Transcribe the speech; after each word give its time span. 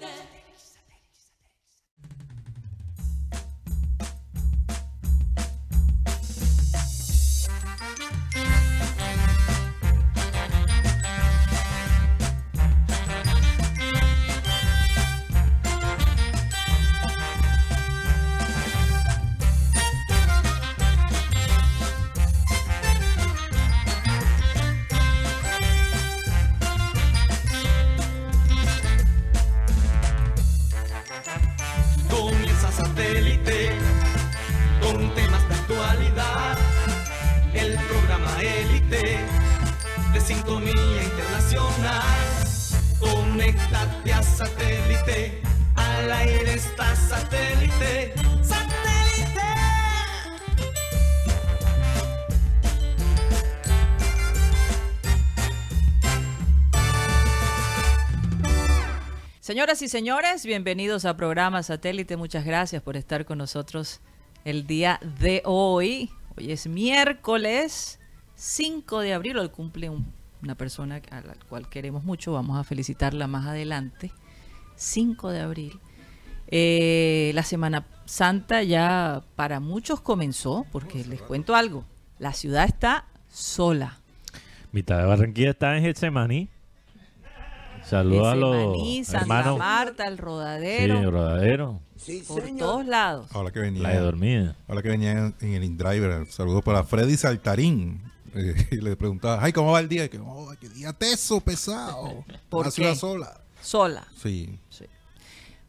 That. 0.00 0.10
there. 0.10 0.43
Señoras 59.54 59.82
y 59.82 59.88
señores, 59.88 60.44
bienvenidos 60.44 61.04
a 61.04 61.16
programa 61.16 61.62
Satélite. 61.62 62.16
Muchas 62.16 62.44
gracias 62.44 62.82
por 62.82 62.96
estar 62.96 63.24
con 63.24 63.38
nosotros 63.38 64.00
el 64.44 64.66
día 64.66 64.98
de 65.20 65.42
hoy. 65.44 66.10
Hoy 66.36 66.50
es 66.50 66.66
miércoles 66.66 68.00
5 68.34 68.98
de 68.98 69.14
abril. 69.14 69.38
Hoy 69.38 69.50
cumple 69.50 69.90
un- 69.90 70.12
una 70.42 70.56
persona 70.56 71.00
a 71.12 71.20
la 71.20 71.36
cual 71.48 71.68
queremos 71.68 72.02
mucho. 72.02 72.32
Vamos 72.32 72.58
a 72.58 72.64
felicitarla 72.64 73.28
más 73.28 73.46
adelante. 73.46 74.10
5 74.74 75.30
de 75.30 75.38
abril. 75.42 75.78
Eh, 76.48 77.30
la 77.36 77.44
Semana 77.44 77.86
Santa 78.06 78.64
ya 78.64 79.22
para 79.36 79.60
muchos 79.60 80.00
comenzó, 80.00 80.66
porque 80.72 81.04
les 81.04 81.22
cuento 81.22 81.54
algo. 81.54 81.84
La 82.18 82.32
ciudad 82.32 82.64
está 82.64 83.06
sola. 83.28 84.00
Mitad 84.72 84.98
de 84.98 85.04
Barranquilla 85.04 85.50
está 85.50 85.76
en 85.76 85.84
Getsemaní. 85.84 86.48
Saludos 87.98 88.26
a 88.26 88.34
los 88.34 89.12
hermanos. 89.14 89.58
Marta, 89.58 90.04
el 90.06 90.16
Sí, 90.16 90.20
rodadero, 90.22 91.10
rodadero. 91.10 91.80
por 92.26 92.42
todos 92.56 92.86
lados. 92.86 93.28
Ahora 93.32 93.52
que 93.52 93.60
venía, 93.60 93.82
La 93.82 93.90
de 93.90 93.98
dormida. 94.00 94.56
ahora 94.66 94.82
que 94.82 94.88
venía 94.88 95.12
en, 95.12 95.34
en 95.40 95.52
el 95.54 95.62
InDriver, 95.64 96.26
saludos 96.26 96.62
para 96.64 96.82
Freddy 96.84 97.16
Saltarín. 97.16 98.02
Eh, 98.36 98.52
y 98.72 98.76
le 98.78 98.96
preguntaba, 98.96 99.38
ay, 99.40 99.52
¿cómo 99.52 99.70
va 99.70 99.78
el 99.78 99.88
día? 99.88 100.06
Y 100.06 100.08
que, 100.08 100.18
oh, 100.18 100.52
qué 100.60 100.68
día 100.68 100.92
teso, 100.92 101.40
pesado. 101.40 102.24
¿Por 102.48 102.66
Una 102.66 102.74
qué? 102.74 102.96
sola. 102.96 103.40
Sola. 103.62 104.08
Sí. 104.20 104.58
Sí. 104.70 104.86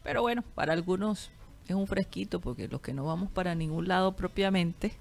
Pero 0.02 0.24
bueno, 0.24 0.44
para 0.56 0.74
algunos 0.74 1.30
es 1.68 1.76
un 1.76 1.86
fresquito 1.86 2.40
porque 2.42 2.68
los 2.68 2.82
que 2.82 2.92
no 2.92 3.06
vamos 3.06 3.30
para 3.30 3.54
ningún 3.54 3.88
lado 3.88 4.16
propiamente, 4.16 4.94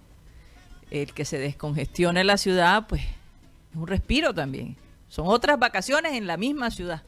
el 0.90 1.14
que 1.14 1.24
se 1.24 1.38
descongestione 1.38 2.22
la 2.22 2.36
ciudad, 2.36 2.86
pues 2.86 3.00
es 3.00 3.76
un 3.76 3.86
respiro 3.86 4.34
también. 4.34 4.76
Son 5.14 5.28
otras 5.28 5.60
vacaciones 5.60 6.14
en 6.14 6.26
la 6.26 6.36
misma 6.36 6.72
ciudad. 6.72 7.04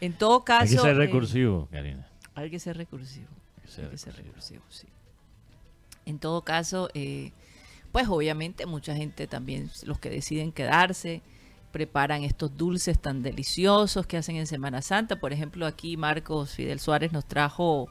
En 0.00 0.14
todo 0.14 0.42
caso... 0.42 0.62
Hay 0.62 0.70
que 0.70 0.78
ser 0.78 0.94
eh, 0.94 0.94
recursivo, 0.94 1.68
Karina. 1.70 2.08
hay 2.34 2.48
que 2.48 2.58
ser 2.58 2.78
recursivo. 2.78 3.26
Hay 3.58 3.62
que 3.66 3.68
ser 3.70 3.84
Hay 3.84 3.90
que 3.90 3.98
ser 3.98 4.16
recursivo. 4.16 4.62
recursivo, 4.62 4.64
sí. 4.70 4.86
En 6.06 6.18
todo 6.18 6.40
caso, 6.40 6.88
eh, 6.94 7.32
pues 7.92 8.08
obviamente 8.08 8.64
mucha 8.64 8.96
gente 8.96 9.26
también, 9.26 9.70
los 9.84 9.98
que 9.98 10.08
deciden 10.08 10.50
quedarse, 10.50 11.20
preparan 11.72 12.24
estos 12.24 12.56
dulces 12.56 12.98
tan 12.98 13.22
deliciosos 13.22 14.06
que 14.06 14.16
hacen 14.16 14.36
en 14.36 14.46
Semana 14.46 14.80
Santa. 14.80 15.20
Por 15.20 15.34
ejemplo, 15.34 15.66
aquí 15.66 15.98
Marcos 15.98 16.54
Fidel 16.54 16.80
Suárez 16.80 17.12
nos 17.12 17.26
trajo, 17.26 17.90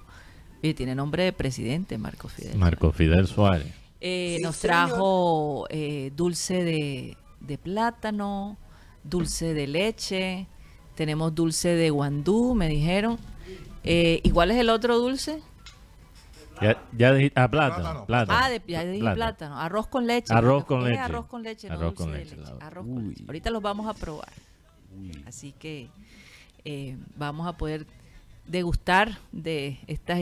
oye, 0.64 0.74
tiene 0.74 0.96
nombre 0.96 1.24
de 1.24 1.34
presidente, 1.34 2.00
Marcos 2.00 2.34
Fidel. 2.34 2.58
Marco 2.58 2.92
Fidel 2.92 3.28
Suárez. 3.28 3.72
Eh, 4.02 4.40
nos 4.42 4.58
trajo 4.58 5.68
eh, 5.70 6.12
dulce 6.16 6.64
de, 6.64 7.18
de 7.46 7.58
plátano, 7.58 8.58
dulce 9.04 9.54
de 9.54 9.68
leche, 9.68 10.48
tenemos 10.96 11.34
dulce 11.36 11.70
de 11.70 11.90
guandú, 11.90 12.56
me 12.56 12.68
dijeron. 12.68 13.18
Eh, 13.84 14.20
¿Y 14.24 14.32
cuál 14.32 14.52
es 14.52 14.58
el 14.58 14.70
otro 14.70 14.98
dulce? 14.98 15.42
Ya, 16.62 16.82
ya 16.98 17.14
dijiste, 17.14 17.40
ah, 17.40 17.50
plátano. 17.50 17.84
Plátano. 17.84 18.06
plátano. 18.06 18.40
Ah, 18.42 18.50
de, 18.50 18.62
ya 18.66 18.86
dije 18.86 19.00
Plátano. 19.00 19.16
plátano. 19.16 19.60
Arroz 19.60 19.88
con 19.88 20.08
leche. 20.08 20.34
Arroz 20.34 20.64
con 20.66 20.84
leche. 20.86 21.00
Arroz 21.00 21.26
con 21.26 21.44
leche, 21.44 21.68
no 21.68 21.74
Arroz 21.76 21.90
dulce 21.96 22.04
con 22.04 22.12
de 22.14 22.18
leche, 22.20 22.36
la- 22.38 22.66
Arroz 22.66 22.86
con 22.86 22.98
Uy. 22.98 23.10
leche. 23.10 23.24
Ahorita 23.28 23.50
los 23.50 23.62
vamos 23.62 23.88
a 23.88 23.94
probar. 23.94 24.32
Así 25.28 25.52
que 25.52 25.90
eh, 26.64 26.98
vamos 27.18 27.46
a 27.48 27.58
poder 27.58 27.86
degustar 28.48 29.18
de 29.34 29.80
estas, 29.88 30.20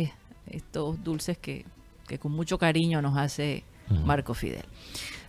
estos 0.47 1.03
dulces 1.03 1.37
que, 1.37 1.65
que 2.07 2.17
con 2.17 2.31
mucho 2.31 2.57
cariño 2.57 3.01
nos 3.01 3.15
hace. 3.17 3.63
Marco 4.05 4.33
Fidel. 4.33 4.63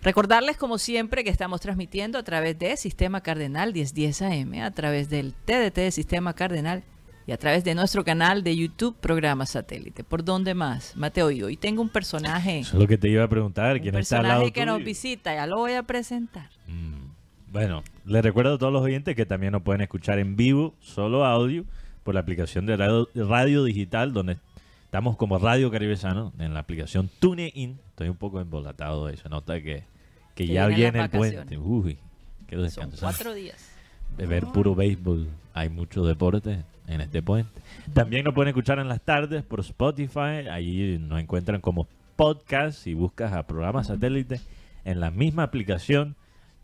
Recordarles, 0.04 0.58
como 0.58 0.76
siempre, 0.76 1.24
que 1.24 1.30
estamos 1.30 1.62
transmitiendo 1.62 2.18
a 2.18 2.22
través 2.22 2.58
de 2.58 2.76
Sistema 2.76 3.22
Cardenal 3.22 3.72
1010 3.72 4.20
AM, 4.20 4.62
a 4.62 4.70
través 4.70 5.08
del 5.08 5.32
TDT 5.32 5.76
de 5.76 5.90
Sistema 5.90 6.34
Cardenal 6.34 6.82
y 7.26 7.32
a 7.32 7.38
través 7.38 7.64
de 7.64 7.74
nuestro 7.74 8.04
canal 8.04 8.44
de 8.44 8.54
YouTube, 8.54 8.94
Programa 9.00 9.46
Satélite. 9.46 10.04
¿Por 10.04 10.22
dónde 10.22 10.52
más? 10.52 10.94
Mateo, 10.94 11.30
y 11.30 11.42
hoy 11.42 11.56
tengo 11.56 11.80
un 11.80 11.88
personaje, 11.88 12.58
Eso 12.58 12.76
es 12.76 12.82
lo 12.82 12.86
que 12.86 12.98
te 12.98 13.08
iba 13.08 13.24
a 13.24 13.28
preguntar. 13.28 13.76
un 13.76 13.80
¿Quién 13.80 13.94
está 13.96 14.18
al 14.18 14.24
lado 14.24 14.40
personaje 14.42 14.52
que 14.52 14.66
nos 14.66 14.84
visita, 14.84 15.34
ya 15.34 15.46
lo 15.46 15.56
voy 15.56 15.72
a 15.72 15.82
presentar. 15.84 16.50
Mm, 16.68 17.04
Bueno, 17.50 17.82
les 18.04 18.22
recuerdo 18.22 18.56
a 18.56 18.58
todos 18.58 18.74
los 18.74 18.82
oyentes 18.82 19.16
que 19.16 19.24
también 19.24 19.52
nos 19.52 19.62
pueden 19.62 19.80
escuchar 19.80 20.18
en 20.18 20.36
vivo, 20.36 20.74
solo 20.80 21.24
audio, 21.24 21.64
por 22.02 22.12
la 22.12 22.20
aplicación 22.20 22.66
de 22.66 22.76
radio, 22.76 23.08
radio 23.14 23.64
digital, 23.64 24.12
donde 24.12 24.36
estamos 24.84 25.16
como 25.16 25.38
Radio 25.38 25.70
Caribesano, 25.70 26.34
en 26.38 26.52
la 26.52 26.60
aplicación 26.60 27.08
TuneIn. 27.20 27.80
Estoy 27.88 28.10
un 28.10 28.16
poco 28.16 28.38
embolatado 28.38 29.06
de 29.06 29.14
eso, 29.14 29.30
nota 29.30 29.62
que, 29.62 29.93
que 30.34 30.46
Que 30.46 30.52
ya 30.52 30.66
viene 30.66 31.00
el 31.00 31.10
puente. 31.10 31.58
Uy, 31.58 31.98
qué 32.46 32.56
Son 32.56 32.64
descanso. 32.64 32.98
cuatro 33.00 33.34
días. 33.34 33.70
De 34.16 34.26
ver 34.26 34.44
puro 34.46 34.74
béisbol, 34.74 35.28
hay 35.54 35.68
mucho 35.68 36.04
deporte 36.04 36.62
en 36.86 37.00
este 37.00 37.22
puente. 37.22 37.50
También 37.92 38.24
nos 38.24 38.34
pueden 38.34 38.48
escuchar 38.48 38.78
en 38.78 38.88
las 38.88 39.00
tardes 39.00 39.42
por 39.42 39.60
Spotify, 39.60 40.48
ahí 40.50 40.98
nos 41.00 41.20
encuentran 41.20 41.60
como 41.60 41.88
podcast 42.16 42.86
y 42.86 42.94
buscas 42.94 43.32
a 43.32 43.46
programa 43.46 43.82
satélite 43.82 44.40
en 44.84 45.00
la 45.00 45.10
misma 45.10 45.42
aplicación 45.44 46.14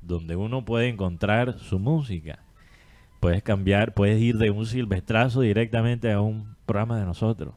donde 0.02 0.36
uno 0.36 0.64
puede 0.64 0.88
encontrar 0.88 1.58
su 1.58 1.78
música. 1.78 2.38
Puedes 3.18 3.42
cambiar, 3.42 3.92
puedes 3.94 4.20
ir 4.20 4.38
de 4.38 4.50
un 4.50 4.64
silvestrazo 4.64 5.40
directamente 5.42 6.10
a 6.12 6.20
un 6.20 6.56
programa 6.66 6.98
de 6.98 7.04
nosotros. 7.06 7.54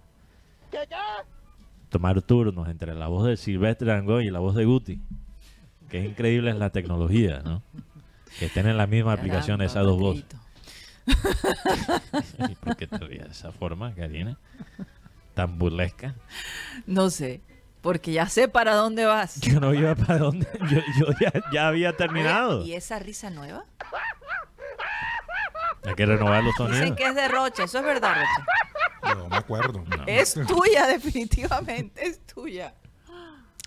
Tomar 1.89 2.21
turnos 2.23 2.67
entre 2.67 2.95
la 2.95 3.07
voz 3.07 3.27
de 3.27 3.37
Silvestre 3.37 3.87
Dangond 3.87 4.23
y 4.23 4.31
la 4.31 4.39
voz 4.39 4.55
de 4.55 4.65
Guti. 4.65 4.99
Qué 5.89 5.99
increíble 5.99 6.51
es 6.51 6.57
la 6.57 6.69
tecnología, 6.71 7.41
¿no? 7.43 7.61
Que 8.39 8.45
estén 8.45 8.67
en 8.67 8.77
la 8.77 8.87
misma 8.87 9.13
aplicación 9.13 9.57
Caramba, 9.57 9.65
esas 9.65 9.83
dos 9.83 9.99
voces. 9.99 10.25
Mateito. 10.25 10.43
¿Y 12.49 12.55
por 12.55 12.75
qué 12.75 12.87
te 12.87 12.97
de 12.97 13.27
esa 13.29 13.51
forma, 13.51 13.93
Karina? 13.93 14.37
Tan 15.33 15.57
burlesca. 15.57 16.15
No 16.87 17.09
sé, 17.09 17.41
porque 17.81 18.13
ya 18.13 18.27
sé 18.27 18.47
para 18.47 18.75
dónde 18.75 19.05
vas. 19.05 19.39
Yo 19.41 19.59
no 19.59 19.73
iba 19.73 19.95
para 19.95 20.19
dónde. 20.19 20.47
Yo, 20.71 20.79
yo 20.99 21.07
ya, 21.19 21.31
ya 21.51 21.67
había 21.67 21.95
terminado. 21.97 22.63
¿Y 22.65 22.73
esa 22.73 22.99
risa 22.99 23.29
nueva? 23.29 23.65
Hay 25.85 25.95
que 25.95 26.05
renovar 26.05 26.43
los 26.43 26.53
Dicen 26.55 26.73
sonidos. 26.75 26.97
que 26.97 27.05
es 27.05 27.15
de 27.15 27.27
Rocha, 27.27 27.63
eso 27.63 27.79
es 27.79 27.83
verdad, 27.83 28.15
Rocha. 28.15 29.15
No 29.15 29.27
me 29.27 29.35
acuerdo. 29.35 29.83
Es 30.07 30.33
tuya, 30.33 30.87
definitivamente, 30.87 32.07
es 32.07 32.25
tuya. 32.25 32.73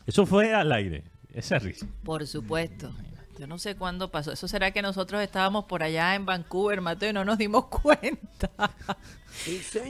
Eso 0.07 0.25
fue 0.25 0.55
al 0.55 0.73
aire. 0.73 1.05
Esa 1.37 1.59
risa. 1.59 1.87
Por 2.03 2.27
supuesto. 2.27 2.91
Yo 3.39 3.47
no 3.47 3.59
sé 3.59 3.77
cuándo 3.77 4.11
pasó. 4.11 4.33
¿Eso 4.33 4.49
será 4.49 4.71
que 4.71 4.81
nosotros 4.81 5.23
estábamos 5.23 5.67
por 5.67 5.83
allá 5.83 6.15
en 6.15 6.25
Vancouver, 6.25 6.81
Mateo, 6.81 7.11
y 7.11 7.13
no 7.13 7.25
nos 7.25 7.37
dimos 7.37 7.67
cuenta? 7.83 8.51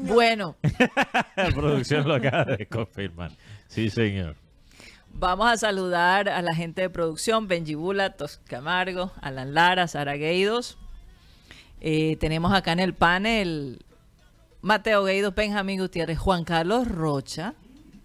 Bueno, 0.03 0.57
La 1.37 1.51
producción 1.55 2.09
lo 2.09 2.15
acaba 2.15 2.45
de 2.57 2.67
confirmar. 2.67 3.31
Sí, 3.69 3.89
señor. 3.91 4.35
vamos 5.13 5.49
a 5.49 5.57
saludar 5.57 6.29
a 6.29 6.43
la 6.43 6.55
gente 6.55 6.83
de 6.83 6.91
producción, 6.91 7.47
Benji 7.47 7.77
Bula, 7.77 8.17
Tos 8.17 8.39
Camargo, 8.49 9.13
Alan 9.23 9.55
Lara, 9.55 9.87
Sara 9.87 10.15
Gueidos. 10.17 10.77
Eh, 11.81 12.17
tenemos 12.19 12.53
acá 12.53 12.73
en 12.73 12.81
el 12.81 12.95
panel 12.95 13.85
Mateo 14.61 15.05
Gueidos, 15.05 15.35
Benjamín 15.37 15.79
Gutiérrez, 15.81 16.19
Juan 16.19 16.43
Carlos 16.45 16.89
Rocha, 16.89 17.55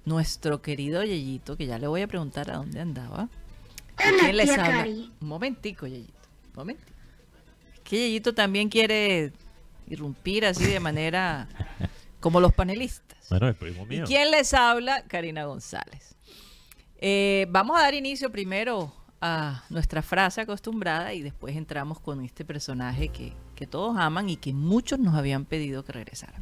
nuestro 0.06 0.62
querido 0.62 1.04
Yeyito, 1.04 1.58
que 1.58 1.66
ya 1.66 1.78
le 1.78 1.88
voy 1.88 2.02
a 2.02 2.08
preguntar 2.08 2.50
a 2.52 2.58
dónde 2.58 2.80
andaba. 2.80 3.30
¿Y 4.00 4.20
¿Quién 4.20 4.38
les 4.38 4.50
habla? 4.52 4.66
Cari. 4.66 5.12
Un 5.22 5.28
momentico, 5.28 5.88
Yeyito. 5.88 6.14
Un 6.50 6.56
momentico. 6.56 6.92
Es 7.74 7.80
que 7.82 7.98
Yeyito 7.98 8.34
también 8.34 8.70
quiere 8.70 9.32
irrumpir 9.88 10.46
así 10.46 10.66
de 10.66 10.80
manera 10.80 11.48
como 12.20 12.40
los 12.40 12.54
panelistas. 12.54 13.28
Bueno, 13.30 13.48
el 13.48 13.56
primo 13.56 13.84
¿Y 13.84 13.88
mío. 13.88 14.04
quién 14.08 14.32
les 14.32 14.54
habla? 14.54 15.04
Karina 15.08 15.46
González. 15.46 16.16
Eh, 16.98 17.48
vamos 17.50 17.78
a 17.78 17.82
dar 17.82 17.94
inicio 17.94 18.32
primero 18.32 18.94
a 19.22 19.64
nuestra 19.70 20.02
frase 20.02 20.42
acostumbrada 20.42 21.14
y 21.14 21.22
después 21.22 21.56
entramos 21.56 22.00
con 22.00 22.22
este 22.24 22.44
personaje 22.44 23.10
que, 23.10 23.34
que 23.56 23.68
todos 23.68 23.98
aman 23.98 24.30
y 24.30 24.38
que 24.38 24.54
muchos 24.54 25.00
nos 25.00 25.16
habían 25.16 25.46
pedido 25.46 25.84
que 25.84 25.92
regresara. 25.94 26.34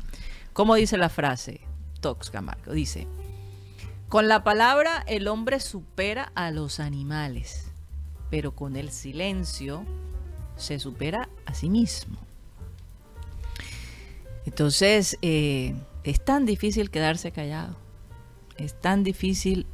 ¿Cómo 0.54 0.76
dice 0.76 0.98
la 0.98 1.10
frase? 1.10 1.62
Tox 2.02 2.30
Camargo 2.30 2.72
dice, 2.72 3.08
con 4.10 4.28
la 4.28 4.44
palabra 4.44 5.04
el 5.08 5.28
hombre 5.28 5.60
supera 5.60 6.32
a 6.34 6.50
los 6.50 6.80
animales, 6.80 7.72
pero 8.32 8.56
con 8.56 8.76
el 8.76 8.92
silencio 8.92 9.86
se 10.58 10.80
supera 10.80 11.30
a 11.46 11.54
sí 11.54 11.70
mismo. 11.70 12.18
Entonces, 14.48 15.18
eh, 15.22 15.76
es 16.04 16.26
tan 16.26 16.48
difícil 16.48 16.90
quedarse 16.90 17.32
callado. 17.32 17.78
Es 18.58 18.80
tan 18.80 19.04
difícil 19.04 19.68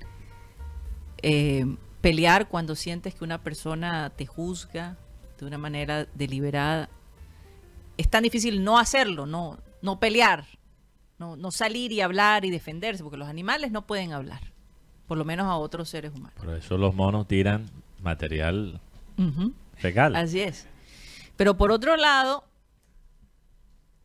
eh, 1.21 1.65
pelear 2.01 2.49
cuando 2.49 2.75
sientes 2.75 3.15
que 3.15 3.23
una 3.23 3.41
persona 3.41 4.09
te 4.09 4.25
juzga 4.25 4.97
de 5.39 5.45
una 5.45 5.57
manera 5.57 6.07
deliberada. 6.13 6.89
Es 7.97 8.09
tan 8.09 8.23
difícil 8.23 8.65
no 8.65 8.77
hacerlo, 8.77 9.25
no, 9.25 9.59
no 9.81 9.99
pelear, 10.01 10.45
no, 11.17 11.35
no 11.35 11.51
salir 11.51 11.91
y 11.91 12.01
hablar 12.01 12.45
y 12.45 12.51
defenderse, 12.51 13.03
porque 13.03 13.17
los 13.17 13.27
animales 13.27 13.71
no 13.71 13.85
pueden 13.85 14.13
hablar, 14.13 14.41
por 15.07 15.17
lo 15.17 15.25
menos 15.25 15.47
a 15.47 15.55
otros 15.55 15.89
seres 15.89 16.13
humanos. 16.13 16.37
Por 16.37 16.53
eso 16.55 16.77
los 16.77 16.93
monos 16.95 17.27
tiran 17.27 17.69
material 18.01 18.79
Ujú. 19.17 19.53
fecal. 19.77 20.15
Así 20.15 20.41
es. 20.41 20.67
Pero 21.37 21.57
por 21.57 21.71
otro 21.71 21.97
lado, 21.97 22.43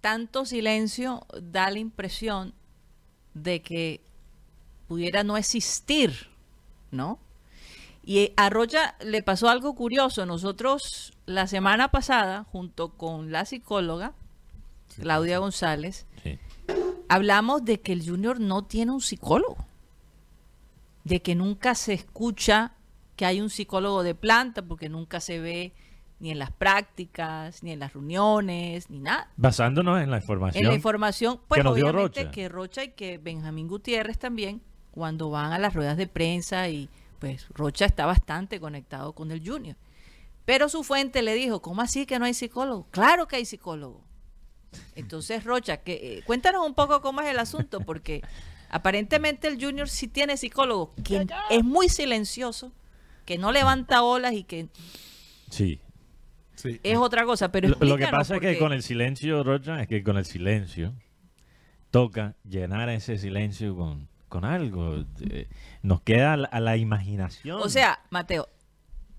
tanto 0.01 0.45
silencio 0.45 1.27
da 1.41 1.71
la 1.71 1.79
impresión 1.79 2.55
de 3.35 3.63
que 3.63 4.01
pudiera 4.89 5.23
no 5.23 5.37
existir, 5.37 6.29
¿no? 6.91 7.19
Y 8.03 8.33
a 8.37 8.49
Rocha 8.51 8.97
le 9.05 9.23
pasó 9.23 9.49
algo 9.49 9.75
curioso. 9.75 10.27
Nosotros 10.27 11.13
la 11.27 11.47
semana 11.47 11.91
pasada, 11.91 12.45
junto 12.51 12.89
con 12.91 13.31
la 13.31 13.45
psicóloga 13.45 14.15
Claudia 15.01 15.39
González. 15.39 16.07
Hablamos 17.11 17.65
de 17.65 17.81
que 17.81 17.93
el 17.93 18.09
junior 18.09 18.39
no 18.39 18.65
tiene 18.65 18.93
un 18.93 19.01
psicólogo, 19.01 19.57
de 21.05 21.21
que 21.21 21.35
nunca 21.35 21.75
se 21.75 21.93
escucha 21.93 22.75
que 23.17 23.27
hay 23.27 23.41
un 23.41 23.51
psicólogo 23.51 24.05
de 24.05 24.15
planta, 24.15 24.63
porque 24.63 24.89
nunca 24.89 25.21
se 25.21 25.41
ve 25.41 25.75
ni 26.21 26.31
en 26.31 26.39
las 26.39 26.53
prácticas, 26.53 27.65
ni 27.65 27.73
en 27.73 27.81
las 27.81 27.95
reuniones, 27.95 28.91
ni 28.91 29.01
nada. 29.01 29.29
Basándonos 29.37 30.01
en 30.01 30.11
la 30.11 30.19
información. 30.19 30.65
En 30.65 30.69
la 30.69 30.75
información, 30.77 31.41
pues 31.49 31.59
que 31.59 31.65
nos 31.65 31.75
dio 31.75 31.91
Rocha. 31.91 32.31
que 32.31 32.49
Rocha 32.49 32.85
y 32.85 32.91
que 32.91 33.19
Benjamín 33.19 33.67
Gutiérrez 33.67 34.19
también, 34.19 34.63
cuando 34.93 35.31
van 35.31 35.53
a 35.53 35.59
las 35.59 35.75
ruedas 35.75 35.97
de 35.97 36.07
prensa 36.07 36.69
y 36.69 36.89
pues 37.19 37.49
Rocha 37.51 37.87
está 37.87 38.07
bastante 38.07 38.61
conectado 38.61 39.15
con 39.15 39.33
el 39.33 39.47
Junior. 39.47 39.77
Pero 40.45 40.69
su 40.69 40.85
fuente 40.85 41.23
le 41.23 41.35
dijo, 41.35 41.61
¿cómo 41.61 41.83
así 41.83 42.07
que 42.07 42.19
no 42.21 42.25
hay 42.25 42.35
psicólogo? 42.35 42.87
Claro 42.91 43.27
que 43.27 43.37
hay 43.37 43.45
psicólogo. 43.45 44.01
Entonces, 44.95 45.45
Rocha, 45.45 45.79
que, 45.79 46.19
eh, 46.19 46.23
cuéntanos 46.25 46.67
un 46.67 46.75
poco 46.75 47.01
cómo 47.01 47.21
es 47.21 47.29
el 47.29 47.39
asunto, 47.39 47.81
porque 47.81 48.23
aparentemente 48.71 49.49
el 49.49 49.63
Junior 49.63 49.89
sí 49.89 50.09
tiene 50.09 50.37
psicólogo, 50.37 50.95
que 51.05 51.27
es 51.51 51.65
muy 51.65 51.89
silencioso, 51.89 52.73
que 53.25 53.39
no 53.39 53.53
levanta 53.53 54.03
olas 54.03 54.33
y 54.33 54.45
que 54.45 54.69
Sí. 55.51 55.81
Sí. 56.55 56.79
es 56.83 56.99
otra 56.99 57.25
cosa. 57.25 57.51
Pero 57.51 57.69
Lo, 57.69 57.77
lo 57.81 57.97
que 57.97 58.07
pasa 58.09 58.35
es 58.37 58.41
que 58.41 58.59
con 58.59 58.73
el 58.73 58.83
silencio, 58.83 59.43
Rocha, 59.43 59.81
es 59.81 59.89
que 59.89 60.03
con 60.03 60.19
el 60.19 60.25
silencio 60.27 60.93
toca 61.91 62.37
llenar 62.45 62.89
ese 62.91 63.17
silencio 63.19 63.75
con, 63.77 64.09
con 64.29 64.45
algo. 64.45 65.05
Nos 65.83 66.03
queda 66.03 66.35
a 66.35 66.37
la, 66.37 66.49
a 66.49 66.61
la 66.61 66.77
imaginación. 66.77 67.61
O 67.63 67.69
sea, 67.69 68.01
Mateo, 68.11 68.49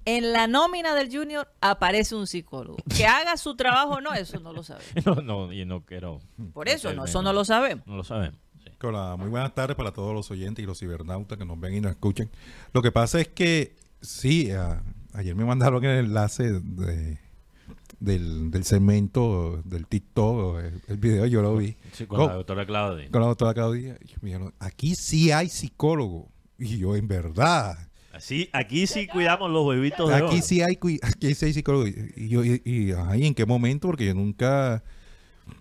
en 0.05 0.31
la 0.33 0.47
nómina 0.47 0.95
del 0.95 1.15
Junior 1.15 1.47
aparece 1.61 2.15
un 2.15 2.27
psicólogo. 2.27 2.77
Que 2.95 3.05
haga 3.05 3.37
su 3.37 3.55
trabajo 3.55 3.95
o 3.95 4.01
no, 4.01 4.13
eso 4.13 4.39
no 4.39 4.53
lo 4.53 4.63
sabemos. 4.63 4.91
no, 5.05 5.15
no, 5.15 5.53
y 5.53 5.65
no 5.65 5.85
quiero. 5.85 6.19
Por 6.53 6.69
eso, 6.69 6.87
no, 6.89 7.03
meterme, 7.03 7.09
eso 7.09 7.21
no 7.21 7.33
lo 7.33 7.45
sabemos. 7.45 7.85
No 7.87 7.95
lo 7.97 8.03
sabemos. 8.03 8.39
sí. 8.63 8.69
Hola, 8.83 9.15
muy 9.17 9.29
buenas 9.29 9.53
tardes 9.53 9.75
para 9.77 9.91
todos 9.91 10.13
los 10.13 10.31
oyentes 10.31 10.63
y 10.63 10.65
los 10.65 10.79
cibernautas 10.79 11.37
que 11.37 11.45
nos 11.45 11.59
ven 11.59 11.75
y 11.75 11.81
nos 11.81 11.91
escuchan. 11.91 12.29
Lo 12.73 12.81
que 12.81 12.91
pasa 12.91 13.21
es 13.21 13.27
que 13.27 13.75
sí, 14.01 14.49
a- 14.51 14.81
ayer 15.13 15.35
me 15.35 15.45
mandaron 15.45 15.83
el 15.85 16.05
enlace 16.05 16.51
de, 16.51 17.19
del, 17.99 18.49
del 18.49 18.63
segmento 18.63 19.61
del 19.65 19.85
TikTok, 19.85 20.57
el, 20.59 20.81
el 20.87 20.97
video 20.97 21.27
yo 21.27 21.43
lo 21.43 21.55
vi. 21.55 21.75
Sí, 21.91 22.07
con 22.07 22.25
la 22.25 22.33
doctora 22.33 22.65
Claudia. 22.65 23.09
con 23.11 23.21
la 23.21 23.27
doctora 23.27 23.53
Claudia. 23.53 23.97
y 24.03 24.13
me 24.21 24.29
dijeron, 24.31 24.53
aquí 24.59 24.95
sí 24.95 25.31
hay 25.31 25.49
psicólogo. 25.49 26.29
Y 26.57 26.77
yo, 26.79 26.95
en 26.95 27.07
verdad, 27.07 27.77
Así, 28.13 28.49
aquí 28.51 28.87
sí 28.87 29.07
cuidamos 29.07 29.49
los 29.51 29.65
huevitos 29.65 30.09
de 30.09 30.15
aquí 30.15 30.25
oro. 30.35 30.41
sí 30.41 30.61
hay, 30.61 30.77
aquí 31.01 31.33
sí 31.33 31.45
hay 31.45 31.53
psicólogo. 31.53 31.87
Y, 31.87 32.13
y 32.17 32.27
yo, 32.29 32.43
y, 32.43 32.61
y, 32.65 32.91
ajá, 32.91 33.15
¿y 33.17 33.25
en 33.25 33.33
qué 33.33 33.45
momento? 33.45 33.87
Porque 33.87 34.05
yo 34.05 34.13
nunca... 34.13 34.83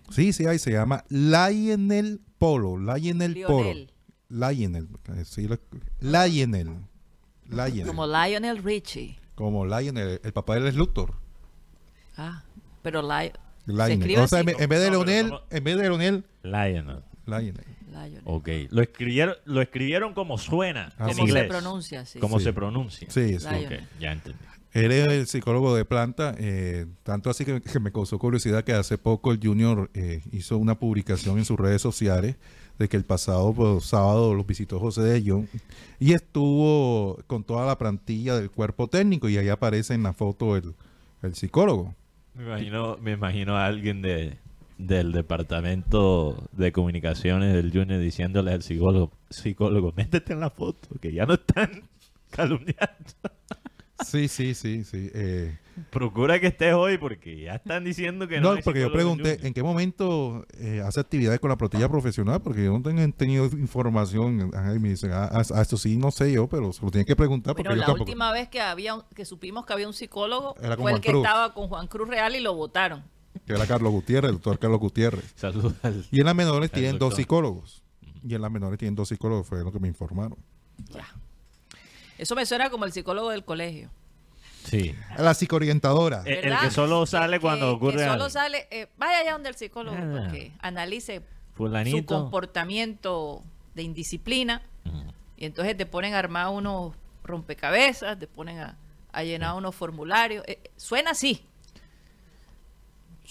Sí, 0.09 0.33
sí 0.33 0.45
hay, 0.45 0.59
se 0.59 0.71
llama 0.71 1.03
Lionel 1.09 2.21
Polo, 2.37 2.77
Lionel 2.77 3.41
Polo. 3.47 3.63
Lionel. 3.63 3.89
Lionel, 4.29 4.87
sí, 5.25 5.47
lo- 5.47 5.59
Lionel. 5.99 6.77
Lionel. 7.49 7.87
Como 7.87 8.05
Lionel 8.07 8.63
Richie. 8.63 9.17
Como 9.35 9.65
Lionel, 9.65 10.19
el 10.23 10.33
papá 10.33 10.55
del 10.59 10.75
Luthor. 10.75 11.15
Ah, 12.17 12.43
pero 12.81 13.01
Li- 13.01 13.31
se 13.31 13.73
Lionel. 13.73 13.91
escribe 13.99 14.21
O 14.21 14.27
sea, 14.27 14.39
así 14.39 14.49
en, 14.57 14.69
vez 14.69 14.79
de 14.81 14.89
Leonel, 14.91 15.33
en 15.49 15.63
vez 15.63 15.75
de 15.77 15.81
Leonel, 15.83 16.25
Lionel. 16.43 17.03
Lionel. 17.25 17.65
Lionel. 17.91 18.21
Ok. 18.25 18.49
Lo 18.71 18.81
escribieron, 18.81 19.35
lo 19.45 19.61
escribieron 19.61 20.13
como 20.13 20.37
suena 20.37 20.93
Ah, 20.97 21.09
en 21.09 21.15
¿Cómo 21.17 21.27
inglés. 21.27 21.43
se 21.43 21.49
pronuncia? 21.49 22.05
Sí. 22.05 22.19
Como 22.19 22.39
Sí. 22.39 22.45
se 22.45 22.53
pronuncia. 22.53 23.07
Sí, 23.11 23.39
sí. 23.39 23.47
Lionel. 23.49 23.65
Ok, 23.83 23.99
ya 23.99 24.11
entendí. 24.13 24.39
Él 24.73 24.91
es 24.93 25.07
el 25.09 25.27
psicólogo 25.27 25.75
de 25.75 25.83
planta, 25.83 26.33
eh, 26.37 26.85
tanto 27.03 27.29
así 27.29 27.43
que, 27.43 27.59
que 27.61 27.79
me 27.81 27.91
causó 27.91 28.17
curiosidad 28.17 28.63
que 28.63 28.71
hace 28.71 28.97
poco 28.97 29.33
el 29.33 29.39
Junior 29.43 29.89
eh, 29.93 30.21
hizo 30.31 30.57
una 30.57 30.79
publicación 30.79 31.37
en 31.39 31.43
sus 31.43 31.59
redes 31.59 31.81
sociales 31.81 32.37
de 32.79 32.87
que 32.87 32.95
el 32.95 33.03
pasado 33.03 33.53
pues, 33.53 33.83
sábado 33.83 34.33
los 34.33 34.47
visitó 34.47 34.79
José 34.79 35.01
de 35.01 35.29
Jong 35.29 35.45
y 35.99 36.13
estuvo 36.13 37.17
con 37.27 37.43
toda 37.43 37.65
la 37.65 37.77
plantilla 37.77 38.35
del 38.37 38.49
cuerpo 38.49 38.87
técnico 38.87 39.27
y 39.27 39.37
ahí 39.37 39.49
aparece 39.49 39.93
en 39.93 40.03
la 40.03 40.13
foto 40.13 40.55
el, 40.55 40.73
el 41.21 41.35
psicólogo. 41.35 41.93
Me 42.33 42.45
imagino, 42.45 42.97
me 43.01 43.11
imagino 43.11 43.57
a 43.57 43.65
alguien 43.65 44.01
de, 44.01 44.37
del 44.81 45.11
departamento 45.11 46.47
de 46.51 46.71
comunicaciones 46.71 47.53
del 47.53 47.71
Junior 47.71 47.99
diciéndole 47.99 48.51
al 48.53 48.63
psicólogo, 48.63 49.11
psicólogo, 49.29 49.93
métete 49.95 50.33
en 50.33 50.39
la 50.39 50.49
foto, 50.49 50.89
que 50.99 51.13
ya 51.13 51.25
no 51.25 51.33
están 51.35 51.83
calumniando. 52.31 52.75
Sí, 54.05 54.27
sí, 54.27 54.55
sí, 54.55 54.83
sí. 54.83 55.11
eh, 55.13 55.57
Procura 55.91 56.39
que 56.39 56.47
estés 56.47 56.73
hoy 56.73 56.97
porque 56.97 57.41
ya 57.43 57.55
están 57.55 57.83
diciendo 57.83 58.27
que 58.27 58.41
no. 58.41 58.55
no, 58.55 58.61
porque 58.61 58.81
yo 58.81 58.91
pregunté 58.91 59.39
en 59.45 59.53
qué 59.53 59.61
momento 59.63 60.45
eh, 60.57 60.81
hace 60.83 60.99
actividades 60.99 61.39
con 61.39 61.49
la 61.51 61.55
plantilla 61.57 61.87
profesional, 61.87 62.41
porque 62.41 62.65
yo 62.65 62.73
no 62.73 62.81
tengo 62.81 63.13
tenido 63.13 63.45
información. 63.45 64.51
Ajá, 64.55 64.73
y 64.75 64.79
me 64.79 64.89
dicen, 64.89 65.11
ah, 65.13 65.29
ah, 65.31 65.43
ah, 65.53 65.61
esto 65.61 65.77
sí, 65.77 65.97
no 65.97 66.09
sé 66.11 66.31
yo, 66.31 66.47
pero 66.49 66.73
se 66.73 66.83
lo 66.83 66.89
tienen 66.91 67.05
que 67.05 67.15
preguntar. 67.15 67.55
Porque 67.55 67.69
Bueno, 67.69 67.75
yo 67.75 67.81
la 67.81 67.85
tampoco- 67.85 68.03
última 68.09 68.31
vez 68.31 68.49
que 68.49 68.59
había 68.59 68.95
un- 68.95 69.03
que 69.15 69.23
supimos 69.23 69.65
que 69.67 69.73
había 69.73 69.87
un 69.87 69.93
psicólogo 69.93 70.55
fue 70.55 70.67
el 70.67 70.75
Juan 70.77 70.99
que 71.01 71.09
Cruz. 71.11 71.23
estaba 71.23 71.53
con 71.53 71.67
Juan 71.67 71.87
Cruz 71.87 72.09
Real 72.09 72.35
y 72.35 72.39
lo 72.41 72.55
votaron. 72.55 73.03
Que 73.45 73.53
era 73.53 73.65
Carlos 73.65 73.91
Gutiérrez, 73.91 74.29
el 74.29 74.35
doctor 74.35 74.59
Carlos 74.59 74.79
Gutiérrez. 74.79 75.33
Saludos 75.35 75.73
al- 75.83 76.05
Y 76.11 76.19
en 76.19 76.25
las 76.25 76.35
menores 76.35 76.71
tienen 76.71 76.97
dos 76.99 77.15
psicólogos. 77.15 77.83
Y 78.23 78.35
en 78.35 78.41
las 78.41 78.51
menores 78.51 78.77
tienen 78.77 78.95
dos 78.95 79.09
psicólogos, 79.09 79.47
fue 79.47 79.63
lo 79.63 79.71
que 79.71 79.79
me 79.79 79.87
informaron. 79.87 80.37
Ya. 80.93 81.07
Eso 82.17 82.35
me 82.35 82.45
suena 82.45 82.69
como 82.69 82.85
el 82.85 82.91
psicólogo 82.91 83.29
del 83.31 83.43
colegio. 83.43 83.89
Sí. 84.65 84.93
La 85.17 85.33
psicoorientadora. 85.33 86.21
Eh, 86.25 86.41
el 86.43 86.57
que 86.59 86.69
solo 86.69 87.05
sale 87.07 87.37
Que- 87.37 87.41
cuando 87.41 87.65
que- 87.67 87.71
ocurre 87.77 87.93
que 87.97 88.03
solo 88.03 88.13
algo. 88.13 88.29
sale, 88.29 88.67
eh, 88.69 88.87
vaya 88.97 89.19
allá 89.19 89.31
donde 89.33 89.49
el 89.49 89.55
psicólogo, 89.55 89.97
Ah. 89.97 90.19
porque 90.21 90.51
analice 90.59 91.23
su 91.57 92.05
comportamiento 92.05 93.43
de 93.75 93.83
indisciplina. 93.83 94.61
Y 95.37 95.45
entonces 95.45 95.75
te 95.75 95.87
ponen 95.87 96.13
a 96.13 96.19
armar 96.19 96.49
unos 96.49 96.93
rompecabezas, 97.23 98.19
te 98.19 98.27
ponen 98.27 98.59
a, 98.59 98.77
a 99.11 99.23
llenar 99.23 99.55
unos 99.55 99.73
formularios. 99.75 100.43
Eh, 100.47 100.59
suena 100.77 101.11
así. 101.11 101.43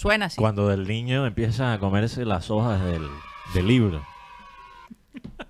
Suena 0.01 0.27
así. 0.27 0.37
Cuando 0.39 0.73
el 0.73 0.87
niño 0.89 1.27
empieza 1.27 1.75
a 1.75 1.79
comerse 1.79 2.25
las 2.25 2.51
hojas 2.51 2.83
del, 2.85 3.07
del 3.55 3.67
libro. 3.67 4.03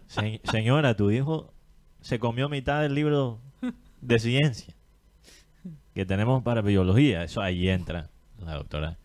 Se- 0.09 0.41
señora, 0.51 0.97
tu 0.97 1.11
hijo 1.13 1.53
se 2.01 2.19
comió 2.19 2.49
mitad 2.49 2.83
del 2.83 2.95
libro 2.95 3.39
de 4.01 4.19
ciencia 4.19 4.75
que 5.95 6.05
tenemos 6.05 6.43
para 6.43 6.63
biología. 6.63 7.23
Eso 7.23 7.41
ahí 7.43 7.69
entra 7.69 8.11
la 8.39 8.55
doctora 8.55 8.99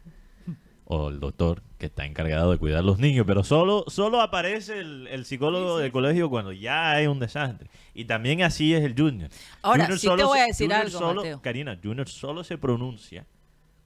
o 0.85 1.09
el 1.09 1.19
doctor 1.19 1.61
que 1.77 1.87
está 1.87 2.05
encargado 2.05 2.51
de 2.51 2.57
cuidar 2.57 2.79
a 2.79 2.83
los 2.83 2.97
niños, 2.99 3.25
pero 3.27 3.43
solo, 3.43 3.85
solo 3.87 4.21
aparece 4.21 4.79
el, 4.79 5.07
el 5.07 5.25
psicólogo 5.25 5.77
del 5.77 5.91
colegio 5.91 6.29
cuando 6.29 6.53
ya 6.53 6.91
hay 6.91 7.05
un 7.07 7.19
desastre. 7.19 7.69
Y 7.93 8.05
también 8.05 8.41
así 8.41 8.73
es 8.73 8.83
el 8.83 8.95
Junior. 8.97 9.29
Ahora, 9.61 9.83
Junior 9.83 9.99
sí 9.99 10.07
te 10.15 10.23
voy 10.23 10.39
a 10.39 10.45
decir 10.45 10.73
algo, 10.73 10.89
solo- 10.97 11.21
Mateo. 11.21 11.41
Karina, 11.41 11.77
Junior 11.83 12.07
solo 12.09 12.43
se 12.43 12.57
pronuncia 12.57 13.25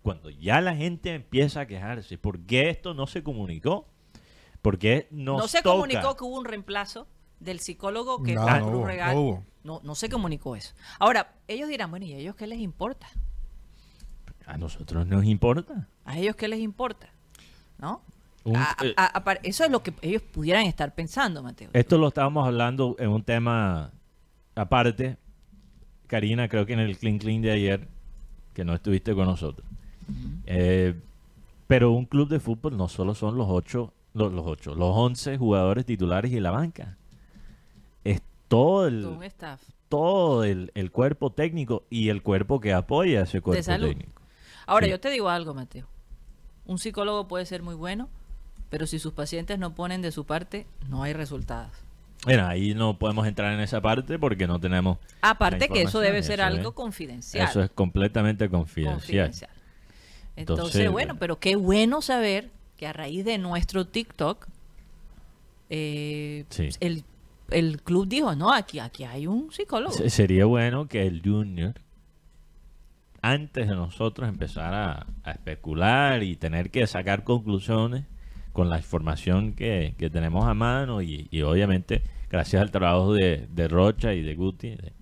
cuando 0.02 0.30
ya 0.30 0.62
la 0.62 0.76
gente 0.76 1.14
empieza 1.14 1.62
a 1.62 1.66
quejarse, 1.68 2.18
¿por 2.18 2.40
qué 2.40 2.70
esto 2.70 2.94
no 2.94 3.08
se 3.08 3.24
comunicó? 3.24 3.88
¿Por 4.62 4.78
qué 4.78 5.08
nos 5.12 5.38
No 5.42 5.48
se 5.48 5.62
toca? 5.62 5.76
comunicó 5.76 6.16
que 6.18 6.24
hubo 6.24 6.38
un 6.38 6.46
reemplazo 6.46 7.08
del 7.40 7.60
psicólogo 7.60 8.22
que 8.24 8.36
No, 8.36 8.42
Juan 8.44 8.60
no 8.60 8.66
Cruz 8.68 8.78
hubo, 8.80 8.86
Regal. 8.88 9.16
no 9.16 9.22
hubo. 9.22 9.44
No, 9.64 9.82
no 9.84 9.96
se 9.96 10.10
comunicó 10.10 10.56
eso. 10.56 10.74
Ahora, 11.00 11.34
ellos 11.48 11.68
dirán, 11.70 11.90
bueno, 11.92 12.06
¿y 12.06 12.14
a 12.14 12.18
ellos 12.18 12.36
qué 12.36 12.48
les 12.48 12.60
importa? 12.60 13.08
A 14.46 14.58
nosotros 14.58 15.06
nos 15.06 15.26
importa. 15.26 15.88
¿A 16.06 16.18
ellos 16.18 16.36
qué 16.36 16.48
les 16.48 16.60
importa? 16.60 17.10
¿No? 17.78 18.02
Un- 18.46 18.56
A- 18.56 18.76
eh, 18.82 18.94
a- 18.98 19.06
a- 19.18 19.24
par- 19.24 19.40
eso 19.44 19.64
es 19.64 19.70
lo 19.70 19.84
que 19.84 19.94
ellos 20.02 20.22
pudieran 20.22 20.66
estar 20.66 20.96
pensando, 20.96 21.44
Mateo. 21.44 21.70
Esto 21.74 21.98
lo 21.98 22.08
estábamos 22.08 22.48
hablando 22.48 22.96
en 23.00 23.10
un 23.10 23.22
tema 23.24 23.92
aparte. 24.56 25.18
Karina, 26.08 26.48
creo 26.48 26.66
que 26.66 26.74
en 26.74 26.80
el 26.80 26.98
Clean 26.98 27.20
Clean 27.20 27.42
de 27.42 27.52
ayer, 27.52 27.88
que 28.54 28.64
no 28.66 28.74
estuviste 28.74 29.14
con 29.14 29.26
nosotros. 29.26 29.69
Eh, 30.46 30.96
pero 31.68 31.92
un 31.92 32.06
club 32.06 32.30
de 32.30 32.40
fútbol 32.40 32.76
no 32.78 32.88
solo 32.88 33.14
son 33.16 33.38
los 33.38 33.48
ocho, 33.50 33.94
los, 34.14 34.32
los 34.34 34.46
ocho, 34.48 34.74
los 34.76 34.96
once 34.96 35.38
jugadores 35.38 35.86
titulares 35.86 36.32
y 36.32 36.40
la 36.40 36.52
banca. 36.52 36.98
Es 38.04 38.22
todo 38.48 38.88
el, 38.88 39.02
Todo 39.04 39.14
un 39.18 39.24
staff. 39.24 39.62
todo 39.90 40.44
el, 40.44 40.72
el 40.76 40.92
cuerpo 40.92 41.32
técnico 41.32 41.84
y 41.90 42.10
el 42.10 42.22
cuerpo 42.24 42.60
que 42.60 42.74
apoya 42.74 43.20
a 43.22 43.24
ese 43.24 43.42
cuerpo 43.42 43.64
salud. 43.64 43.88
técnico. 43.90 44.22
Ahora, 44.66 44.86
Sí. 44.86 44.92
yo 44.92 45.00
te 45.00 45.10
digo 45.10 45.30
algo, 45.30 45.54
Mateo. 45.54 45.88
Un 46.66 46.78
psicólogo 46.80 47.28
puede 47.28 47.46
ser 47.46 47.62
muy 47.64 47.76
bueno, 47.76 48.10
pero 48.70 48.86
si 48.88 49.00
sus 49.00 49.14
pacientes 49.14 49.58
no 49.60 49.74
ponen 49.74 50.02
de 50.02 50.12
su 50.12 50.26
parte, 50.26 50.66
no 50.90 51.04
hay 51.04 51.14
resultados. 51.14 51.72
Bueno, 52.26 52.46
ahí 52.48 52.74
no 52.76 52.98
podemos 53.00 53.26
entrar 53.28 53.54
en 53.54 53.62
esa 53.62 53.80
parte 53.82 54.20
porque 54.20 54.46
no 54.46 54.60
tenemos. 54.60 54.98
Aparte 55.22 55.70
que 55.70 55.84
eso 55.84 56.00
debe 56.02 56.22
ser 56.22 56.42
algo 56.42 56.74
confidencial. 56.74 57.48
Eso 57.48 57.62
es 57.64 57.70
completamente 57.72 58.50
confidencial. 58.50 58.96
confidencial. 59.30 59.50
Entonces, 60.40 60.66
Entonces, 60.76 60.92
bueno, 60.92 61.18
pero 61.20 61.40
qué 61.40 61.56
bueno 61.56 62.02
saber 62.02 62.50
que 62.78 62.88
a 62.88 62.94
raíz 62.94 63.26
de 63.26 63.38
nuestro 63.38 63.86
TikTok, 63.86 64.48
eh, 65.70 66.46
Sí. 66.50 66.70
el, 66.80 67.04
el 67.52 67.82
club 67.82 68.08
dijo, 68.08 68.34
no, 68.36 68.54
aquí, 68.54 68.80
aquí 68.80 69.04
hay 69.04 69.28
un 69.28 69.52
psicólogo. 69.52 69.94
Se- 69.94 70.10
Sería 70.10 70.46
bueno 70.46 70.88
que 70.88 71.06
el 71.06 71.22
Junior, 71.24 71.74
antes 73.22 73.68
de 73.68 73.76
nosotros 73.76 74.30
empezar 74.30 74.74
a, 74.74 75.06
a 75.24 75.32
especular 75.32 76.24
y 76.24 76.36
tener 76.36 76.72
que 76.72 76.88
sacar 76.88 77.24
conclusiones 77.24 78.06
con 78.54 78.70
la 78.70 78.78
información 78.78 79.54
que, 79.54 79.94
que 79.98 80.10
tenemos 80.10 80.46
a 80.48 80.54
mano 80.54 81.02
y, 81.02 81.28
y 81.32 81.42
obviamente 81.42 82.02
gracias 82.30 82.62
al 82.62 82.72
trabajo 82.72 83.14
de, 83.14 83.48
de 83.52 83.68
Rocha 83.68 84.14
y 84.14 84.22
de 84.24 84.36
Guti 84.36 84.70
de, 84.70 84.94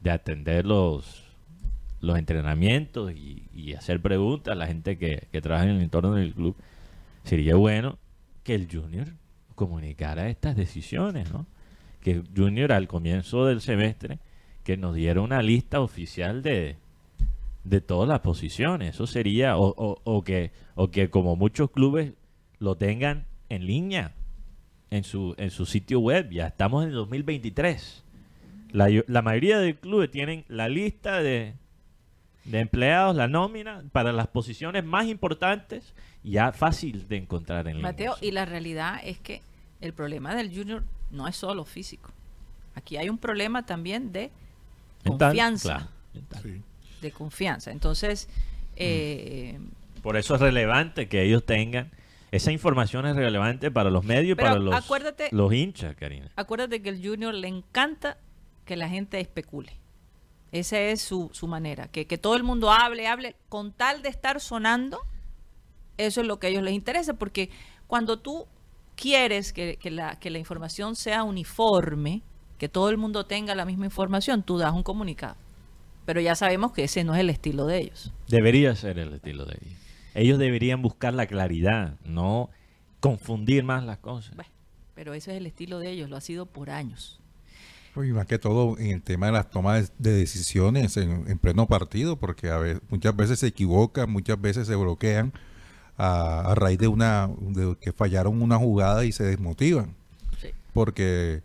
de 0.00 0.10
atender 0.10 0.64
los, 0.66 1.24
los 2.00 2.18
entrenamientos 2.18 3.12
y, 3.12 3.42
hacer 3.76 4.00
preguntas 4.00 4.52
a 4.52 4.54
la 4.54 4.66
gente 4.66 4.96
que, 4.96 5.26
trabaja 5.40 5.64
en 5.64 5.76
el 5.76 5.82
entorno 5.82 6.14
del 6.14 6.32
club, 6.34 6.56
sería 7.24 7.56
bueno 7.56 7.98
que 8.42 8.54
el 8.54 8.68
Junior 8.70 9.08
comunicara 9.54 10.28
estas 10.28 10.56
decisiones, 10.56 11.30
¿no? 11.32 11.46
Que 12.00 12.22
Junior 12.36 12.72
al 12.72 12.86
comienzo 12.88 13.44
del 13.46 13.60
semestre 13.60 14.18
que 14.64 14.76
nos 14.76 14.94
diera 14.94 15.20
una 15.20 15.42
lista 15.42 15.80
oficial 15.80 16.42
de, 16.42 16.76
de 17.64 17.80
todas 17.80 18.08
las 18.08 18.20
posiciones. 18.20 18.94
Eso 18.94 19.06
sería, 19.06 19.56
o, 19.56 19.74
o- 19.76 20.00
o 20.04 20.22
que, 20.22 20.52
o 20.74 20.90
que 20.90 21.10
como 21.10 21.36
muchos 21.36 21.70
clubes 21.70 22.12
lo 22.58 22.76
tengan 22.76 23.24
en 23.48 23.66
línea 23.66 24.12
en 24.90 25.04
su, 25.04 25.34
en 25.38 25.50
su 25.50 25.66
sitio 25.66 26.00
web. 26.00 26.30
Ya 26.30 26.46
estamos 26.46 26.82
en 26.84 26.90
el 26.90 26.94
2023. 26.96 28.04
La, 28.72 28.88
la 29.06 29.22
mayoría 29.22 29.58
de 29.58 29.74
clubes 29.76 30.10
tienen 30.10 30.44
la 30.48 30.68
lista 30.68 31.22
de, 31.22 31.54
de 32.46 32.60
empleados, 32.60 33.16
la 33.16 33.28
nómina, 33.28 33.82
para 33.92 34.12
las 34.12 34.28
posiciones 34.28 34.84
más 34.84 35.06
importantes, 35.06 35.92
ya 36.22 36.52
fácil 36.52 37.06
de 37.08 37.16
encontrar 37.16 37.66
en 37.68 37.76
línea. 37.76 37.90
Mateo, 37.92 38.16
y 38.20 38.30
la 38.30 38.44
realidad 38.44 39.00
es 39.04 39.18
que 39.18 39.42
el 39.80 39.92
problema 39.92 40.34
del 40.34 40.54
junior 40.54 40.84
no 41.10 41.26
es 41.28 41.36
solo 41.36 41.64
físico. 41.64 42.10
Aquí 42.74 42.96
hay 42.96 43.08
un 43.08 43.18
problema 43.18 43.64
también 43.64 44.12
de 44.12 44.30
Mental, 45.04 45.28
confianza. 45.28 45.68
claro, 45.76 45.90
mental. 46.14 46.42
Sí. 46.42 46.62
De 47.00 47.10
confianza. 47.12 47.70
Entonces, 47.70 48.28
eh, 48.76 49.58
Por 50.02 50.16
eso 50.16 50.34
es 50.34 50.40
relevante 50.40 51.08
que 51.08 51.22
ellos 51.22 51.44
tengan. 51.44 51.90
Esa 52.32 52.52
información 52.52 53.06
es 53.06 53.16
relevante 53.16 53.70
para 53.70 53.88
los 53.90 54.04
medios 54.04 54.32
y 54.32 54.34
para 54.34 54.58
los, 54.58 54.74
los 55.30 55.52
hinchas, 55.52 55.94
Karina. 55.96 56.30
acuérdate 56.36 56.82
que 56.82 56.90
el 56.90 57.06
junior 57.06 57.32
le 57.34 57.48
encanta 57.48 58.18
que 58.64 58.76
la 58.76 58.88
gente 58.88 59.20
especule. 59.20 59.72
Esa 60.52 60.80
es 60.80 61.02
su, 61.02 61.30
su 61.32 61.46
manera. 61.46 61.88
Que, 61.88 62.06
que 62.06 62.18
todo 62.18 62.36
el 62.36 62.42
mundo 62.42 62.70
hable, 62.70 63.06
hable, 63.06 63.36
con 63.48 63.72
tal 63.72 64.02
de 64.02 64.08
estar 64.08 64.40
sonando, 64.40 65.00
eso 65.98 66.20
es 66.20 66.26
lo 66.26 66.38
que 66.38 66.46
a 66.46 66.50
ellos 66.50 66.62
les 66.62 66.74
interesa, 66.74 67.14
porque 67.14 67.50
cuando 67.86 68.18
tú 68.18 68.46
quieres 68.94 69.52
que, 69.52 69.76
que 69.76 69.90
la, 69.90 70.18
que 70.18 70.30
la 70.30 70.38
información 70.38 70.96
sea 70.96 71.24
uniforme, 71.24 72.22
que 72.58 72.68
todo 72.68 72.88
el 72.90 72.96
mundo 72.96 73.26
tenga 73.26 73.54
la 73.54 73.64
misma 73.64 73.84
información, 73.84 74.42
tú 74.42 74.58
das 74.58 74.72
un 74.72 74.82
comunicado. 74.82 75.36
Pero 76.04 76.20
ya 76.20 76.34
sabemos 76.34 76.72
que 76.72 76.84
ese 76.84 77.04
no 77.04 77.14
es 77.14 77.20
el 77.20 77.30
estilo 77.30 77.66
de 77.66 77.78
ellos. 77.78 78.12
Debería 78.28 78.74
ser 78.76 78.98
el 78.98 79.14
estilo 79.14 79.44
de 79.44 79.58
ellos. 79.60 79.78
Ellos 80.14 80.38
deberían 80.38 80.80
buscar 80.80 81.12
la 81.12 81.26
claridad, 81.26 81.98
no 82.04 82.48
confundir 83.00 83.64
más 83.64 83.84
las 83.84 83.98
cosas. 83.98 84.34
Bueno, 84.34 84.50
pero 84.94 85.12
ese 85.12 85.32
es 85.32 85.36
el 85.36 85.46
estilo 85.46 85.78
de 85.78 85.90
ellos, 85.90 86.08
lo 86.08 86.16
ha 86.16 86.20
sido 86.20 86.46
por 86.46 86.70
años. 86.70 87.20
Y 88.04 88.12
más 88.12 88.26
que 88.26 88.38
todo 88.38 88.78
en 88.78 88.88
el 88.88 89.02
tema 89.02 89.26
de 89.26 89.32
las 89.32 89.50
tomas 89.50 89.92
de 89.98 90.12
decisiones 90.12 90.96
en, 90.96 91.24
en 91.28 91.38
pleno 91.38 91.66
partido, 91.66 92.16
porque 92.16 92.50
a 92.50 92.58
veces, 92.58 92.82
muchas 92.90 93.16
veces 93.16 93.38
se 93.38 93.46
equivocan, 93.48 94.10
muchas 94.10 94.40
veces 94.40 94.66
se 94.66 94.74
bloquean 94.76 95.32
a, 95.96 96.52
a 96.52 96.54
raíz 96.54 96.78
de 96.78 96.88
una 96.88 97.30
de 97.40 97.76
que 97.80 97.92
fallaron 97.92 98.42
una 98.42 98.58
jugada 98.58 99.04
y 99.04 99.12
se 99.12 99.24
desmotivan. 99.24 99.94
Sí. 100.40 100.48
Porque 100.72 101.42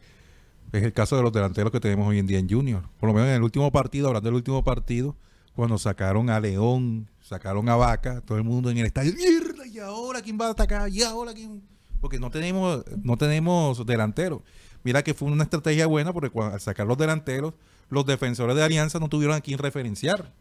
es 0.71 0.83
el 0.83 0.93
caso 0.93 1.17
de 1.17 1.23
los 1.23 1.33
delanteros 1.33 1.71
que 1.71 1.79
tenemos 1.79 2.07
hoy 2.07 2.19
en 2.19 2.27
día 2.27 2.39
en 2.39 2.49
Junior. 2.49 2.83
Por 2.99 3.07
lo 3.07 3.13
menos 3.13 3.29
en 3.29 3.35
el 3.35 3.43
último 3.43 3.71
partido, 3.71 4.07
hablando 4.07 4.27
del 4.27 4.35
último 4.35 4.63
partido, 4.63 5.15
cuando 5.55 5.77
sacaron 5.77 6.29
a 6.29 6.39
León, 6.39 7.09
sacaron 7.21 7.67
a 7.69 7.75
Vaca, 7.75 8.21
todo 8.21 8.37
el 8.37 8.43
mundo 8.43 8.69
en 8.69 8.77
el 8.77 8.85
estadio, 8.85 9.13
"Mierda, 9.13 9.67
¿y 9.67 9.79
ahora 9.79 10.21
quién 10.21 10.37
va 10.39 10.47
a 10.47 10.51
atacar? 10.51 10.89
¿Y 10.89 11.03
ahora 11.03 11.33
quién? 11.33 11.61
Porque 11.99 12.19
no 12.19 12.29
tenemos, 12.31 12.83
no 13.03 13.17
tenemos 13.17 13.85
delanteros. 13.85 14.41
Mira 14.83 15.03
que 15.03 15.13
fue 15.13 15.29
una 15.31 15.43
estrategia 15.43 15.85
buena 15.87 16.11
porque 16.13 16.29
cuando, 16.29 16.55
al 16.55 16.61
sacar 16.61 16.87
los 16.87 16.97
delanteros, 16.97 17.53
los 17.89 18.05
defensores 18.05 18.55
de 18.55 18.63
Alianza 18.63 18.99
no 18.99 19.09
tuvieron 19.09 19.35
a 19.35 19.41
quién 19.41 19.57
referenciar. 19.59 20.31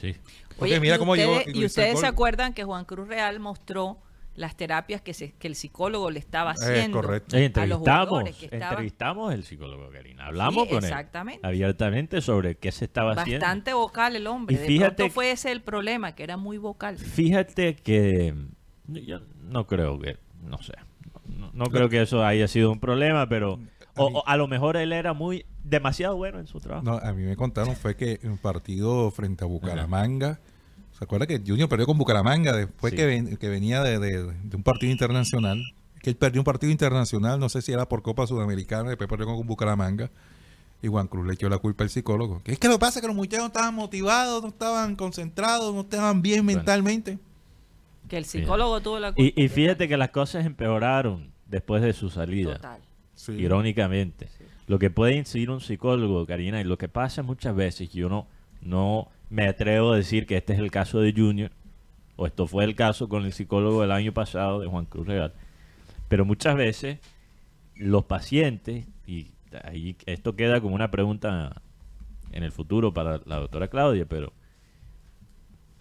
Sí. 0.00 0.14
Porque 0.58 0.64
Oye, 0.74 0.80
mira 0.80 0.96
y 0.96 0.98
cómo 0.98 1.14
llegó- 1.16 1.36
ustedes, 1.38 1.56
y 1.56 1.64
ustedes 1.64 2.00
se 2.00 2.06
acuerdan 2.06 2.54
que 2.54 2.64
Juan 2.64 2.84
Cruz 2.84 3.06
Real 3.08 3.38
mostró 3.40 3.98
las 4.34 4.56
terapias 4.56 5.02
que, 5.02 5.12
se- 5.12 5.32
que 5.32 5.48
el 5.48 5.54
psicólogo 5.56 6.10
le 6.10 6.18
estaba 6.20 6.52
Es 6.52 6.62
haciendo 6.62 7.00
correcto. 7.02 7.36
Eh, 7.36 7.38
a 7.38 7.40
los 7.42 7.46
entrevistamos, 7.78 8.08
jugadores 8.08 8.36
que 8.36 8.44
estaban 8.46 8.68
entrevistamos 8.70 9.34
al 9.34 9.44
psicólogo 9.44 9.90
Karina. 9.90 10.26
Hablamos 10.26 10.64
Sí, 10.64 10.70
con 10.74 10.84
exactamente. 10.84 11.40
él 11.42 11.46
abiertamente 11.48 12.20
sobre 12.22 12.54
qué 12.54 12.72
se 12.72 12.86
estaba 12.86 13.12
haciendo. 13.12 13.44
bastante 13.44 13.74
vocal 13.74 14.16
el 14.16 14.26
hombre. 14.26 14.54
Y 14.54 14.58
de 14.58 14.66
fíjate 14.66 15.10
fue 15.10 15.32
ese 15.32 15.50
el 15.52 15.60
problema, 15.62 16.14
que 16.14 16.22
era 16.22 16.36
muy 16.38 16.56
vocal. 16.56 16.96
Fíjate 16.96 17.74
que 17.76 18.34
yo 18.86 19.20
no 19.42 19.66
creo 19.66 19.98
que, 19.98 20.16
no 20.42 20.62
sé, 20.62 20.72
no, 21.36 21.50
no 21.52 21.64
creo 21.66 21.88
que 21.88 22.02
eso 22.02 22.24
haya 22.24 22.48
sido 22.48 22.70
un 22.72 22.80
problema, 22.80 23.28
pero 23.28 23.58
A 23.96 24.02
o, 24.02 24.10
mí- 24.10 24.16
o 24.16 24.22
a 24.26 24.36
lo 24.36 24.48
mejor 24.48 24.76
él 24.76 24.92
era 24.92 25.12
muy 25.12 25.44
demasiado 25.64 26.16
bueno 26.16 26.38
en 26.38 26.46
su 26.46 26.60
trabajo. 26.60 26.84
No, 26.84 26.98
a 26.98 27.12
mí 27.12 27.22
me 27.22 27.36
contaron 27.36 27.76
fue 27.76 27.96
que 27.96 28.18
en 28.22 28.32
un 28.32 28.38
partido 28.38 29.10
frente 29.10 29.44
a 29.44 29.46
Bucaramanga, 29.46 30.40
¿se 30.98 31.04
acuerda 31.04 31.26
que 31.26 31.40
Junior 31.46 31.68
perdió 31.68 31.86
con 31.86 31.98
Bucaramanga 31.98 32.56
después 32.56 32.90
Sí. 32.92 32.96
que, 32.96 33.06
ven- 33.06 33.36
que 33.36 33.48
venía 33.48 33.82
de, 33.82 33.98
de- 33.98 34.24
de 34.24 34.56
un 34.56 34.62
partido 34.62 34.90
internacional? 34.92 35.60
Que 36.02 36.10
él 36.10 36.16
perdió 36.16 36.40
un 36.40 36.44
partido 36.46 36.72
internacional, 36.72 37.38
no 37.38 37.48
sé 37.50 37.60
si 37.62 37.72
era 37.72 37.86
por 37.88 38.00
Copa 38.02 38.26
Sudamericana, 38.26 38.88
después 38.88 39.08
perdió 39.08 39.26
con 39.26 39.46
Bucaramanga. 39.46 40.10
Y 40.82 40.88
Juan 40.88 41.08
Cruz 41.08 41.26
le 41.26 41.34
echó 41.34 41.46
la 41.50 41.58
culpa 41.58 41.84
al 41.84 41.90
psicólogo. 41.90 42.40
Que 42.42 42.52
es 42.52 42.58
que 42.58 42.66
lo 42.68 42.74
que 42.76 42.78
pasa 42.80 42.98
es 42.98 43.02
que 43.02 43.06
los 43.06 43.14
muchachos 43.14 43.40
no 43.40 43.46
estaban 43.48 43.74
motivados, 43.74 44.40
no 44.42 44.48
estaban 44.48 44.96
concentrados, 44.96 45.74
no 45.74 45.82
estaban 45.82 46.22
bien 46.22 46.42
Bueno. 46.46 46.56
mentalmente. 46.60 47.18
Que 48.10 48.18
el 48.18 48.26
psicólogo 48.26 48.80
tuvo 48.80 48.98
la 48.98 49.12
culpa. 49.12 49.32
Y, 49.34 49.44
y 49.44 49.48
fíjate 49.48 49.88
que 49.88 49.96
las 49.96 50.10
cosas 50.10 50.44
empeoraron 50.44 51.32
después 51.46 51.80
de 51.82 51.94
su 51.94 52.10
salida. 52.10 52.56
Total. 52.56 52.80
Sí. 53.20 53.32
irónicamente. 53.32 54.28
Lo 54.66 54.78
que 54.78 54.88
puede 54.88 55.14
incidir 55.14 55.50
un 55.50 55.60
psicólogo, 55.60 56.24
Karina, 56.24 56.60
y 56.60 56.64
lo 56.64 56.78
que 56.78 56.88
pasa 56.88 57.22
muchas 57.22 57.54
veces, 57.54 57.92
yo 57.92 58.08
no, 58.08 58.26
no 58.62 59.08
me 59.28 59.46
atrevo 59.46 59.92
a 59.92 59.96
decir 59.96 60.26
que 60.26 60.38
este 60.38 60.54
es 60.54 60.58
el 60.58 60.70
caso 60.70 61.00
de 61.00 61.12
Junior, 61.12 61.50
o 62.16 62.26
esto 62.26 62.46
fue 62.46 62.64
el 62.64 62.74
caso 62.74 63.10
con 63.10 63.26
el 63.26 63.32
psicólogo 63.32 63.82
del 63.82 63.92
año 63.92 64.12
pasado, 64.12 64.60
de 64.60 64.68
Juan 64.68 64.86
Cruz 64.86 65.06
Regal, 65.06 65.34
pero 66.08 66.24
muchas 66.24 66.56
veces 66.56 66.98
los 67.74 68.04
pacientes, 68.06 68.86
y 69.06 69.32
ahí 69.64 69.96
esto 70.06 70.34
queda 70.34 70.62
como 70.62 70.74
una 70.74 70.90
pregunta 70.90 71.60
en 72.32 72.42
el 72.42 72.52
futuro 72.52 72.94
para 72.94 73.20
la 73.26 73.36
doctora 73.36 73.68
Claudia, 73.68 74.06
pero 74.06 74.32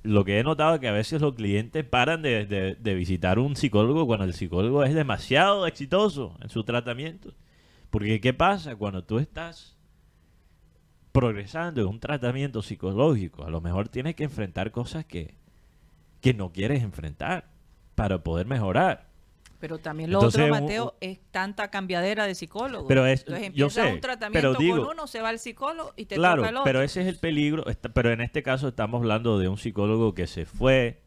lo 0.03 0.23
que 0.25 0.39
he 0.39 0.43
notado 0.43 0.75
es 0.75 0.79
que 0.81 0.87
a 0.87 0.91
veces 0.93 1.21
los 1.21 1.35
clientes 1.35 1.83
paran 1.85 2.21
de, 2.21 2.45
de- 2.45 2.75
de 2.75 2.93
visitar 2.95 3.39
un 3.39 3.55
psicólogo 3.55 4.05
cuando 4.07 4.25
el 4.25 4.33
psicólogo 4.33 4.83
es 4.83 4.93
demasiado 4.93 5.67
exitoso 5.67 6.35
en 6.41 6.49
su 6.49 6.63
tratamiento. 6.63 7.33
Porque 7.89 8.21
¿qué 8.21 8.33
pasa? 8.33 8.75
Cuando 8.75 9.03
tú 9.03 9.19
estás 9.19 9.77
progresando 11.11 11.81
en 11.81 11.87
un 11.87 11.99
tratamiento 11.99 12.61
psicológico, 12.61 13.43
a 13.45 13.49
lo 13.49 13.61
mejor 13.61 13.89
tienes 13.89 14.15
que 14.15 14.23
enfrentar 14.25 14.71
cosas 14.71 15.05
que, 15.05 15.35
que 16.21 16.33
no 16.33 16.51
quieres 16.51 16.83
enfrentar 16.83 17.49
para 17.95 18.23
poder 18.23 18.45
mejorar. 18.45 19.08
Pero 19.59 19.77
también 19.77 20.09
lo 20.09 20.19
Entonces, 20.19 20.41
otro, 20.43 20.53
un- 20.55 20.61
Mateo, 20.61 20.95
es 21.01 21.19
tanta 21.31 21.69
cambiadera 21.69 22.25
de 22.25 22.33
psicólogos. 22.33 22.87
Pero 22.87 23.05
es- 23.05 23.21
Entonces 23.21 23.41
yo 23.53 23.65
empieza 23.67 23.87
sé, 23.87 23.93
un 23.93 23.99
tratamiento 23.99 24.53
pero 24.53 24.59
digo- 24.59 24.85
con 24.85 24.93
uno, 24.95 25.07
se 25.07 25.21
va 25.21 25.29
al 25.29 25.39
psicólogo 25.39 25.93
y 25.97 26.05
te 26.05 26.15
claro, 26.15 26.37
toca 26.37 26.49
el 26.49 26.55
otro. 26.55 26.63
pero 26.63 26.81
ese 26.81 27.01
es 27.01 27.07
el 27.07 27.17
peligro. 27.17 27.65
Pero 27.93 28.11
en 28.11 28.21
este 28.21 28.41
caso 28.41 28.69
estamos 28.69 29.01
hablando 29.01 29.37
de 29.37 29.49
un 29.49 29.57
psicólogo 29.57 30.13
que 30.13 30.27
se 30.27 30.45
fue 30.45 31.01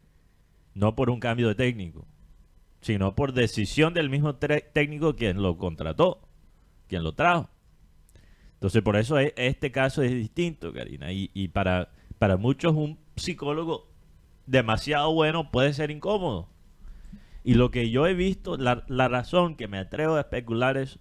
no 0.75 0.95
por 0.95 1.09
un 1.09 1.19
cambio 1.19 1.47
de 1.47 1.55
técnico, 1.55 2.05
sino 2.81 3.15
por 3.15 3.33
decisión 3.33 3.93
del 3.95 4.09
mismo 4.11 4.35
técnico 4.35 5.15
quien 5.15 5.41
lo 5.41 5.57
contrató, 5.57 6.21
quien 6.87 7.03
lo 7.03 7.13
trajo. 7.13 7.49
Entonces, 8.55 8.81
por 8.83 8.95
eso 8.97 9.17
e- 9.19 9.33
este 9.35 9.71
caso 9.71 10.03
es 10.03 10.11
distinto, 10.11 10.71
Karina. 10.71 11.11
Y, 11.11 11.31
y 11.33 11.47
para, 11.49 11.89
para 12.19 12.37
muchos 12.37 12.73
un 12.73 12.99
psicólogo 13.15 13.89
demasiado 14.45 15.11
bueno 15.13 15.49
puede 15.51 15.73
ser 15.73 15.89
incómodo. 15.91 16.49
Y 17.43 17.55
lo 17.55 17.71
que 17.71 17.89
yo 17.89 18.07
he 18.07 18.13
visto, 18.13 18.57
la, 18.57 18.85
la 18.87 19.07
razón 19.09 19.55
que 19.55 19.67
me 19.67 19.77
atrevo 19.77 20.15
a 20.15 20.21
especular 20.21 20.77
es, 20.77 20.99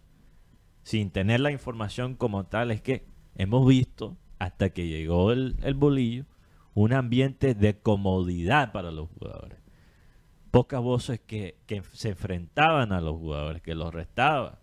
sin 0.83 1.11
tener 1.11 1.41
la 1.41 1.53
información 1.53 2.15
como 2.17 2.45
tal, 2.47 2.71
es 2.71 2.81
que 2.83 3.07
hemos 3.37 3.67
visto, 3.67 4.17
hasta 4.39 4.71
que 4.71 4.89
llegó 4.89 5.31
el, 5.33 5.57
el 5.63 5.75
bolillo, 5.75 6.25
un 6.75 6.93
ambiente 6.93 7.55
de 7.55 7.79
comodidad 7.79 8.73
para 8.73 8.91
los 8.91 9.09
jugadores. 9.11 9.59
Pocas 10.51 10.81
voces 10.83 11.21
que, 11.21 11.59
que 11.67 11.83
se 11.93 12.11
enfrentaban 12.11 12.93
a 12.93 13.01
los 13.01 13.17
jugadores, 13.19 13.63
que 13.63 13.75
los 13.75 13.95
restaban. 13.95 14.57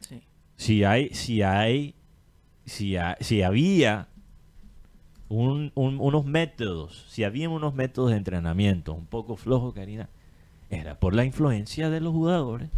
Sí. 0.00 0.20
Si 0.56 0.84
hay, 0.84 1.10
si 1.10 1.42
hay, 1.42 1.94
si, 2.66 2.96
ha- 2.96 3.16
si 3.20 3.42
había 3.42 4.08
un- 5.28 5.72
un- 5.74 5.98
unos 6.00 6.24
métodos, 6.26 7.06
si 7.08 7.24
había 7.24 7.48
unos 7.48 7.74
métodos 7.74 8.10
de 8.10 8.16
entrenamiento 8.16 8.92
un 8.92 9.06
poco 9.06 9.36
flojos, 9.36 9.72
Karina, 9.74 10.10
era 10.70 10.94
por 10.98 11.14
la 11.14 11.24
influencia 11.24 11.90
de 11.90 12.00
los 12.00 12.12
jugadores. 12.12 12.68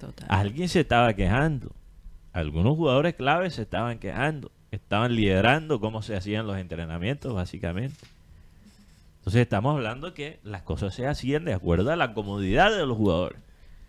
Total. 0.00 0.26
Alguien 0.30 0.68
se 0.68 0.80
estaba 0.80 1.12
quejando. 1.14 1.70
Algunos 2.32 2.76
jugadores 2.76 3.14
claves 3.14 3.54
se 3.54 3.62
estaban 3.62 3.98
quejando. 3.98 4.50
Estaban 4.70 5.14
liderando 5.16 5.80
cómo 5.80 6.00
se 6.02 6.16
hacían 6.16 6.46
los 6.46 6.56
entrenamientos, 6.56 7.34
básicamente. 7.34 7.96
Entonces 9.18 9.42
estamos 9.42 9.74
hablando 9.76 10.14
que 10.14 10.38
las 10.44 10.62
cosas 10.62 10.94
se 10.94 11.06
hacían 11.06 11.44
de 11.44 11.52
acuerdo 11.52 11.90
a 11.90 11.96
la 11.96 12.14
comodidad 12.14 12.74
de 12.74 12.86
los 12.86 12.96
jugadores. 12.96 13.38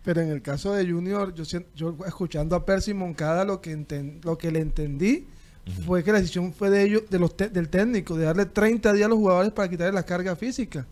Pero 0.03 0.21
en 0.21 0.29
el 0.29 0.41
caso 0.41 0.73
de 0.73 0.89
Junior, 0.91 1.33
yo, 1.35 1.43
yo 1.75 1.95
escuchando 2.07 2.55
a 2.55 2.65
Percy 2.65 2.93
Moncada, 2.93 3.45
lo 3.45 3.61
que, 3.61 3.77
enten- 3.77 4.23
lo 4.23 4.37
que 4.37 4.51
le 4.51 4.59
entendí 4.59 5.25
fue 5.85 6.03
que 6.03 6.11
la 6.11 6.19
decisión 6.19 6.51
fue 6.53 6.71
de 6.71 6.83
ellos, 6.83 7.03
de 7.09 7.19
los 7.19 7.37
te- 7.37 7.49
del 7.49 7.69
técnico, 7.69 8.17
de 8.17 8.25
darle 8.25 8.47
30 8.47 8.91
días 8.93 9.05
a 9.05 9.09
los 9.09 9.19
jugadores 9.19 9.51
para 9.53 9.69
quitarle 9.69 9.93
la 9.93 10.03
carga 10.03 10.35
física. 10.35 10.87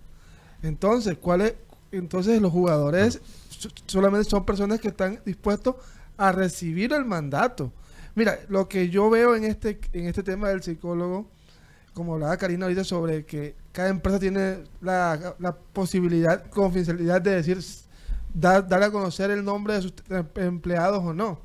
Entonces, 0.61 1.17
¿cuál 1.19 1.41
es? 1.41 1.55
Entonces 1.91 2.41
los 2.41 2.51
jugadores 2.51 3.21
so- 3.49 3.69
solamente 3.85 4.29
son 4.29 4.45
personas 4.45 4.79
que 4.79 4.89
están 4.89 5.19
dispuestos 5.25 5.75
a 6.17 6.31
recibir 6.31 6.93
el 6.93 7.05
mandato. 7.05 7.71
Mira, 8.15 8.39
lo 8.49 8.67
que 8.67 8.89
yo 8.89 9.09
veo 9.09 9.35
en 9.35 9.43
este, 9.45 9.79
en 9.93 10.07
este 10.07 10.23
tema 10.23 10.49
del 10.49 10.61
psicólogo, 10.61 11.27
como 11.93 12.13
hablaba 12.13 12.37
Karina 12.37 12.65
ahorita 12.65 12.83
sobre 12.83 13.25
que 13.25 13.55
cada 13.71 13.89
empresa 13.89 14.19
tiene 14.19 14.63
la, 14.81 15.35
la 15.39 15.55
posibilidad, 15.55 16.45
confidencialidad 16.49 17.21
de 17.21 17.31
decir, 17.35 17.59
dar, 18.33 18.67
dar 18.67 18.83
a 18.83 18.91
conocer 18.91 19.31
el 19.31 19.43
nombre 19.43 19.75
de 19.75 19.81
sus 19.81 19.93
em- 20.09 20.25
empleados 20.35 21.03
o 21.03 21.13
no. 21.13 21.39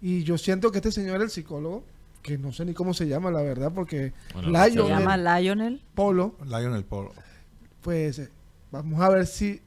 Y 0.00 0.24
yo 0.24 0.36
siento 0.36 0.70
que 0.72 0.78
este 0.78 0.92
señor, 0.92 1.22
el 1.22 1.30
psicólogo, 1.30 1.84
que 2.22 2.36
no 2.38 2.52
sé 2.52 2.64
ni 2.64 2.74
cómo 2.74 2.92
se 2.94 3.06
llama, 3.08 3.30
la 3.30 3.42
verdad, 3.42 3.72
porque 3.74 4.12
Bueno, 4.34 4.58
Se 4.62 4.70
Lionel 4.70 4.98
llama 4.98 5.16
Lionel. 5.40 5.82
Polo, 5.94 6.34
Lionel 6.44 6.84
Paul. 6.84 7.08
pues 7.80 8.18
eh, 8.18 8.28
vamos 8.70 9.00
a 9.00 9.08
ver 9.08 9.26
si 9.26 9.60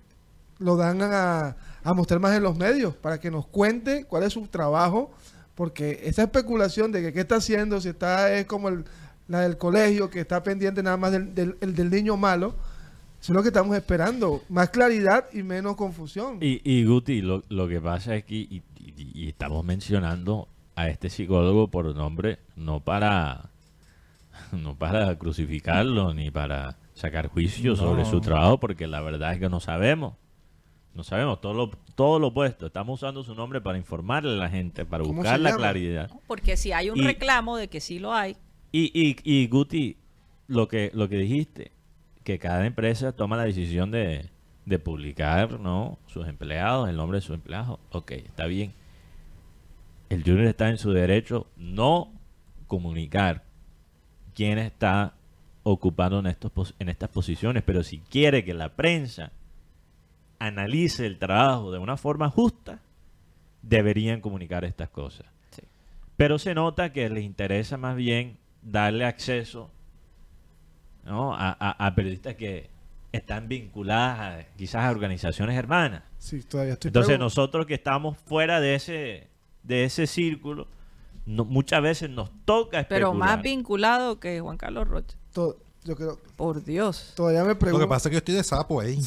lo 0.59 0.75
dan 0.77 1.01
a, 1.01 1.55
a 1.83 1.93
mostrar 1.93 2.19
más 2.19 2.35
en 2.35 2.43
los 2.43 2.57
medios 2.57 2.95
para 2.95 3.19
que 3.19 3.29
nos 3.31 3.45
cuente 3.47 4.05
cuál 4.05 4.24
es 4.24 4.33
su 4.33 4.47
trabajo, 4.47 5.12
porque 5.55 6.01
esa 6.03 6.24
especulación 6.24 6.91
de 6.91 7.01
que 7.01 7.13
qué 7.13 7.21
está 7.21 7.36
haciendo, 7.38 7.80
si 7.82 7.89
está 7.89 8.34
es 8.34 8.45
como 8.45 8.69
el- 8.69 8.86
la 9.27 9.41
del 9.41 9.58
colegio, 9.58 10.10
que 10.10 10.19
está 10.19 10.43
pendiente 10.43 10.84
nada 10.84 10.97
más 10.97 11.12
del, 11.12 11.34
del, 11.34 11.58
el 11.62 11.75
del 11.75 11.89
niño 11.89 12.15
malo, 12.15 12.56
eso 13.19 13.34
es 13.34 13.36
lo 13.36 13.41
que 13.41 13.49
estamos 13.49 13.75
esperando, 13.75 14.43
más 14.49 14.69
claridad 14.69 15.25
y 15.34 15.41
menos 15.41 15.75
confusión. 15.75 16.38
Y, 16.41 16.62
y 16.63 16.86
Guti, 16.86 17.21
lo, 17.21 17.41
lo 17.49 17.67
que 17.67 17.82
pasa 17.82 18.15
es 18.15 18.23
que 18.25 18.36
y, 18.36 18.63
y- 18.77 19.12
y 19.15 19.27
estamos 19.30 19.65
mencionando 19.65 20.47
a 20.75 20.89
este 20.89 21.10
psicólogo 21.10 21.69
por 21.69 21.95
nombre 21.95 22.38
no 22.56 22.82
para 22.82 23.49
no 24.51 24.75
para 24.75 25.17
crucificarlo 25.17 26.13
ni 26.13 26.30
para 26.32 26.77
sacar 26.93 27.27
juicio 27.27 27.71
No. 27.71 27.77
sobre 27.77 28.06
su 28.06 28.21
trabajo 28.21 28.60
porque 28.60 28.86
la 28.88 29.01
verdad 29.01 29.34
es 29.34 29.39
que 29.39 29.49
no 29.49 29.60
sabemos 29.60 30.13
no 30.95 31.03
sabemos 31.03 31.39
todo 31.41 31.53
lo 31.53 31.69
todo 31.93 32.17
lo 32.19 32.27
opuesto 32.27 32.65
estamos 32.65 33.01
usando 33.01 33.23
su 33.23 33.36
nombre 33.36 33.62
para 33.62 33.77
informarle 33.77 34.31
a 34.31 34.36
la 34.38 34.49
gente 34.49 34.86
para 34.86 35.03
¿Cómo 35.03 35.15
buscar 35.15 35.39
la 35.39 35.55
claridad 35.55 36.10
Porque 36.25 36.58
si 36.58 36.71
hay 36.71 36.89
un 36.89 36.97
Y- 36.97 37.01
reclamo 37.01 37.58
de 37.58 37.67
que 37.67 37.79
sí 37.81 37.99
lo 37.99 38.13
hay, 38.13 38.36
y, 38.71 38.91
y, 38.93 39.15
y 39.23 39.47
Guti, 39.47 39.97
lo 40.47 40.67
que, 40.67 40.91
lo 40.93 41.08
que 41.08 41.17
dijiste, 41.17 41.71
que 42.23 42.39
cada 42.39 42.65
empresa 42.65 43.12
toma 43.13 43.38
la 43.38 43.43
decisión 43.45 43.91
de, 43.91 44.29
de 44.65 44.79
publicar 44.79 45.60
¿no? 45.60 45.97
sus 46.08 46.27
empleados, 46.27 46.89
el 46.89 46.97
nombre 46.97 47.17
de 47.19 47.21
sus 47.21 47.36
empleados. 47.36 47.79
Ok, 47.91 48.12
está 48.12 48.45
bien. 48.47 48.73
El 50.10 50.23
junior 50.23 50.45
está 50.47 50.69
en 50.69 50.77
su 50.77 50.91
derecho 50.91 51.47
no 51.55 52.12
comunicar 52.67 53.43
quién 54.34 54.58
está 54.60 55.13
ocupando 55.63 56.19
en, 56.19 56.27
estos, 56.27 56.75
en 56.77 56.89
estas 56.89 57.10
posiciones, 57.10 57.63
pero 57.63 57.81
si 57.81 57.99
quiere 57.99 58.43
que 58.43 58.53
la 58.53 58.75
prensa 58.75 59.31
analice 60.39 61.06
el 61.06 61.17
trabajo 61.19 61.71
de 61.71 61.80
una 61.80 61.98
forma 61.98 62.30
justa, 62.30 62.80
deberían 63.62 64.21
comunicar 64.21 64.63
estas 64.65 64.89
cosas. 64.89 65.26
Sí. 65.52 65.62
Pero 66.17 66.38
se 66.39 66.54
nota 66.54 66.91
que 66.93 67.10
les 67.10 67.24
interesa 67.24 67.78
más 67.78 67.95
bien 67.95 68.38
darle 68.62 69.06
acceso 69.06 69.69
¿no? 71.04 71.34
a, 71.34 71.56
a- 71.60 71.86
a 71.88 71.95
periodistas 71.95 72.36
que 72.36 72.69
están 73.12 73.48
vinculadas 73.48 74.19
a, 74.19 74.48
quizás 74.58 74.84
a 74.84 74.91
organizaciones 74.91 75.56
hermanas. 75.58 76.04
Sí, 76.17 76.41
todavía 76.43 76.74
estoy 76.74 76.89
Entonces 76.89 77.17
nosotros 77.19 77.65
que 77.65 77.76
estamos 77.76 78.17
fuera 78.17 78.60
de 78.60 78.76
ese 78.76 79.28
de 79.63 79.84
ese 79.86 80.06
círculo, 80.06 80.67
no- 81.26 81.45
muchas 81.45 81.82
veces 81.82 82.10
nos 82.10 82.30
toca 82.45 82.82
especular. 82.82 83.00
pero 83.12 83.13
más 83.13 83.41
vinculado 83.41 84.19
que 84.19 84.39
Juan 84.41 84.58
Carlos 84.58 84.88
Rocha. 84.88 85.17
to- 85.34 85.58
yo 85.86 85.95
creo, 85.95 86.19
Por 86.36 86.63
Dios. 86.65 87.13
todavía 87.15 87.43
me 87.43 87.50
Lo 87.54 87.60
pregunto. 87.60 87.86
que 87.86 87.89
pasa 87.89 88.10
es 88.10 88.12
que 88.12 88.13
yo 88.15 88.17
estoy 88.17 88.36
de 88.36 88.43
sapo 88.43 88.82
ahí. 88.82 89.00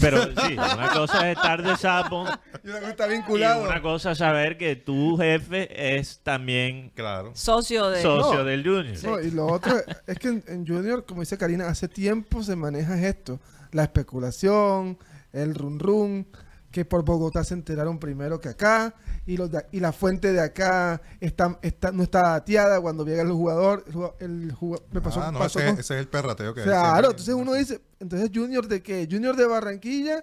Pero 0.00 0.24
sí, 0.24 0.52
una 0.54 0.92
cosa 0.92 1.30
es 1.30 1.36
estar 1.36 1.62
de 1.62 1.76
sapo 1.76 2.26
Y 2.64 2.68
una 2.68 2.80
cosa 2.80 2.90
está 2.90 3.06
y 3.06 3.10
vinculado. 3.12 3.62
una 3.64 3.80
cosa 3.80 4.10
es 4.12 4.18
saber 4.18 4.58
que 4.58 4.76
tu 4.76 5.16
jefe 5.16 5.98
es 5.98 6.18
también 6.22 6.90
Claro. 6.94 7.30
Socio 7.34 7.88
de... 7.88 8.02
socio 8.02 8.38
No. 8.40 8.44
del 8.44 8.62
Junior. 8.62 8.98
No, 9.04 9.20
y 9.20 9.30
lo 9.30 9.46
otro 9.46 9.74
es 10.06 10.18
que 10.18 10.28
en, 10.28 10.44
en 10.48 10.66
Junior, 10.66 11.06
como 11.06 11.20
dice 11.22 11.38
Karina, 11.38 11.68
hace 11.68 11.88
tiempo 11.88 12.42
se 12.42 12.56
maneja 12.56 13.00
esto. 13.06 13.38
La 13.72 13.84
especulación, 13.84 14.98
el 15.32 15.54
run 15.54 15.78
run, 15.78 16.26
que 16.70 16.84
por 16.84 17.04
Bogotá 17.04 17.42
se 17.42 17.54
enteraron 17.54 17.98
primero 17.98 18.40
que 18.40 18.48
acá, 18.48 18.94
y 19.26 19.36
los 19.36 19.50
de- 19.50 19.66
y 19.72 19.80
la 19.80 19.92
fuente 19.92 20.32
de 20.32 20.40
acá 20.40 21.02
está, 21.20 21.58
está, 21.62 21.90
no 21.90 22.02
está 22.04 22.22
dateada 22.22 22.80
cuando 22.80 23.04
llega 23.04 23.22
el 23.22 23.32
jugador. 23.32 23.82
El, 23.88 23.92
jugador- 23.94 24.16
el 24.20 24.52
jugador- 24.52 24.86
me 24.92 25.00
pasó, 25.00 25.20
ah, 25.20 25.32
no, 25.32 25.38
pasó 25.40 25.58
ese, 25.58 25.68
con- 25.70 25.80
ese 25.80 25.94
es 25.94 26.00
el 26.00 26.08
perrateo 26.08 26.54
que 26.54 26.62
Claro, 26.62 27.10
entonces 27.10 27.34
uno 27.34 27.54
dice, 27.54 27.80
entonces 27.98 28.30
Junior 28.32 28.68
de 28.68 28.82
qué? 28.82 29.08
¿Junior 29.10 29.34
de 29.36 29.46
Barranquilla 29.46 30.22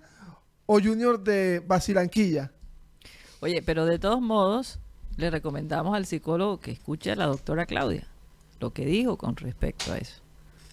o 0.65 0.79
Junior 0.79 1.21
de 1.21 1.61
Basilanquilla? 1.67 2.51
Oye, 3.41 3.61
pero 3.61 3.85
de 3.85 3.99
todos 3.99 4.21
modos, 4.21 4.79
le 5.17 5.29
recomendamos 5.29 5.95
al 5.95 6.05
psicólogo 6.05 6.59
que 6.59 6.71
escuche 6.71 7.11
a 7.11 7.15
la 7.15 7.25
doctora 7.25 7.65
Claudia, 7.65 8.07
lo 8.59 8.71
que 8.71 8.85
dijo 8.85 9.17
con 9.17 9.35
respecto 9.35 9.91
a 9.91 9.97
eso. 9.97 10.21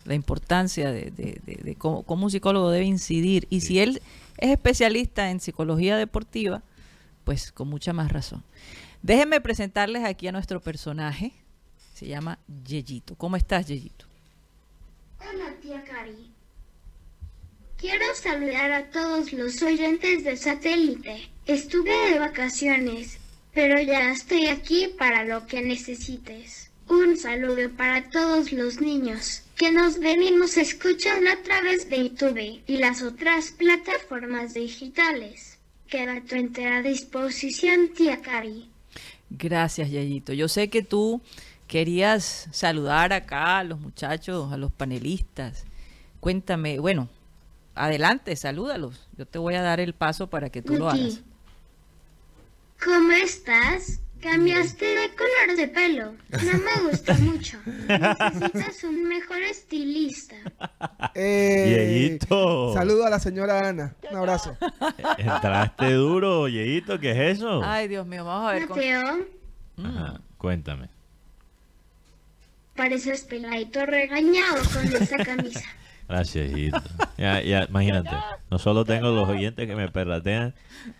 La 0.05 0.15
importancia 0.15 0.91
de, 0.93 1.11
de- 1.11 1.41
de- 1.45 1.61
de 1.65 1.75
cómo, 1.77 2.03
cómo 2.05 2.27
un 2.27 2.31
psicólogo 2.31 2.71
debe 2.71 2.85
incidir. 2.85 3.47
Y 3.51 3.63
si 3.63 3.81
él 3.81 4.01
es 4.39 4.51
especialista 4.51 5.31
en 5.31 5.41
psicología 5.41 5.97
deportiva, 5.97 6.63
pues 7.25 7.53
con 7.53 7.69
mucha 7.69 7.93
más 7.93 8.13
razón. 8.13 8.43
Déjenme 9.03 9.41
presentarles 9.41 10.05
aquí 10.05 10.29
a 10.29 10.33
nuestro 10.33 10.61
personaje. 10.61 11.33
Se 11.95 12.07
llama 12.07 12.39
Yeyito. 12.67 13.15
¿Cómo 13.17 13.37
estás, 13.37 13.67
Yeyito? 13.67 14.07
Hola 15.21 15.55
tía 15.61 15.83
Cari. 15.85 16.33
Quiero 17.77 18.05
saludar 18.15 18.73
a 18.73 18.91
todos 18.91 19.33
los 19.33 19.63
oyentes 19.63 20.25
de 20.25 20.37
satélite. 20.37 21.29
Estuve 21.47 22.11
de 22.11 22.19
vacaciones, 22.19 23.19
pero 23.53 23.81
ya 23.81 24.11
estoy 24.11 24.47
aquí 24.47 24.89
para 24.99 25.25
lo 25.25 25.47
que 25.47 25.63
necesites. 25.63 26.71
Un 26.89 27.17
saludo 27.17 27.71
para 27.77 28.09
todos 28.11 28.53
los 28.53 28.81
niños 28.81 29.44
que 29.57 29.71
nos 29.71 29.99
ven 29.99 30.23
y 30.23 30.31
nos 30.33 30.57
escuchan 30.57 31.27
a 31.29 31.43
través 31.43 31.89
de 31.89 32.09
YouTube 32.09 32.63
y 32.67 32.77
las 32.77 33.03
otras 33.03 33.53
plataformas 33.53 34.55
digitales. 34.55 35.59
Queda 35.89 36.17
a 36.17 36.21
tu 36.23 36.35
entera 36.35 36.83
disposición, 36.83 37.91
tía 37.95 38.21
Cari. 38.21 38.69
Gracias, 39.31 39.91
Yayito. 39.91 40.33
Yo 40.33 40.49
sé 40.49 40.71
que 40.71 40.83
tú 40.83 41.21
querías 41.67 42.49
saludar 42.53 43.13
acá 43.13 43.59
a 43.59 43.65
los 43.65 43.81
muchachos, 43.81 44.53
a 44.53 44.57
los 44.57 44.73
panelistas. 44.73 45.65
Cuéntame, 46.21 46.79
bueno, 46.79 47.09
adelante, 47.75 48.35
salúdalos. 48.37 49.09
Yo 49.17 49.27
te 49.27 49.39
voy 49.39 49.55
a 49.55 49.63
dar 49.63 49.81
el 49.81 49.95
paso 49.95 50.29
para 50.29 50.51
que 50.51 50.63
tú 50.63 50.75
lo 50.75 50.89
hagas. 50.89 51.21
¿cómo 52.85 53.13
estás? 53.13 54.01
Cambiaste 54.25 54.85
de 54.87 55.11
color 55.15 55.57
de 55.57 55.69
pelo. 55.69 56.15
No 56.31 56.59
me 56.59 56.91
gusta 56.91 57.15
mucho. 57.19 57.59
Necesitas 57.67 58.83
un 58.85 59.05
mejor 59.05 59.43
estilista. 59.43 60.35
Eh, 61.15 62.09
Yeyito. 62.09 62.73
Saludo 62.73 63.05
a 63.07 63.11
la 63.11 63.21
señora 63.21 63.69
Ana. 63.69 63.95
Un 64.11 64.17
abrazo. 64.17 64.57
Entraste 65.19 65.93
duro, 65.93 66.49
Yeyito, 66.49 66.99
¿qué 66.99 67.11
es 67.11 67.37
eso? 67.39 67.61
Ay, 67.63 67.87
Dios 67.89 68.07
mío, 68.07 68.25
vamos 68.25 68.51
a 68.51 68.55
ver. 68.55 68.67
con- 68.67 68.77
Mateo, 68.79 69.27
Ajá, 69.85 70.21
cuéntame. 70.39 70.89
pareces 72.75 73.23
peladito 73.23 73.85
regañado 73.87 74.57
con 74.73 75.03
esa 75.03 75.19
camisa. 75.19 75.65
Gracias. 76.09 76.51
Ya, 77.17 77.41
ya, 77.43 77.65
imagínate. 77.69 78.11
No 78.51 78.59
solo 78.59 78.85
tengo 78.85 79.11
los 79.11 79.29
oyentes 79.29 79.67
que 79.67 79.75
me 79.75 79.89
perratean. 79.89 80.55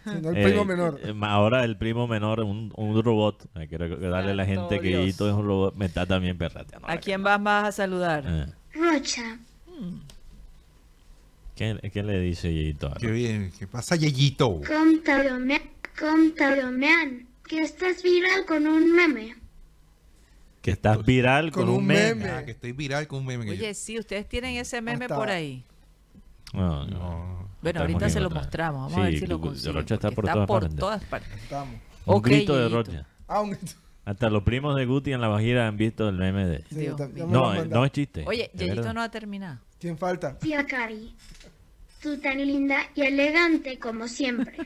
Sino 0.05 0.31
el 0.31 0.37
eh, 0.37 0.45
primo 0.45 0.65
menor. 0.65 1.01
eh, 1.03 1.15
ahora 1.23 1.65
el 1.65 1.77
primo 1.77 2.07
menor, 2.07 2.41
un, 2.41 2.73
un 2.77 3.03
robot. 3.03 3.45
Hay 3.55 3.69
que 3.69 3.77
recordarle 3.79 4.31
a 4.31 4.35
la 4.35 4.47
gente 4.47 4.81
que 4.81 4.89
Dios. 4.89 5.09
Es 5.09 5.21
un 5.21 5.47
robot. 5.47 5.75
Me 5.75 5.87
está 5.87 6.07
también 6.07 6.39
perrateando. 6.39 6.89
¿A 6.89 6.97
quién 6.97 7.23
vas 7.23 7.41
más 7.41 7.65
a 7.69 7.73
saludar? 7.73 8.25
Eh, 8.27 8.47
Rocha, 8.75 9.39
¿qué, 11.55 11.79
qué 11.93 12.03
le 12.03 12.21
dice 12.21 12.53
Yeyito? 12.53 12.89
ahora? 12.89 13.01
Qué 13.01 13.11
bien. 13.11 13.53
¿Qué 13.59 13.67
pasa, 13.67 13.97
Yeyito? 13.97 14.61
contaromean, 15.99 17.27
que 17.47 17.63
estás 17.63 18.03
viral 18.03 18.45
con 18.47 18.67
un 18.67 18.95
meme. 18.95 19.37
Que 20.65 20.71
estás 20.71 21.05
viral 21.05 21.51
con, 21.53 21.67
Con 21.67 21.75
un 21.75 21.85
meme. 21.87 22.15
meme. 22.15 22.31
Ah, 22.31 22.43
que 22.45 22.53
estoy 22.53 22.73
viral 22.73 23.07
con 23.07 23.19
un 23.21 23.27
meme. 23.27 23.45
que 23.45 23.51
Oye, 23.51 23.75
sí, 23.75 23.99
ustedes 23.99 24.27
tienen 24.27 24.57
ese 24.57 24.81
meme 24.81 25.05
Hasta- 25.05 25.15
por 25.15 25.29
ahí. 25.29 25.63
No, 26.55 26.87
no. 26.87 27.51
Bueno, 27.61 27.81
Estamos 27.81 27.81
ahorita 27.81 28.09
se 28.09 28.21
lo 28.21 28.29
otra. 28.29 28.41
mostramos. 28.41 28.81
Vamos 28.91 28.99
a 28.99 29.03
ver 29.03 29.13
Sí, 29.13 29.19
si 29.21 29.27
lo 29.27 29.39
Gu- 29.39 29.43
consiguen. 29.43 29.75
Rocha 29.75 29.95
está 29.97 30.11
por 30.11 30.25
todas 30.25 30.49
partes. 30.49 30.77
todas 30.77 31.05
partes. 31.05 31.33
Estamos. 31.43 31.75
Un 32.07 32.15
Ok, 32.17 32.25
grito 32.27 32.57
de. 32.57 32.69
Rocha. 32.71 33.07
Ah, 33.29 33.43
un- 33.43 33.59
Hasta 34.07 34.31
los 34.31 34.43
primos 34.43 34.75
de 34.77 34.87
Guti 34.87 35.13
en 35.13 35.21
la 35.21 35.29
Bajira 35.29 35.69
han 35.69 35.77
visto 35.77 36.09
el 36.09 36.17
meme 36.17 36.47
de... 36.47 36.65
Sí, 36.71 36.89
No, 37.27 37.55
eh, 37.55 37.67
no 37.67 37.85
es 37.85 37.93
chiste. 37.93 38.25
Oye, 38.27 38.51
Yeyito 38.55 38.93
no 38.95 39.03
ha 39.03 39.11
terminado. 39.11 39.61
¿Quién 39.79 39.97
falta? 39.99 40.39
Tía 40.39 40.65
Cari, 40.67 41.15
tú 42.03 42.17
tan 42.19 42.39
linda 42.39 42.79
y 42.95 43.03
elegante 43.03 43.79
como 43.79 44.09
siempre. 44.09 44.57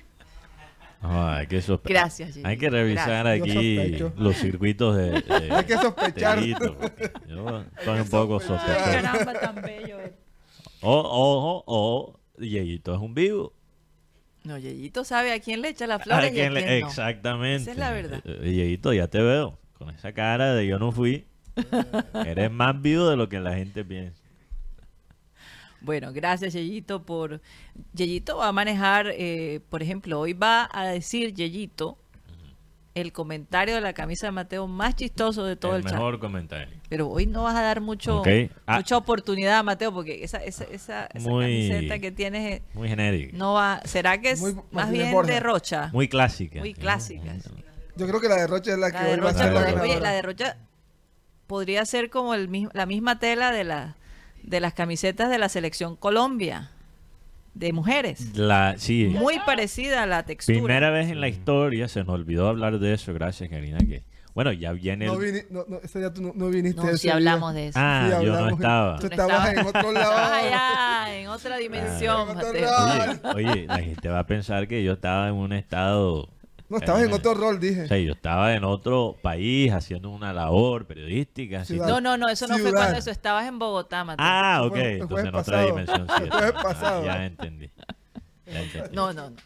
Hay 1.01 1.47
que 1.47 1.59
sospe- 1.61 1.89
Gracias. 1.89 2.39
Hay 2.43 2.57
que 2.57 2.71
revisar 2.71 3.25
Gracias. 3.25 3.57
Aquí 3.57 3.99
los 4.17 4.37
circuitos 4.37 4.97
de, 4.97 5.11
de- 5.23 5.49
Hay 5.53 5.65
que 5.65 5.75
sospechar. 5.77 6.39
porque 6.59 7.13
Yo 7.29 7.61
estoy 7.79 8.01
un 8.01 8.09
poco 8.09 8.41
sospechoso. 8.41 8.85
caramba, 8.85 9.33
tan 9.41 9.55
bello. 9.63 10.01
él. 10.01 10.13
O, 10.81 10.93
o, 10.93 11.65
o, 11.65 11.65
o, 11.67 12.21
Yeyito 12.41 12.95
es 12.95 13.01
un 13.01 13.15
vivo. 13.15 13.53
No, 14.45 14.59
Yeyito 14.59 15.05
sabe 15.05 15.33
a 15.33 15.41
quién 15.41 15.63
le 15.63 15.69
echa 15.71 15.87
las 15.87 16.03
flores 16.03 16.25
¿A 16.25 16.27
y 16.27 16.31
a 16.31 16.33
quién 16.33 16.55
le- 16.55 16.65
quién 16.65 16.81
no. 16.81 16.87
Exactamente. 16.89 17.63
Esa 17.63 17.71
es 17.73 17.79
la 17.79 17.91
verdad. 17.93 18.21
Eh, 18.25 18.41
eh, 18.43 18.53
Yeyito, 18.55 18.93
ya 18.93 19.07
te 19.09 19.21
veo. 19.23 19.59
Con 19.75 19.91
esa 19.91 20.13
cara 20.13 20.55
de 20.55 20.67
yo 20.67 20.79
no 20.81 20.91
fui. 20.93 21.27
Eres 22.27 22.51
más 22.51 22.81
vivo 22.81 23.09
de 23.09 23.17
lo 23.17 23.29
que 23.29 23.39
la 23.41 23.55
gente 23.55 23.85
piensa. 23.85 24.23
Bueno, 25.81 26.13
gracias 26.13 26.53
Yeyito 26.55 27.03
por... 27.05 27.41
Yeyito 27.95 28.39
va 28.39 28.49
a 28.49 28.53
manejar, 28.53 29.07
eh, 29.17 29.61
por 29.71 29.83
ejemplo, 29.83 30.19
hoy 30.21 30.33
va 30.33 30.69
a 30.73 30.87
decir 30.87 31.35
Yeyito 31.35 31.99
el 32.95 33.13
comentario 33.13 33.77
de 33.77 33.81
la 33.81 33.93
camisa 33.93 34.27
de 34.27 34.33
Mateo 34.33 34.67
más 34.67 34.97
chistoso 34.97 35.45
de 35.45 35.55
todo 35.55 35.77
el, 35.77 35.79
el 35.79 35.85
chat. 35.85 35.93
mejor 35.93 36.19
comentario. 36.19 36.75
Pero 36.89 37.09
hoy 37.09 37.27
no 37.27 37.45
vas 37.45 37.55
a 37.55 37.63
dar 37.63 37.81
mucho. 37.81 38.25
Ah. 38.67 38.77
mucha 38.77 38.97
oportunidad 38.97 39.59
a 39.59 39.63
Mateo 39.63 39.93
porque 39.95 40.25
esa, 40.25 40.39
esa, 40.39 40.65
esa, 40.65 41.07
esa 41.07 41.29
Muy- 41.29 41.45
camiseta 41.45 42.01
que 42.01 42.11
tienes 42.11 42.57
eh, 42.57 42.63
Muy 42.75 42.89
genérico. 42.89 43.37
no 43.37 43.53
va... 43.55 43.81
¿Será 43.85 44.21
que 44.21 44.31
es 44.33 44.41
Muy 44.41 44.57
más 44.73 44.91
bien 44.91 45.13
Borja. 45.13 45.33
de 45.33 45.39
Rocha? 45.41 45.91
Muy 45.93 46.09
clásica. 46.09 46.59
Muy 46.59 46.75
clásica. 46.75 47.35
sí. 47.41 47.51
Yo 47.95 48.07
creo 48.09 48.21
que 48.21 48.29
la 48.29 48.37
de 48.37 48.47
Rocha 48.49 48.73
es 48.73 48.79
la, 48.79 48.89
La 48.89 49.01
que 49.05 49.13
hoy 49.13 49.21
va 49.21 49.31
a 49.31 49.35
ser 49.35 49.53
la 49.53 49.83
oye, 49.83 50.01
la 50.01 50.11
de 50.13 50.23
Rocha 50.23 50.57
podría 51.47 51.85
ser 51.85 52.11
como 52.11 52.35
el 52.35 52.49
mismo, 52.49 52.71
la 52.75 52.87
misma 52.87 53.19
tela 53.21 53.53
de 53.53 53.63
la 53.65 53.97
de 54.49 54.61
las 54.61 54.75
camisetas 54.75 55.31
de 55.31 55.39
la 55.39 55.49
selección 55.49 55.97
Colombia 55.97 56.71
de 57.55 57.73
mujeres. 57.73 58.37
La, 58.37 58.75
sí. 58.79 59.07
Muy 59.13 59.39
parecida 59.41 60.03
a 60.05 60.07
la 60.07 60.25
textura. 60.25 60.59
Primera 60.59 60.91
vez 60.91 61.11
en 61.11 61.21
la 61.21 61.29
historia 61.29 61.89
se 61.89 62.01
nos 62.01 62.11
olvidó 62.11 62.49
hablar 62.49 62.79
de 62.79 62.95
eso, 62.95 63.13
gracias 63.15 63.49
Karina, 63.51 63.79
que 63.79 64.03
bueno, 64.35 64.53
ya 64.53 64.71
viene 64.73 65.07
el... 65.07 65.13
No, 65.13 65.19
vini- 65.19 65.47
no, 65.51 65.65
no, 65.67 65.79
ese 65.83 65.99
día 65.99 66.13
tú 66.15 66.23
no, 66.23 66.33
no 66.35 66.49
viniste. 66.49 66.81
No, 66.81 66.97
si 66.97 67.09
día. 67.09 67.15
hablamos 67.15 67.55
de 67.55 67.69
eso. 67.69 67.79
Ah, 67.83 68.09
Sí, 68.21 68.25
yo 68.27 68.41
no 68.41 68.49
estaba. 68.51 68.99
Tú 69.01 69.07
estabas 69.09 69.53
en 69.53 69.67
otro 69.67 69.91
lado. 69.93 70.13
Ah, 70.17 70.41
ya, 70.49 71.15
en 71.19 71.29
otra 71.29 71.57
dimensión, 71.57 72.31
en 72.31 72.37
otro 72.37 72.47
Mateo. 72.49 72.71
lado. 72.71 73.21
Oye, 73.35 73.51
oye, 73.51 73.67
la 73.67 73.79
gente 73.79 74.09
va 74.09 74.21
a 74.21 74.27
pensar 74.27 74.69
que 74.69 74.85
yo 74.85 74.93
estaba 74.93 75.27
en 75.29 75.35
un 75.35 75.53
estado... 75.53 76.29
No, 76.69 76.77
estabas 76.77 77.03
en 77.03 77.11
eh, 77.11 77.15
otro 77.15 77.35
rol, 77.35 77.59
dije. 77.59 77.85
O 77.85 77.89
sea, 77.89 77.99
yo 77.99 78.13
estaba 78.13 78.55
en 78.55 78.65
otro 78.65 79.17
país 79.23 79.73
haciendo 79.73 80.11
una 80.11 80.33
labor 80.33 80.87
periodística. 80.87 81.65
Ciudad. 81.65 81.89
No, 81.89 82.01
no, 82.01 82.19
no, 82.19 82.29
eso 82.29 82.47
no 82.47 82.59
fue 82.59 82.73
cuando 82.73 82.99
eso 82.99 83.11
estabas 83.11 83.47
en 83.47 83.59
Bogotá, 83.59 84.05
Mateo. 84.05 84.27
Ah, 84.29 84.63
ok. 84.65 84.71
Fue- 84.71 84.93
Entonces 84.99 85.27
en 85.29 85.35
otra 85.35 85.63
dimensión. 85.65 86.07
sí, 86.17 86.23
Fue 86.23 86.31
jueves 86.31 86.55
ah, 86.57 86.63
pasado. 86.63 87.05
Ya 87.05 87.25
entendí. 87.25 87.71
Ya 88.47 88.63
entendí. 88.63 88.95
No, 88.95 89.13
no, 89.13 89.31
no. 89.31 89.37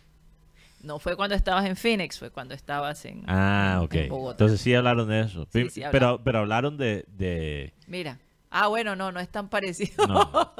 No 0.82 0.98
fue 0.98 1.14
cuando 1.14 1.36
estabas 1.36 1.64
en 1.66 1.76
Phoenix, 1.76 2.18
fue 2.18 2.30
cuando 2.30 2.54
estabas 2.54 3.04
en 3.04 3.22
Ah, 3.28 3.80
ok. 3.84 3.94
en 3.94 4.08
Bogotá. 4.08 4.32
Entonces 4.32 4.60
sí 4.60 4.74
hablaron 4.74 5.08
de 5.08 5.20
eso. 5.20 5.46
Sí, 5.52 5.68
pero, 5.92 6.20
pero 6.24 6.40
hablaron 6.40 6.76
de... 6.76 7.04
de 7.08 7.72
Mira. 7.86 8.18
Ah, 8.54 8.68
bueno, 8.68 8.94
no, 8.94 9.10
no 9.12 9.18
es 9.18 9.30
tan 9.30 9.48
parecido. 9.48 10.06
no, 10.06 10.52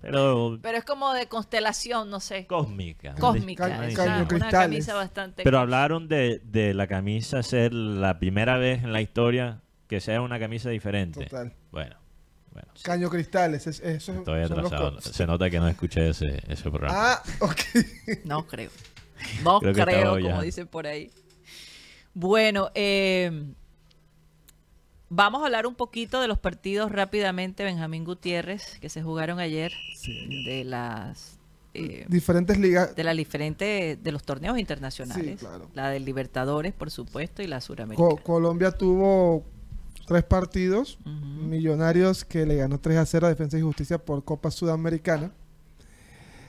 pero 0.00 0.56
Pero 0.62 0.78
es 0.78 0.84
como 0.84 1.12
de 1.12 1.26
constelación, 1.26 2.08
no 2.08 2.20
sé. 2.20 2.46
cósmica. 2.46 3.14
Cósmica. 3.16 3.68
Ca- 3.68 3.88
es 3.88 3.98
una, 3.98 4.50
camisa 4.50 4.94
bastante. 4.94 5.42
Pero 5.42 5.58
hablaron 5.58 6.06
de, 6.06 6.40
de 6.44 6.74
la 6.74 6.86
camisa 6.86 7.42
ser 7.42 7.72
la 7.74 8.18
primera 8.20 8.56
vez 8.56 8.84
en 8.84 8.92
la 8.92 9.00
historia 9.02 9.62
que 9.88 10.00
sea 10.00 10.22
una 10.22 10.38
camisa 10.38 10.70
diferente. 10.70 11.24
Total. 11.24 11.52
Bueno, 11.72 11.96
bueno. 12.52 12.68
Caño 12.84 13.10
cristales. 13.10 13.66
es- 13.66 13.80
eso 13.80 14.12
Estoy 14.12 14.46
son 14.46 14.58
los 14.58 14.72
atrasado. 14.72 15.00
Se 15.00 15.26
nota 15.26 15.50
que 15.50 15.58
no 15.58 15.66
escuché 15.66 16.10
ese, 16.10 16.40
ese 16.46 16.70
programa. 16.70 17.14
Ah, 17.14 17.22
ok. 17.40 17.60
No 18.26 18.46
creo. 18.46 18.70
No 19.42 19.58
Creo 19.60 19.74
creo, 19.74 20.20
como 20.20 20.40
dicen 20.42 20.68
por 20.68 20.86
ahí. 20.86 21.10
Bueno, 22.14 22.70
eh, 22.74 23.52
vamos 25.10 25.42
a 25.42 25.46
hablar 25.46 25.66
un 25.66 25.74
poquito 25.74 26.20
de 26.20 26.28
los 26.28 26.38
partidos 26.38 26.90
rápidamente, 26.92 27.62
Benjamín 27.64 28.04
Gutiérrez, 28.04 28.78
que 28.80 28.88
se 28.88 29.02
jugaron 29.02 29.38
ayer, 29.40 29.72
de 30.46 30.64
las 30.64 31.38
eh, 31.74 32.06
Diferentes 32.08 32.58
ligas. 32.58 32.96
de 32.96 33.04
las 33.04 33.16
diferentes 33.16 34.02
de 34.02 34.12
los 34.12 34.22
torneos 34.24 34.58
internacionales, 34.58 35.38
Sí, 35.40 35.46
claro. 35.46 35.68
la 35.74 35.90
del 35.90 36.04
Libertadores, 36.04 36.72
por 36.72 36.90
supuesto, 36.90 37.42
y 37.42 37.46
la 37.46 37.56
Co- 37.58 37.62
Suramericana. 37.62 38.22
Colombia 38.22 38.70
tuvo 38.72 39.44
tres 40.06 40.24
partidos. 40.24 40.98
Millonarios 41.04 42.24
que 42.24 42.44
le 42.46 42.56
ganó 42.56 42.80
3 42.80 42.96
a 42.98 43.06
0 43.06 43.26
a 43.26 43.30
Defensa 43.30 43.56
y 43.58 43.62
Justicia 43.62 43.98
por 43.98 44.24
Copa 44.24 44.50
Sudamericana. 44.50 45.30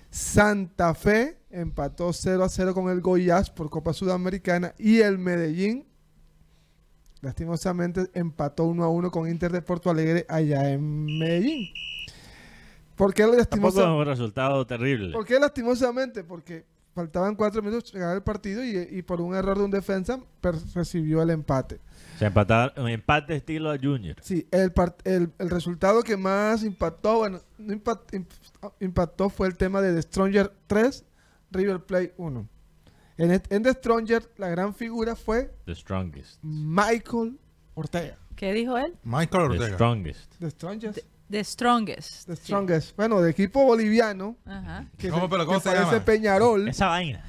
Santa 0.09 0.93
Fe 0.93 1.37
empató 1.51 2.11
0 2.11 2.43
a 2.43 2.49
0 2.49 2.73
con 2.73 2.89
el 2.89 3.01
Goiás 3.01 3.49
por 3.49 3.69
Copa 3.69 3.93
Sudamericana. 3.93 4.73
Y 4.77 4.99
el 5.01 5.17
Medellín, 5.19 5.85
lastimosamente, 7.21 8.09
empató 8.13 8.65
1 8.65 8.83
a 8.83 8.89
1 8.89 9.11
con 9.11 9.29
Inter 9.29 9.51
de 9.51 9.61
Porto 9.61 9.89
Alegre 9.89 10.25
allá 10.29 10.69
en 10.71 11.05
Medellín. 11.05 11.69
¿Por 12.95 13.13
qué 13.13 13.23
Tampoco 13.23 13.33
es 13.41 13.49
lastimosamente? 13.49 13.99
un 13.99 14.05
resultado 14.05 14.67
terrible. 14.67 15.11
¿Por 15.13 15.25
qué 15.25 15.39
lastimosamente? 15.39 16.23
Porque 16.23 16.65
faltaban 16.93 17.35
cuatro 17.35 17.61
minutos 17.61 17.91
para 17.91 18.01
llegar 18.03 18.15
el 18.17 18.23
partido 18.23 18.63
y, 18.63 18.77
y 18.91 19.01
por 19.01 19.21
un 19.21 19.33
error 19.33 19.57
de 19.57 19.63
un 19.63 19.71
defensa 19.71 20.19
recibió 20.75 21.21
el 21.21 21.29
empate. 21.31 21.79
Se 22.19 22.25
empataron, 22.25 22.83
un 22.83 22.89
empate 22.91 23.35
estilo 23.35 23.71
a 23.71 23.77
Junior. 23.79 24.17
Sí, 24.21 24.45
el, 24.51 24.71
el, 25.05 25.31
el 25.39 25.49
resultado 25.49 26.03
que 26.03 26.17
más 26.17 26.63
impactó, 26.63 27.17
bueno, 27.19 27.39
no 27.57 27.73
impa- 27.73 28.01
imp- 28.11 28.73
impactó 28.79 29.29
fue 29.29 29.47
el 29.47 29.55
tema 29.57 29.81
de 29.81 29.93
The 29.95 30.01
Stronger 30.03 30.51
3, 30.67 31.03
River 31.51 31.79
Plate 31.79 32.13
1. 32.17 32.47
En, 33.21 33.31
et- 33.31 33.51
en 33.51 33.61
The 33.63 33.73
Stronger, 33.73 34.23
la 34.37 34.49
gran 34.49 34.73
figura 34.73 35.15
fue 35.15 35.53
The 35.65 35.75
strongest. 35.75 36.39
Michael 36.41 37.37
Ortega. 37.75 38.17
¿Qué 38.35 38.51
dijo 38.53 38.77
él? 38.77 38.95
Michael 39.03 39.29
The 39.49 39.53
Ortega. 39.57 39.73
strongest. 39.75 40.33
The 40.39 40.49
Strongest. 40.49 40.99
The 41.29 41.43
Strongest. 41.43 42.25
The 42.27 42.35
Sí. 42.35 42.41
Strongest. 42.45 42.95
Bueno, 42.97 43.21
de 43.21 43.29
equipo 43.31 43.63
boliviano. 43.63 44.35
Ajá. 44.45 44.85
Que, 44.97 45.09
¿Cómo, 45.09 45.23
se- 45.25 45.29
pero 45.29 45.45
cómo 45.45 45.59
que 45.59 45.63
se 45.63 45.69
parece 45.69 45.91
llama? 45.91 46.05
Peñarol. 46.05 46.67
Esa 46.67 46.87
vaina. 46.87 47.23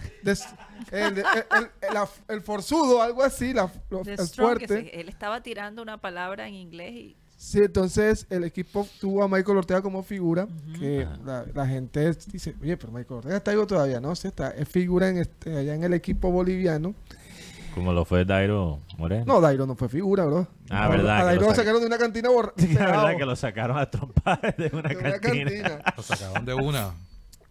El, 0.91 1.19
el- 1.19 1.19
el- 1.19 1.95
la- 1.95 2.09
el 2.29 2.41
forzudo, 2.41 3.01
algo 3.03 3.23
así, 3.23 3.53
la- 3.53 3.71
lo- 3.91 4.03
The 4.03 4.15
el 4.15 4.19
Strongest. 4.27 4.69
fuerte. 4.73 4.99
Él 5.01 5.09
estaba 5.09 5.43
tirando 5.43 5.83
una 5.83 5.99
palabra 6.01 6.49
en 6.49 6.55
inglés 6.55 6.93
y 6.93 7.17
Sí, 7.45 7.59
entonces 7.59 8.25
el 8.31 8.45
equipo 8.45 8.87
tuvo 9.01 9.25
a 9.25 9.29
Michael 9.29 9.59
Ortega 9.59 9.83
como 9.83 10.05
figura, 10.05 10.47
que 10.79 11.09
la, 11.25 11.45
la 11.53 11.67
gente 11.67 12.15
dice, 12.31 12.55
oye, 12.63 12.77
pero 12.77 12.93
Michael 12.93 13.19
Ortega 13.19 13.37
está 13.39 13.51
vivo 13.51 13.67
todavía, 13.67 14.01
no, 14.01 14.15
sí 14.15 14.29
está, 14.29 14.51
es 14.53 14.69
figura 14.69 15.09
en 15.09 15.19
este, 15.19 15.57
allá 15.59 15.75
en 15.75 15.83
el 15.83 15.93
equipo 15.93 16.31
boliviano. 16.31 16.95
Como 17.75 17.93
lo 17.93 18.05
fue 18.05 18.25
Dairo 18.25 18.79
Moreno. 18.97 19.25
No, 19.27 19.41
Dairo 19.41 19.67
no 19.67 19.75
fue 19.75 19.89
figura, 19.89 20.25
bro. 20.25 20.47
Ah, 20.71 20.89
verdad, 20.89 21.19
A 21.23 21.25
Dairo 21.25 21.41
lo 21.43 21.47
lo 21.49 21.53
sac- 21.53 21.57
sacaron 21.57 21.81
de 21.81 21.87
una 21.89 21.99
cantina 21.99 22.29
borra- 22.31 22.53
La 22.57 22.67
pelado, 22.69 22.93
verdad 23.03 23.17
que 23.19 23.25
lo 23.27 23.35
sacaron 23.37 23.77
a 23.79 23.91
trompar 23.91 24.55
de 24.57 24.71
una 24.73 24.89
de 24.89 24.97
una 24.97 25.19
cantina. 25.19 25.51
cantina. 25.51 25.95
Lo 25.97 26.03
sacaron 26.05 26.45
de 26.45 26.55
una. 26.55 26.91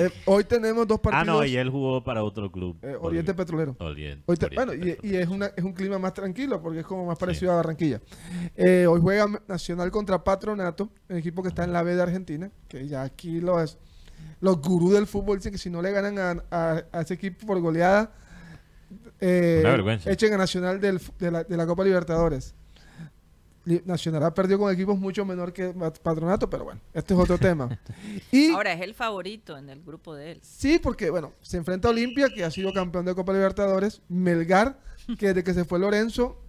Eh, 0.06 0.12
hoy 0.26 0.44
tenemos 0.44 0.88
dos 0.88 1.00
Ah, 1.00 1.02
partidos. 1.02 1.40
no, 1.40 1.46
y 1.46 1.56
él 1.58 1.70
jugó 1.70 2.04
para 2.04 2.24
otro 2.24 2.52
club. 2.52 2.78
eh, 2.82 2.96
Oriente 3.00 3.34
Petrolero. 3.34 3.76
Oriente, 3.80 4.24
Hoy 4.28 4.38
te- 4.38 4.46
Oriente 4.48 4.66
bueno, 4.66 4.74
y, 4.74 4.92
Petrolero. 4.92 5.18
y 5.18 5.22
es, 5.22 5.28
una, 5.30 5.46
es 5.48 5.64
un 5.64 5.74
clima 5.74 6.00
más 6.00 6.14
tranquilo 6.14 6.62
porque 6.62 6.80
es 6.80 6.86
como 6.86 7.06
más 7.06 7.18
parecido 7.18 7.52
a 7.52 7.56
Barranquilla. 7.58 8.02
Eh, 8.56 8.86
hoy 8.88 9.00
juega 9.02 9.26
Nacional 9.48 9.92
contra 9.92 10.24
Patronato, 10.24 10.90
el 11.10 11.18
equipo 11.18 11.42
que 11.44 11.50
está 11.50 11.64
en 11.64 11.74
la 11.74 11.84
B 11.84 11.96
de 11.96 12.02
Argentina, 12.02 12.52
que 12.68 12.88
ya 12.88 13.04
aquí 13.04 13.40
los, 13.42 13.78
los 14.40 14.62
gurús 14.62 14.94
del 14.94 15.08
fútbol 15.08 15.38
dicen 15.38 15.52
que 15.52 15.58
si 15.58 15.70
no 15.70 15.82
le 15.82 15.92
ganan 15.92 16.18
a, 16.20 16.44
a- 16.52 16.84
a 16.92 17.02
ese 17.02 17.14
equipo 17.16 17.46
por 17.46 17.60
goleada, 17.60 18.12
echen 19.20 20.34
a 20.34 20.38
Nacional 20.38 20.80
del 20.82 20.98
f- 20.98 21.12
de, 21.20 21.32
la, 21.32 21.44
de 21.44 21.58
la 21.58 21.66
Copa 21.66 21.84
Libertadores. 21.84 22.56
Nacional 23.86 24.24
ha 24.24 24.34
perdido 24.34 24.58
con 24.60 24.74
equipos 24.74 24.98
mucho 24.98 25.24
menor 25.24 25.54
que 25.54 25.70
Pat- 25.70 26.00
Patronato, 26.00 26.50
pero 26.50 26.64
bueno, 26.64 26.82
este 26.94 27.14
es 27.14 27.20
otro 27.20 27.38
tema. 27.40 27.70
Y 28.32 28.52
Ahora 28.52 28.74
es 28.74 28.82
el 28.82 28.94
favorito 28.94 29.58
en 29.58 29.70
el 29.70 29.82
grupo 29.84 30.16
de 30.16 30.32
él. 30.32 30.40
Sí, 30.42 30.80
porque, 30.82 31.10
bueno, 31.10 31.34
se 31.42 31.58
enfrenta 31.58 31.88
a 31.88 31.92
Olimpia, 31.92 32.30
que 32.34 32.44
ha 32.44 32.50
sido 32.52 32.74
campeón 32.74 33.06
de 33.06 33.14
Copa 33.14 33.34
Libertadores. 33.34 34.02
Melgar, 34.10 34.80
que 35.20 35.28
desde 35.28 35.44
que 35.44 35.54
se 35.54 35.64
fue 35.66 35.78
Lorenzo, 35.80 36.42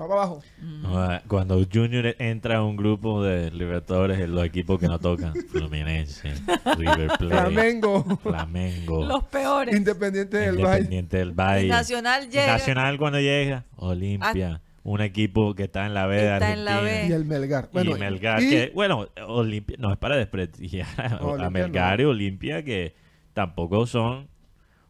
va 0.00 0.08
para 0.08 0.22
abajo. 0.22 0.42
Ah, 0.84 1.20
Cuando 1.28 1.62
Junior 1.70 2.16
entra 2.18 2.56
a 2.58 2.62
un 2.64 2.76
grupo 2.76 3.22
de 3.22 3.50
Libertadores, 3.50 4.26
los 4.28 4.44
equipos 4.44 4.80
que 4.80 4.88
no 4.88 4.98
tocan, 4.98 5.34
Fluminense, 5.50 6.32
River 6.78 7.08
Plate, 7.18 7.26
Flamengo, 7.28 8.04
Flamengo, 8.22 9.04
Los 9.04 9.24
peores. 9.24 9.76
Independiente 9.76 10.38
del 10.38 10.56
Valle. 10.56 10.64
Independiente 10.78 11.16
del 11.18 11.32
Valle. 11.32 11.68
Nacional 11.68 12.30
llega. 12.30 12.54
Ah. 12.54 12.58
Nacional 12.58 12.98
cuando 12.98 13.20
llega, 13.20 13.64
Olimpia, 13.76 14.60
un 14.84 15.00
equipo 15.00 15.54
que 15.54 15.64
está 15.64 15.86
en 15.86 15.94
la 15.94 16.06
B 16.06 16.16
de 16.16 16.34
Está 16.34 16.52
en 16.52 16.64
la 16.64 16.78
Argentina. 16.78 17.02
B. 17.02 17.08
Y 17.08 17.12
el 17.12 17.24
Melgar. 17.24 17.68
y 17.72 17.94
Melgar, 17.94 18.42
y- 18.42 18.50
que, 18.50 18.72
bueno, 18.74 19.06
Olimpia, 19.28 19.76
no 19.78 19.92
es 19.92 19.98
para 19.98 20.16
desprestigiar 20.16 20.86
a- 20.96 21.08
No, 21.10 21.16
a 21.16 21.32
Olimpia 21.32 21.50
Melgar 21.50 21.98
no. 21.98 22.02
y 22.02 22.06
Olimpia, 22.06 22.64
que 22.64 22.94
tampoco 23.32 23.86
son 23.86 24.28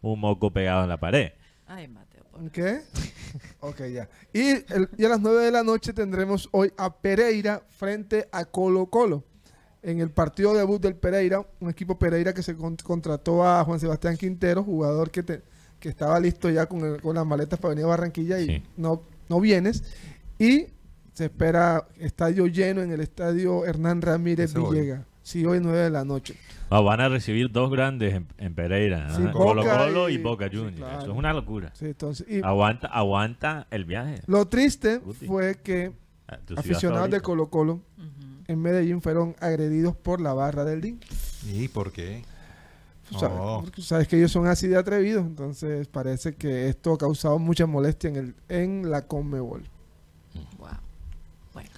un 0.00 0.18
moco 0.20 0.50
pegado 0.52 0.82
en 0.82 0.88
la 0.88 0.98
pared. 0.98 1.32
Ay, 1.66 1.88
Mateo. 1.88 2.24
por- 2.30 2.50
¿Qué? 2.50 2.80
ok, 3.60 3.80
ya. 3.92 4.08
Y, 4.32 4.40
el- 4.72 4.88
y 4.96 5.04
a 5.04 5.08
las 5.10 5.20
9 5.20 5.44
de 5.44 5.50
la 5.52 5.62
noche 5.62 5.92
tendremos 5.92 6.48
hoy 6.52 6.72
a 6.78 6.96
Pereira 6.96 7.62
frente 7.68 8.28
a 8.32 8.44
Colo 8.46 8.86
Colo. 8.86 9.24
En 9.82 10.00
el 10.00 10.10
partido 10.10 10.54
debut 10.54 10.80
del 10.80 10.94
Pereira, 10.94 11.44
un 11.60 11.68
equipo 11.68 11.98
Pereira 11.98 12.32
que 12.32 12.42
se 12.42 12.56
con- 12.56 12.76
contrató 12.76 13.44
a 13.44 13.64
Juan 13.64 13.80
Sebastián 13.80 14.16
Quintero, 14.16 14.62
jugador 14.62 15.10
que, 15.10 15.22
te- 15.24 15.42
que 15.80 15.88
estaba 15.88 16.18
listo 16.20 16.48
ya 16.50 16.66
con, 16.66 16.84
el- 16.84 17.02
con 17.02 17.16
las 17.16 17.26
maletas 17.26 17.58
para 17.58 17.70
venir 17.70 17.84
a 17.84 17.88
Barranquilla 17.88 18.38
y 18.40 18.46
Sí. 18.46 18.62
no, 18.76 19.02
no 19.32 19.40
vienes. 19.40 19.82
Y 20.38 20.66
se 21.14 21.24
espera 21.26 21.86
estadio 21.98 22.46
lleno 22.46 22.82
en 22.82 22.90
el 22.92 23.00
estadio 23.00 23.64
Hernán 23.64 24.02
Ramírez. 24.02 24.52
Villegas. 24.54 25.06
Sí, 25.22 25.46
hoy 25.46 25.60
9 25.62 25.78
de 25.78 25.90
la 25.90 26.04
noche. 26.04 26.34
Ah, 26.68 26.80
van 26.80 27.00
a 27.00 27.08
recibir 27.08 27.50
dos 27.50 27.70
grandes 27.70 28.12
en, 28.12 28.26
en 28.38 28.54
Pereira, 28.54 29.06
¿no? 29.06 29.16
Sí, 29.16 29.22
Colo 29.32 29.62
Colo 29.64 30.08
y, 30.10 30.14
y- 30.14 30.18
Boca 30.18 30.48
sí, 30.50 30.56
Juniors. 30.56 30.76
claro. 30.76 30.98
Eso 31.02 31.12
es 31.12 31.16
una 31.18 31.32
locura. 31.32 31.70
Sí, 31.74 31.86
entonces, 31.86 32.26
y 32.28 32.42
Aguanta, 32.42 32.88
aguanta 32.88 33.66
el 33.70 33.84
viaje. 33.86 34.20
lo 34.26 34.46
triste 34.48 34.98
Guti. 34.98 35.26
fue 35.26 35.54
que 35.62 35.92
a 36.26 36.36
tu 36.38 36.46
ciudad 36.54 36.60
aficionados 36.60 37.10
de. 37.10 37.20
Colo 37.20 37.48
Colo 37.48 37.80
en 38.48 38.60
Medellín 38.60 39.00
fueron 39.00 39.34
agredidos 39.40 39.94
por 39.96 40.20
la 40.20 40.34
barra 40.34 40.64
del 40.64 40.80
DIN. 40.82 41.00
¿Y 41.50 41.68
por 41.68 41.92
qué? 41.92 42.24
Tú 43.12 43.18
sabes, 43.18 43.38
Oh. 43.40 43.60
porque 43.60 43.76
tú 43.76 43.82
sabes 43.82 44.08
que 44.08 44.16
ellos 44.16 44.32
son 44.32 44.46
así 44.46 44.66
de 44.68 44.76
atrevidos, 44.76 45.24
entonces 45.24 45.86
parece 45.86 46.34
que 46.34 46.68
esto 46.68 46.94
ha 46.94 46.98
causado 46.98 47.38
mucha 47.38 47.66
molestia 47.66 48.10
en, 48.10 48.16
el, 48.16 48.34
en 48.48 48.90
la 48.90 49.06
Conmebol. 49.06 49.62
Wow. 50.58 50.68
Bueno, 51.52 51.70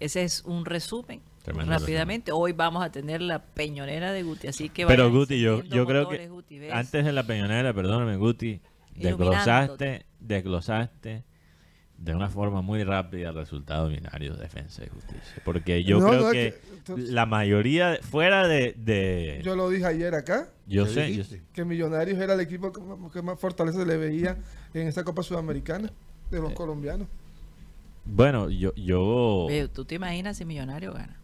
ese 0.00 0.22
es 0.22 0.42
un 0.46 0.64
resumen. 0.64 1.20
Tremendo 1.42 1.72
Rápidamente, 1.72 2.30
hoy 2.30 2.52
vamos 2.52 2.84
a 2.84 2.92
tener 2.92 3.20
la 3.20 3.42
peñonera 3.42 4.12
de 4.12 4.22
Guti, 4.22 4.46
así 4.46 4.68
que 4.68 4.86
Pero 4.86 5.10
Guti, 5.10 5.40
yo, 5.40 5.64
yo 5.64 5.84
creo 5.86 6.04
motores, 6.04 6.20
que 6.20 6.28
Guti, 6.28 6.70
antes 6.70 7.04
de 7.04 7.12
la 7.12 7.24
peñonera, 7.26 7.74
perdóname 7.74 8.16
Guti, 8.16 8.60
desglosaste, 8.94 10.06
desglosaste 10.20 11.24
de 12.02 12.14
una 12.16 12.28
forma 12.28 12.62
muy 12.62 12.82
rápida 12.82 13.28
el 13.28 13.36
resultado 13.36 13.88
binario 13.88 14.34
de 14.34 14.42
defensa 14.42 14.82
y 14.84 14.88
justicia. 14.88 15.42
Porque 15.44 15.84
yo 15.84 16.00
No, 16.00 16.08
creo 16.08 16.20
no, 16.22 16.30
que, 16.32 16.52
que- 16.52 16.60
entonces- 16.78 17.10
la 17.10 17.26
mayoría, 17.26 17.98
fuera 18.02 18.48
de... 18.48 18.74
de- 18.76 19.40
Yo 19.44 19.54
lo 19.54 19.68
dije 19.70 19.86
ayer 19.86 20.14
acá, 20.16 20.48
yo 20.66 20.84
¿Qué 20.86 20.90
sé, 20.90 21.14
yo 21.14 21.22
sé. 21.22 21.42
que 21.52 21.64
Millonarios 21.64 22.18
era 22.18 22.34
el 22.34 22.40
equipo 22.40 22.72
que 22.72 22.80
más, 22.80 23.12
que 23.12 23.22
más 23.22 23.38
fortaleza 23.38 23.78
se 23.78 23.86
le 23.86 23.96
veía 23.96 24.36
en 24.74 24.88
esta 24.88 25.04
Copa 25.04 25.22
Sudamericana 25.22 25.90
de 26.30 26.40
los 26.40 26.52
colombianos. 26.54 27.06
Bueno, 28.04 28.50
yo, 28.50 28.74
yo 28.74 29.46
¿Tú 29.72 29.84
te 29.84 29.94
imaginas 29.94 30.36
si 30.36 30.44
Millonario 30.44 30.92
gana? 30.92 31.16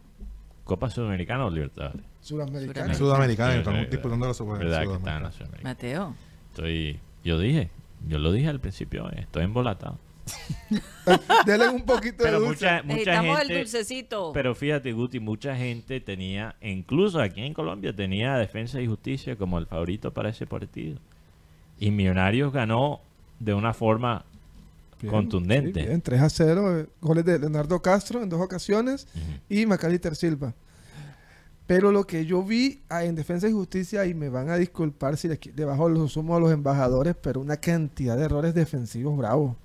Copa 0.63 0.89
Sudamericana 0.89 1.45
o 1.45 1.49
Libertadores. 1.49 2.01
Sudamericana. 2.21 2.93
Sudamericana. 2.93 3.55
Estamos 3.55 3.89
disputando 3.89 4.27
la 4.27 4.33
Sudamericana. 4.33 5.31
Mateo. 5.61 6.15
Estoy, 6.51 6.99
yo 7.23 7.37
dije, 7.37 7.69
yo 8.07 8.17
lo 8.19 8.31
dije 8.31 8.47
al 8.47 8.59
principio, 8.61 9.09
eh, 9.11 9.21
estoy 9.21 9.43
embolatado. 9.43 9.97
Denle 11.45 11.69
un 11.69 11.83
poquito 11.83 12.23
de 12.23 12.31
dulce. 12.31 12.47
mucha, 12.47 12.83
mucha 12.83 12.83
Necesitamos 12.83 13.41
el 13.41 13.47
dulcecito. 13.47 14.31
pero 14.33 14.53
fíjate 14.55 14.91
Guti, 14.93 15.19
mucha 15.19 15.55
gente 15.55 15.99
tenía, 16.01 16.55
incluso 16.61 17.19
aquí 17.19 17.41
en 17.41 17.53
Colombia 17.53 17.95
tenía 17.95 18.35
Defensa 18.37 18.79
y 18.81 18.87
Justicia 18.87 19.35
como 19.35 19.57
el 19.57 19.65
favorito 19.65 20.13
para 20.13 20.29
ese 20.29 20.45
partido. 20.45 20.97
Y 21.79 21.91
Millonarios 21.91 22.51
ganó 22.53 23.01
de 23.39 23.53
una 23.53 23.73
forma 23.73 24.25
Bien, 25.01 25.13
contundente. 25.13 25.79
sí, 25.81 25.87
bien, 25.87 26.01
3 26.01 26.21
a 26.21 26.29
0, 26.29 26.79
eh, 26.81 26.87
goles 27.01 27.23
de 27.25 27.39
Leonardo 27.39 27.81
Castro 27.81 28.21
en 28.21 28.27
dos 28.29 28.41
ocasiones 28.41 29.07
Ujú. 29.15 29.23
y 29.49 29.65
Macalister 29.65 30.15
Silva. 30.15 30.53
Pero 31.65 31.91
lo 31.91 32.05
que 32.05 32.25
yo 32.25 32.43
vi 32.43 32.81
ah, 32.89 33.05
en 33.05 33.15
Defensa 33.15 33.47
y 33.47 33.51
Justicia, 33.53 34.05
y 34.07 34.13
me 34.15 34.27
van 34.29 34.49
a 34.49 34.57
disculpar 34.57 35.17
si 35.17 35.27
le, 35.27 35.39
le 35.55 35.65
bajo 35.65 35.87
los 35.87 36.17
humos 36.17 36.37
a 36.37 36.39
los 36.39 36.51
embajadores, 36.51 37.15
pero 37.21 37.39
una 37.39 37.57
cantidad 37.57 38.17
de 38.17 38.25
errores 38.25 38.53
defensivos 38.55 39.15
bravos. 39.15 39.55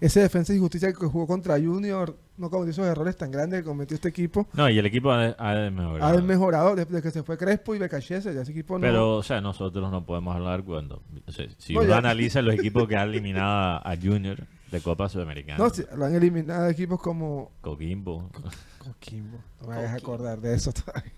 Ese 0.00 0.20
Defensa 0.20 0.54
y 0.54 0.58
Justicia 0.58 0.92
que 0.92 1.06
jugó 1.06 1.26
contra 1.26 1.54
Junior 1.58 2.16
no 2.36 2.50
cometió 2.50 2.70
esos 2.70 2.86
errores 2.86 3.16
tan 3.16 3.32
grandes 3.32 3.60
que 3.60 3.64
cometió 3.66 3.96
este 3.96 4.08
equipo. 4.08 4.46
No, 4.52 4.70
y 4.70 4.78
el 4.78 4.86
equipo 4.86 5.10
ha, 5.10 5.34
ha 5.38 5.70
mejorado. 5.70 6.18
Ha 6.18 6.22
mejorado 6.22 6.76
desde 6.76 7.02
que 7.02 7.10
se 7.10 7.24
fue 7.24 7.36
Crespo 7.36 7.74
y 7.74 7.78
Becachese. 7.78 8.32
Ya 8.32 8.42
ese 8.42 8.52
equipo 8.52 8.74
no. 8.78 8.82
Pero, 8.82 9.16
o 9.16 9.22
sea, 9.24 9.40
nosotros 9.40 9.90
no 9.90 10.06
podemos 10.06 10.36
hablar 10.36 10.62
cuando... 10.62 11.02
o 11.26 11.32
sea, 11.32 11.46
si 11.58 11.74
No, 11.74 11.80
uno 11.80 11.88
ya. 11.88 11.98
analiza 11.98 12.40
los 12.42 12.54
equipos 12.58 12.86
que 12.86 12.96
han 12.96 13.08
eliminado 13.08 13.50
a, 13.50 13.76
a 13.78 13.96
Junior 13.96 14.38
de 14.70 14.80
Copa 14.80 15.08
Sudamericana. 15.08 15.58
no, 15.58 15.70
sí, 15.70 15.82
lo 15.96 16.04
han 16.04 16.14
eliminado 16.14 16.68
equipos 16.68 17.00
como 17.00 17.50
Coquimbo. 17.60 18.30
Coquimbo. 18.78 19.38
No 19.62 19.68
me 19.68 19.74
hagas 19.76 19.94
acordar 19.96 20.40
de 20.40 20.54
eso 20.54 20.72
todavía. 20.72 21.12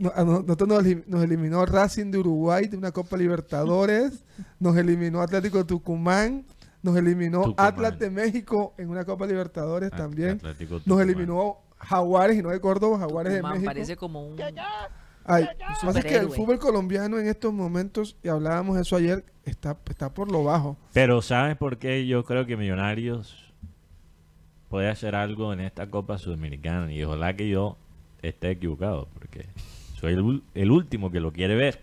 No, 0.00 0.12
nosotros 0.42 0.68
nos, 0.68 0.84
elim- 0.84 1.04
nos 1.06 1.22
eliminó 1.22 1.66
Racing 1.66 2.10
de 2.12 2.18
Uruguay 2.18 2.66
de 2.66 2.76
una 2.76 2.92
Copa 2.92 3.16
Libertadores, 3.16 4.24
nos 4.60 4.76
eliminó 4.76 5.20
Atlético 5.20 5.66
Tucumán, 5.66 6.44
nos 6.88 6.96
eliminó 6.96 7.42
Tucumán. 7.42 7.66
Atlas 7.66 7.98
de 7.98 8.10
México 8.10 8.74
en 8.78 8.88
una 8.88 9.04
Copa 9.04 9.26
Libertadores 9.26 9.90
también, 9.90 10.32
Atlético 10.32 10.80
nos 10.84 11.00
eliminó 11.00 11.58
Jaguares 11.78 12.36
y 12.36 12.42
no 12.42 12.50
de 12.50 12.60
Córdoba, 12.60 12.98
Jaguares 12.98 13.32
de 13.32 13.42
México. 13.42 13.64
parece 13.66 13.96
como 13.96 14.26
un... 14.26 14.36
Ay, 15.30 15.44
lo 15.44 15.50
que 15.50 15.86
pasa 15.86 15.98
es 15.98 16.04
que 16.06 16.16
el 16.16 16.30
fútbol 16.30 16.58
colombiano 16.58 17.18
en 17.18 17.26
estos 17.26 17.52
momentos, 17.52 18.16
y 18.22 18.28
hablábamos 18.28 18.76
de 18.76 18.82
eso 18.82 18.96
ayer, 18.96 19.26
está, 19.44 19.76
está 19.90 20.14
por 20.14 20.32
lo 20.32 20.42
bajo. 20.42 20.78
Pero 20.94 21.20
¿sabes 21.20 21.54
por 21.56 21.76
qué 21.76 22.06
yo 22.06 22.24
creo 22.24 22.46
que 22.46 22.56
Millonarios 22.56 23.52
puede 24.70 24.88
hacer 24.88 25.14
algo 25.14 25.52
en 25.52 25.60
esta 25.60 25.90
Copa 25.90 26.16
Sudamericana? 26.16 26.90
Y 26.90 27.04
ojalá 27.04 27.36
que 27.36 27.46
yo 27.46 27.76
esté 28.22 28.52
equivocado, 28.52 29.06
porque 29.12 29.46
soy 30.00 30.14
el 30.54 30.70
último 30.70 31.10
que 31.10 31.20
lo 31.20 31.30
quiere 31.30 31.54
ver. 31.56 31.82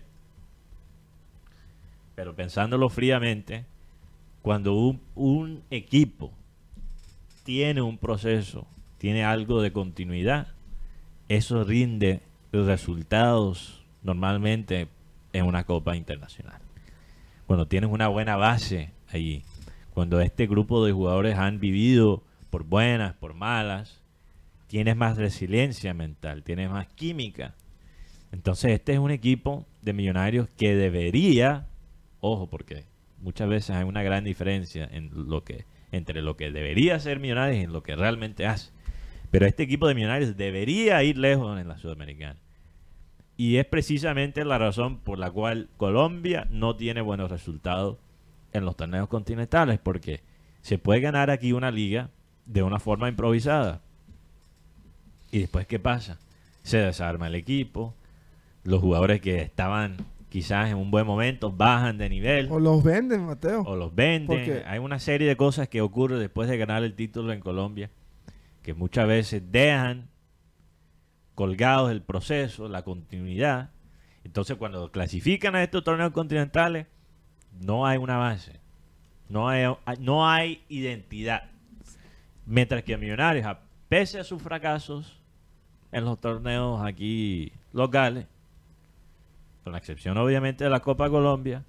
Pero 2.16 2.34
pensándolo 2.34 2.88
fríamente, 2.88 3.64
cuando 4.46 4.94
un, 5.16 5.64
equipo 5.72 6.30
tiene 7.42 7.82
un 7.82 7.98
proceso, 7.98 8.64
tiene 8.96 9.24
algo 9.24 9.60
de 9.60 9.72
continuidad, 9.72 10.46
eso 11.28 11.64
rinde 11.64 12.22
resultados 12.52 13.82
normalmente 14.04 14.86
en 15.32 15.46
una 15.46 15.64
Copa 15.64 15.96
Internacional 15.96 16.60
cuando 17.48 17.66
tienes 17.66 17.90
una 17.90 18.06
buena 18.06 18.36
base 18.36 18.92
allí, 19.08 19.42
cuando 19.92 20.20
este 20.20 20.46
grupo 20.46 20.86
de 20.86 20.92
jugadores 20.92 21.36
han 21.38 21.58
vivido 21.58 22.22
por 22.50 22.62
buenas, 22.62 23.14
por 23.14 23.34
malas, 23.34 24.00
tienes 24.68 24.94
más 24.94 25.16
resiliencia 25.16 25.92
mental, 25.92 26.44
tienes 26.44 26.70
más 26.70 26.86
química. 26.86 27.56
Entonces 28.30 28.70
este 28.70 28.92
es 28.92 29.00
un 29.00 29.10
equipo 29.10 29.66
de 29.82 29.92
millonarios 29.92 30.48
que 30.56 30.76
debería, 30.76 31.66
ojo, 32.20 32.46
porque 32.46 32.84
muchas 33.26 33.48
veces 33.48 33.70
hay 33.74 33.82
una 33.82 34.04
gran 34.04 34.22
diferencia 34.22 34.88
entre 34.92 36.22
lo 36.22 36.36
que 36.36 36.52
debería 36.52 37.00
ser 37.00 37.18
millonarios 37.18 37.64
y 37.64 37.66
lo 37.66 37.82
que 37.82 37.96
realmente 37.96 38.46
hace. 38.46 38.70
Pero 39.32 39.46
este 39.46 39.64
equipo 39.64 39.88
de 39.88 39.96
millonarios 39.96 40.36
debería 40.36 41.02
ir 41.02 41.18
lejos 41.18 41.60
en 41.60 41.66
la 41.66 41.76
Sudamericana. 41.76 42.38
Y 43.36 43.56
es 43.56 43.66
precisamente 43.66 44.44
la 44.44 44.58
razón 44.58 44.98
por 44.98 45.18
la 45.18 45.32
cual 45.32 45.68
Colombia 45.76 46.46
no 46.50 46.76
tiene 46.76 47.00
buenos 47.00 47.28
resultados 47.28 47.98
en 48.52 48.64
los 48.64 48.76
torneos 48.76 49.08
continentales, 49.08 49.80
porque 49.80 50.20
se 50.60 50.78
puede 50.78 51.00
ganar 51.00 51.28
aquí 51.28 51.52
una 51.52 51.72
liga 51.72 52.10
de 52.46 52.62
una 52.62 52.78
forma 52.78 53.08
improvisada. 53.08 53.82
Y 55.32 55.40
después, 55.40 55.66
¿qué 55.66 55.80
pasa? 55.80 56.20
Se 56.62 56.78
desarma 56.78 57.26
el 57.26 57.34
equipo, 57.34 57.92
los 58.62 58.80
jugadores 58.80 59.20
que 59.20 59.40
estaban 59.40 59.96
quizás 60.36 60.68
en 60.70 60.76
un 60.76 60.90
buen 60.90 61.06
momento 61.06 61.50
bajan 61.50 61.96
de 61.96 62.10
nivel 62.10 62.48
O 62.52 62.60
los 62.60 62.84
venden, 62.84 63.24
Mateo. 63.24 63.62
o 63.62 63.74
los 63.74 63.94
venden. 63.94 64.62
Hay 64.66 64.78
una 64.78 64.98
serie 64.98 65.26
de 65.26 65.34
cosas 65.34 65.66
que 65.66 65.80
ocurren 65.80 66.18
después 66.18 66.46
de 66.46 66.58
ganar 66.58 66.82
el 66.84 66.92
título 66.94 67.32
en 67.32 67.40
Colombia 67.40 67.90
que 68.62 68.74
muchas 68.74 69.06
veces 69.08 69.42
dejan 69.50 70.10
colgados 71.34 71.90
el 71.90 72.02
proceso, 72.02 72.68
la 72.68 72.82
continuidad. 72.82 73.70
Entonces, 74.24 74.58
cuando 74.58 74.92
clasifican 74.92 75.54
a 75.54 75.62
estos 75.62 75.82
torneos 75.84 76.12
continentales, 76.12 76.86
no 77.58 77.86
hay 77.86 77.96
una 77.96 78.18
base, 78.18 78.60
no 79.30 79.48
hay, 79.48 79.64
no 80.00 80.28
hay 80.28 80.62
identidad. 80.68 81.44
Mientras 82.44 82.82
que 82.82 82.98
Millonarios, 82.98 83.46
a- 83.46 83.60
pese 83.88 84.18
a 84.20 84.24
sus 84.24 84.42
fracasos 84.42 85.18
en 85.92 86.04
los 86.04 86.20
torneos 86.20 86.84
aquí 86.84 87.52
locales, 87.72 88.26
con 89.66 89.72
la 89.72 89.80
excepción 89.80 90.16
obviamente 90.16 90.62
de 90.62 90.70
la 90.70 90.78
Copa 90.78 91.10
Colombia, 91.10 91.64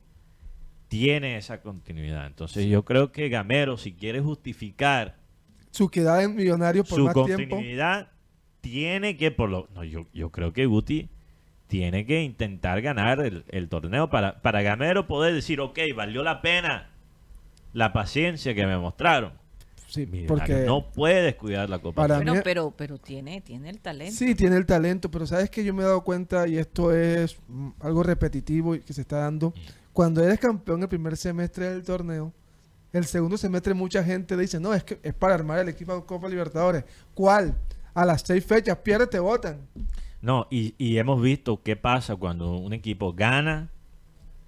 tiene 0.87 1.35
esa 1.35 1.61
continuidad. 1.61 2.27
Entonces 2.27 2.67
yo 2.67 2.85
creo 2.85 3.11
que 3.11 3.27
Gamero, 3.27 3.75
si 3.75 3.91
quiere 3.91 4.21
justificar 4.21 5.15
Su 5.71 5.89
quedada 5.89 6.21
en 6.21 6.35
Millonarios 6.35 6.87
por 6.87 6.99
su 6.99 7.05
más 7.05 7.15
tiempo. 7.15 7.55
continuidad, 7.55 8.11
tiene 8.61 9.17
que, 9.17 9.31
por 9.31 9.49
lo, 9.49 9.67
no, 9.73 9.83
yo, 9.83 10.05
yo 10.13 10.29
creo 10.29 10.53
que 10.53 10.67
Guti 10.67 11.09
tiene 11.65 12.05
que 12.05 12.21
intentar 12.21 12.83
ganar 12.83 13.19
el, 13.19 13.45
el 13.47 13.67
torneo 13.67 14.11
para, 14.11 14.43
para 14.43 14.61
Gamero 14.61 15.07
poder 15.07 15.33
decir, 15.33 15.59
ok, 15.59 15.79
valió 15.95 16.21
la 16.21 16.43
pena 16.43 16.91
la 17.73 17.93
paciencia 17.93 18.53
que 18.53 18.67
me 18.67 18.77
mostraron. 18.77 19.33
Sí, 19.87 20.05
porque 20.27 20.65
no 20.65 20.91
puede 20.91 21.21
descuidar 21.23 21.69
la 21.69 21.79
Copa. 21.79 22.01
Para 22.03 22.15
Colombia. 22.15 22.31
Bueno, 22.33 22.39
mí- 22.39 22.43
pero, 22.43 22.73
pero 22.75 22.97
tiene, 22.97 23.39
tiene 23.41 23.69
el 23.69 23.79
talento. 23.79 24.13
sí 24.15 24.35
tiene 24.35 24.57
el 24.57 24.65
talento, 24.65 25.09
pero 25.09 25.25
sabes 25.25 25.49
que 25.49 25.63
yo 25.63 25.73
me 25.73 25.81
he 25.81 25.85
dado 25.85 26.03
cuenta 26.03 26.45
y 26.47 26.57
esto 26.57 26.93
es 26.93 27.37
mm, 27.47 27.69
algo 27.79 28.03
repetitivo 28.03 28.75
y 28.75 28.81
que 28.81 28.91
se 28.93 29.01
está 29.01 29.19
dando. 29.19 29.53
Cuando 29.93 30.21
eres 30.23 30.39
campeón 30.39 30.81
el 30.83 30.89
primer 30.89 31.15
semestre 31.17 31.69
del 31.69 31.83
torneo, 31.83 32.33
el 32.93 33.05
segundo 33.05 33.37
semestre 33.37 33.73
mucha 33.73 34.03
gente 34.03 34.35
dice, 34.37 34.59
no, 34.59 34.73
es 34.73 34.83
que 34.83 34.99
es 35.01 35.13
para 35.13 35.33
armar 35.35 35.59
el 35.59 35.69
equipo 35.69 35.95
de 35.95 36.03
Copa 36.05 36.27
Libertadores. 36.29 36.83
¿Cuál? 37.13 37.55
A 37.93 38.05
las 38.05 38.21
seis 38.21 38.45
fechas, 38.45 38.77
pierde, 38.77 39.07
te 39.07 39.19
votan. 39.19 39.61
No, 40.21 40.47
y, 40.51 40.75
y 40.77 40.97
hemos 40.97 41.21
visto 41.21 41.61
qué 41.63 41.75
pasa 41.77 42.15
cuando 42.15 42.57
un 42.57 42.73
equipo 42.73 43.13
gana 43.13 43.69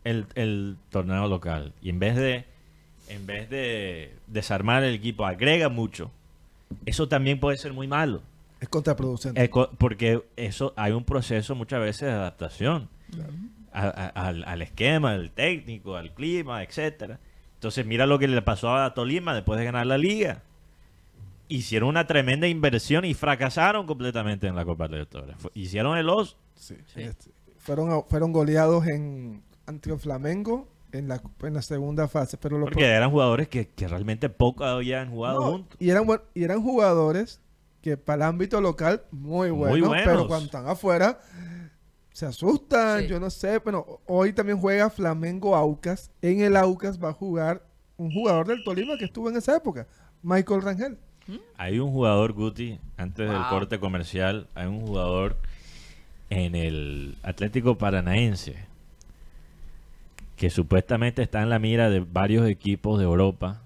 el, 0.04 0.26
el 0.36 0.78
torneo 0.90 1.28
local 1.28 1.74
y 1.82 1.90
en 1.90 2.00
vez 2.00 2.16
de 2.16 2.46
en 3.10 3.26
vez 3.26 3.50
de 3.50 4.14
desarmar 4.28 4.84
el 4.84 4.94
equipo 4.96 5.26
agrega 5.26 5.70
mucho. 5.70 6.12
Eso 6.86 7.08
también 7.08 7.40
puede 7.40 7.58
ser 7.58 7.74
muy 7.74 7.88
malo, 7.88 8.22
Es 8.62 8.70
contraproducente. 8.70 9.50
Co- 9.50 9.70
porque 9.78 10.24
eso 10.36 10.74
hay 10.76 10.92
un 10.92 11.04
proceso 11.04 11.56
muchas 11.56 11.80
veces 11.82 12.02
de 12.10 12.12
adaptación 12.14 12.88
a- 13.74 13.88
a- 13.88 14.08
al, 14.28 14.44
al 14.44 14.62
esquema, 14.62 15.12
al 15.14 15.32
técnico, 15.32 15.96
al 15.96 16.14
clima, 16.14 16.62
etcétera. 16.64 17.20
Entonces 17.56 17.86
mira 17.86 18.06
lo 18.06 18.20
que 18.20 18.28
le 18.28 18.42
pasó 18.42 18.76
a 18.76 18.94
Tolima 18.94 19.34
después 19.34 19.60
de 19.60 19.66
ganar 19.66 19.86
la 19.88 19.98
liga. 19.98 20.42
Hicieron 21.48 21.90
una 21.90 22.06
tremenda 22.06 22.48
inversión 22.48 23.06
y 23.06 23.16
fracasaron 23.16 23.88
completamente 23.88 24.46
en 24.48 24.56
la 24.56 24.64
Copa 24.66 24.88
Libertadores. 24.88 25.36
Hicieron 25.56 25.98
el 25.98 26.08
os 26.10 26.38
Sí, 26.56 26.76
este, 26.96 27.32
fueron, 27.58 28.04
fueron 28.08 28.32
goleados 28.32 28.86
en 28.88 29.42
ante 29.66 29.98
Flamengo 29.98 30.68
en 30.92 31.08
la, 31.08 31.22
en 31.42 31.54
la 31.54 31.62
segunda 31.62 32.08
fase. 32.08 32.38
Pero 32.38 32.58
lo 32.58 32.66
Porque 32.66 32.86
eran 32.86 33.12
jugadores 33.12 33.48
que, 33.48 33.68
que 33.70 33.88
realmente 33.88 34.30
poco 34.30 34.64
habían 34.66 35.10
jugado 35.12 35.40
No, 35.42 35.52
juntos. 35.52 35.78
y 35.80 35.90
eran 35.90 36.06
y 36.34 36.44
eran 36.44 36.62
jugadores 36.62 37.40
que 37.82 37.96
para 37.98 38.16
el 38.26 38.30
ámbito 38.30 38.60
local 38.62 39.04
muy 39.12 39.52
Muy 39.52 39.80
buenos, 39.82 39.92
pero 40.04 40.28
cuando 40.28 40.46
están 40.46 40.68
afuera 40.68 41.20
se 42.12 42.26
asustan, 42.26 43.02
Sí. 43.04 43.08
yo 43.08 43.20
no 43.20 43.30
sé, 43.30 43.60
pero 43.62 44.02
hoy 44.06 44.34
también 44.34 44.60
juega 44.60 44.90
Flamengo 44.90 45.56
Aucas. 45.56 46.12
En 46.22 46.42
el 46.42 46.58
Aucas 46.58 47.02
va 47.02 47.10
a 47.10 47.14
jugar 47.14 47.64
un 47.96 48.12
jugador 48.12 48.48
del 48.48 48.64
Tolima 48.66 48.98
que 48.98 49.06
estuvo 49.06 49.30
en 49.30 49.38
esa 49.38 49.56
época, 49.56 49.88
Michael 50.22 50.62
Rangel. 50.62 50.98
Hay 51.58 51.80
un 51.80 51.92
jugador, 51.92 52.34
Guti, 52.34 52.80
antes 52.98 53.30
del 53.30 53.42
corte 53.50 53.80
comercial, 53.80 54.48
hay 54.56 54.66
un 54.68 54.82
jugador 54.82 55.38
en 56.32 56.56
el 56.56 57.18
Atlético 57.24 57.78
Paranaense 57.78 58.56
que 60.40 60.50
supuestamente 60.50 61.22
está 61.22 61.42
en 61.44 61.50
la 61.50 61.60
mira 61.60 61.90
de 61.90 62.00
varios 62.00 62.48
equipos 62.48 62.98
de 62.98 63.04
Europa. 63.04 63.62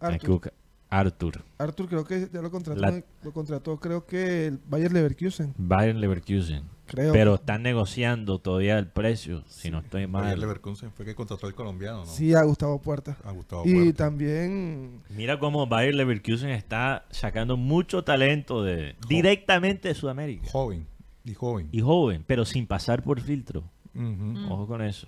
Arthur, 0.00 0.50
Arthur, 0.88 1.42
Arthur 1.58 1.88
creo 1.88 2.04
que 2.04 2.28
ya 2.32 2.40
lo 2.40 2.50
contrató, 2.50 2.80
La- 2.80 3.02
lo 3.22 3.32
contrató 3.32 3.78
creo 3.78 4.06
que 4.06 4.46
el 4.46 4.58
Bayer 4.66 4.92
Leverkusen, 4.92 5.52
Bayern 5.58 6.00
Leverkusen. 6.00 6.62
creo. 6.86 7.12
Pero 7.12 7.34
están 7.34 7.62
negociando 7.62 8.38
todavía 8.38 8.78
el 8.78 8.86
precio, 8.86 9.44
si 9.46 9.70
no 9.70 9.80
estoy 9.80 10.06
mal. 10.06 10.40
Leverkusen 10.40 10.90
fue 10.90 11.04
que 11.04 11.14
contrató 11.14 11.46
al 11.46 11.54
colombiano, 11.54 11.98
¿no? 11.98 12.06
Sí, 12.06 12.34
a 12.34 12.42
Gustavo 12.42 12.80
Puerta. 12.80 13.16
A 13.24 13.32
Gustavo 13.32 13.62
Y 13.66 13.74
Puerta. 13.74 14.04
también 14.04 15.00
Mira 15.10 15.38
cómo 15.38 15.66
Bayer 15.66 15.94
Leverkusen 15.94 16.48
está 16.50 17.04
sacando 17.10 17.58
mucho 17.58 18.04
talento 18.04 18.62
de 18.62 18.96
directamente 19.06 19.88
de 19.88 19.94
Sudamérica. 19.94 20.48
Joven. 20.50 20.86
Y 21.26 21.34
joven. 21.34 21.68
Y 21.72 21.80
joven, 21.80 22.24
pero 22.26 22.44
sin 22.46 22.66
pasar 22.66 23.02
por 23.02 23.20
filtro. 23.20 23.64
Ujú. 23.94 24.52
Ojo 24.52 24.66
con 24.66 24.82
eso. 24.82 25.06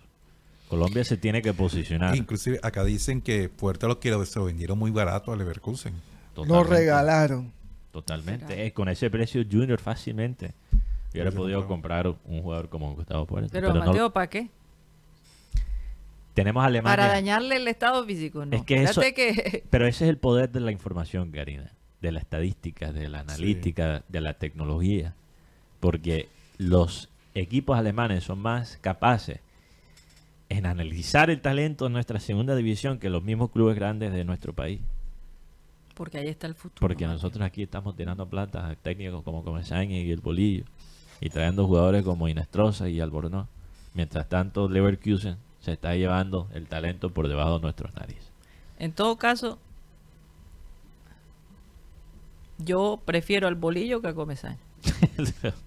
Colombia 0.69 1.05
se 1.05 1.17
tiene 1.17 1.43
que 1.43 1.53
posicionar. 1.53 2.17
Inclusive 2.17 2.59
acá 2.63 2.83
dicen 2.85 3.21
que 3.21 3.49
Puerta 3.49 3.87
lo 3.87 4.01
que 4.01 4.11
lo- 4.11 4.25
se 4.27 4.39
lo 4.39 4.47
vendieron 4.47 4.79
muy 4.79 4.91
barato 4.91 5.33
a 5.33 5.37
Leverkusen. 5.37 5.95
lo 5.95 6.43
Totalmente. 6.45 6.75
regalaron. 6.75 7.53
Totalmente. 7.93 8.67
Eh, 8.67 8.73
con 8.73 8.89
ese 8.89 9.09
precio 9.11 9.43
Junior 9.51 9.79
fácilmente 9.81 10.53
hubiera 11.13 11.31
Hubiese 11.31 11.37
podido 11.37 11.67
comprar 11.67 12.07
un 12.09 12.43
jugador 12.43 12.69
como 12.69 12.95
Gustavo 12.95 13.25
Puerta. 13.27 13.49
Pero, 13.53 13.69
Pero, 13.69 13.81
no- 13.81 13.87
Mateo, 13.87 14.11
¿para 14.13 14.27
qué? 14.29 14.49
tenemos 16.35 16.65
Alemania. 16.65 16.97
Para 16.97 17.09
dañarle 17.13 17.57
el 17.57 17.67
estado 17.69 18.05
físico, 18.05 18.45
¿no? 18.45 18.55
Es 18.57 18.63
que 18.65 18.83
eso- 18.83 19.01
que 19.01 19.65
Pero 19.71 19.87
ese 19.87 20.05
es 20.05 20.11
el 20.11 20.19
poder 20.19 20.51
de 20.51 20.61
la 20.61 20.73
información, 20.73 21.31
Karina. 21.31 21.73
De 22.03 22.13
la 22.13 22.21
estadística, 22.21 22.93
de 22.93 23.09
la 23.09 23.21
analítica, 23.21 24.05
de 24.09 24.21
la 24.21 24.35
tecnología. 24.35 25.15
Porque 25.81 26.29
los 26.59 27.09
equipos 27.37 27.79
alemanes 27.79 28.25
son 28.25 28.39
más 28.39 28.79
capaces 28.81 29.41
en 30.49 30.67
analizar 30.67 31.29
el 31.31 31.41
talento 31.41 31.87
en 31.87 31.93
nuestra 31.93 32.21
segunda 32.21 32.57
división 32.57 32.99
que 32.99 33.11
los 33.11 33.23
mismos 33.23 33.51
clubes 33.51 33.77
grandes 33.77 34.13
de 34.13 34.25
nuestro 34.25 34.53
país. 34.53 34.81
porque 35.95 36.19
ahí 36.19 36.29
está 36.29 36.47
el 36.47 36.55
futuro. 36.55 36.81
Porque 36.81 37.07
nosotros 37.07 37.45
aquí 37.45 37.63
estamos 37.63 37.97
tirando 37.97 38.29
plata 38.29 38.69
a 38.69 38.75
técnicos 38.77 39.23
como 39.23 39.43
Comesaña 39.43 39.97
y 39.97 40.11
el 40.11 40.21
Bolillo. 40.21 40.65
Y 41.21 41.31
trayendo 41.31 41.67
jugadores 41.67 42.05
como 42.05 42.29
Inestrosa 42.29 42.89
y 42.91 43.01
Albornoz. 43.01 43.47
Mientras 43.95 44.29
tanto, 44.29 44.69
Leverkusen 44.69 45.39
se 45.61 45.73
está 45.73 45.95
llevando 45.95 46.49
el 46.53 46.67
talento 46.69 47.11
por 47.11 47.29
debajo 47.29 47.55
de 47.55 47.63
nuestros 47.63 47.95
narices. 47.95 48.31
En 48.79 48.93
todo 48.93 49.17
caso, 49.17 49.59
yo 52.59 53.01
prefiero 53.05 53.49
al 53.49 53.55
bolillo 53.55 54.03
que 54.03 54.09
a 54.09 54.15
Comesaña 54.15 54.59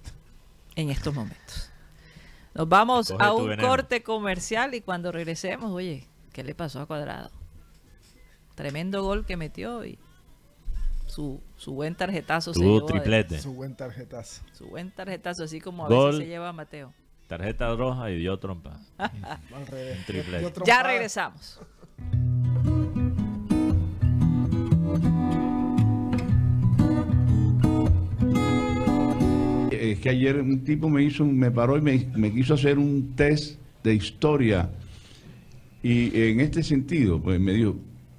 en 0.81 0.89
estos 0.89 1.13
momentos. 1.13 1.71
Nos 2.53 2.67
vamos 2.67 3.11
a 3.19 3.33
un 3.33 3.55
corte 3.57 4.01
comercial 4.03 4.73
y 4.73 4.81
cuando 4.81 5.11
regresemos, 5.11 5.71
oye, 5.71 6.07
¿qué 6.33 6.43
le 6.43 6.55
pasó 6.55 6.81
a 6.81 6.85
Cuadrado? 6.85 7.31
Tremendo 8.55 9.03
gol 9.03 9.25
que 9.25 9.37
metió 9.37 9.85
y 9.85 9.97
su, 11.05 11.41
su 11.57 11.73
buen 11.73 11.95
tarjetazo 11.95 12.53
se 12.53 12.59
Tuvo 12.59 12.75
llevó. 12.75 12.85
triplete. 12.87 13.39
Su 13.41 13.53
buen 13.53 13.75
tarjetazo. 13.75 14.41
Su 14.53 14.67
buen 14.67 14.91
tarjetazo, 14.91 15.43
así 15.43 15.61
como 15.61 15.85
a 15.85 15.89
Gol. 15.89 16.11
veces 16.11 16.25
se 16.25 16.27
lleva 16.27 16.51
Mateo. 16.53 16.93
Tarjeta 17.27 17.73
roja 17.75 18.09
y 18.11 18.17
dio 18.17 18.37
trompa. 18.39 18.79
Al 18.97 19.67
revés. 19.67 19.97
Un 19.99 20.05
triplete. 20.05 20.51
Dio 20.51 20.65
Ya 20.65 20.83
regresamos. 20.83 21.59
Es 29.91 30.00
que 30.00 30.10
ayer 30.10 30.37
un 30.37 30.63
tipo 30.63 30.90
me 30.90 31.04
hizo, 31.04 31.25
me 31.25 31.52
paró 31.52 31.77
y 31.77 31.81
me, 31.81 32.08
me 32.15 32.31
quiso 32.33 32.54
hacer 32.54 32.77
un 32.77 33.13
test 33.15 33.60
de 33.83 33.94
historia. 33.96 34.69
Y 35.81 36.19
en 36.21 36.40
este 36.42 36.62
sentido, 36.63 37.21
pues 37.21 37.40
me 37.40 37.54
dijo, 37.54 37.75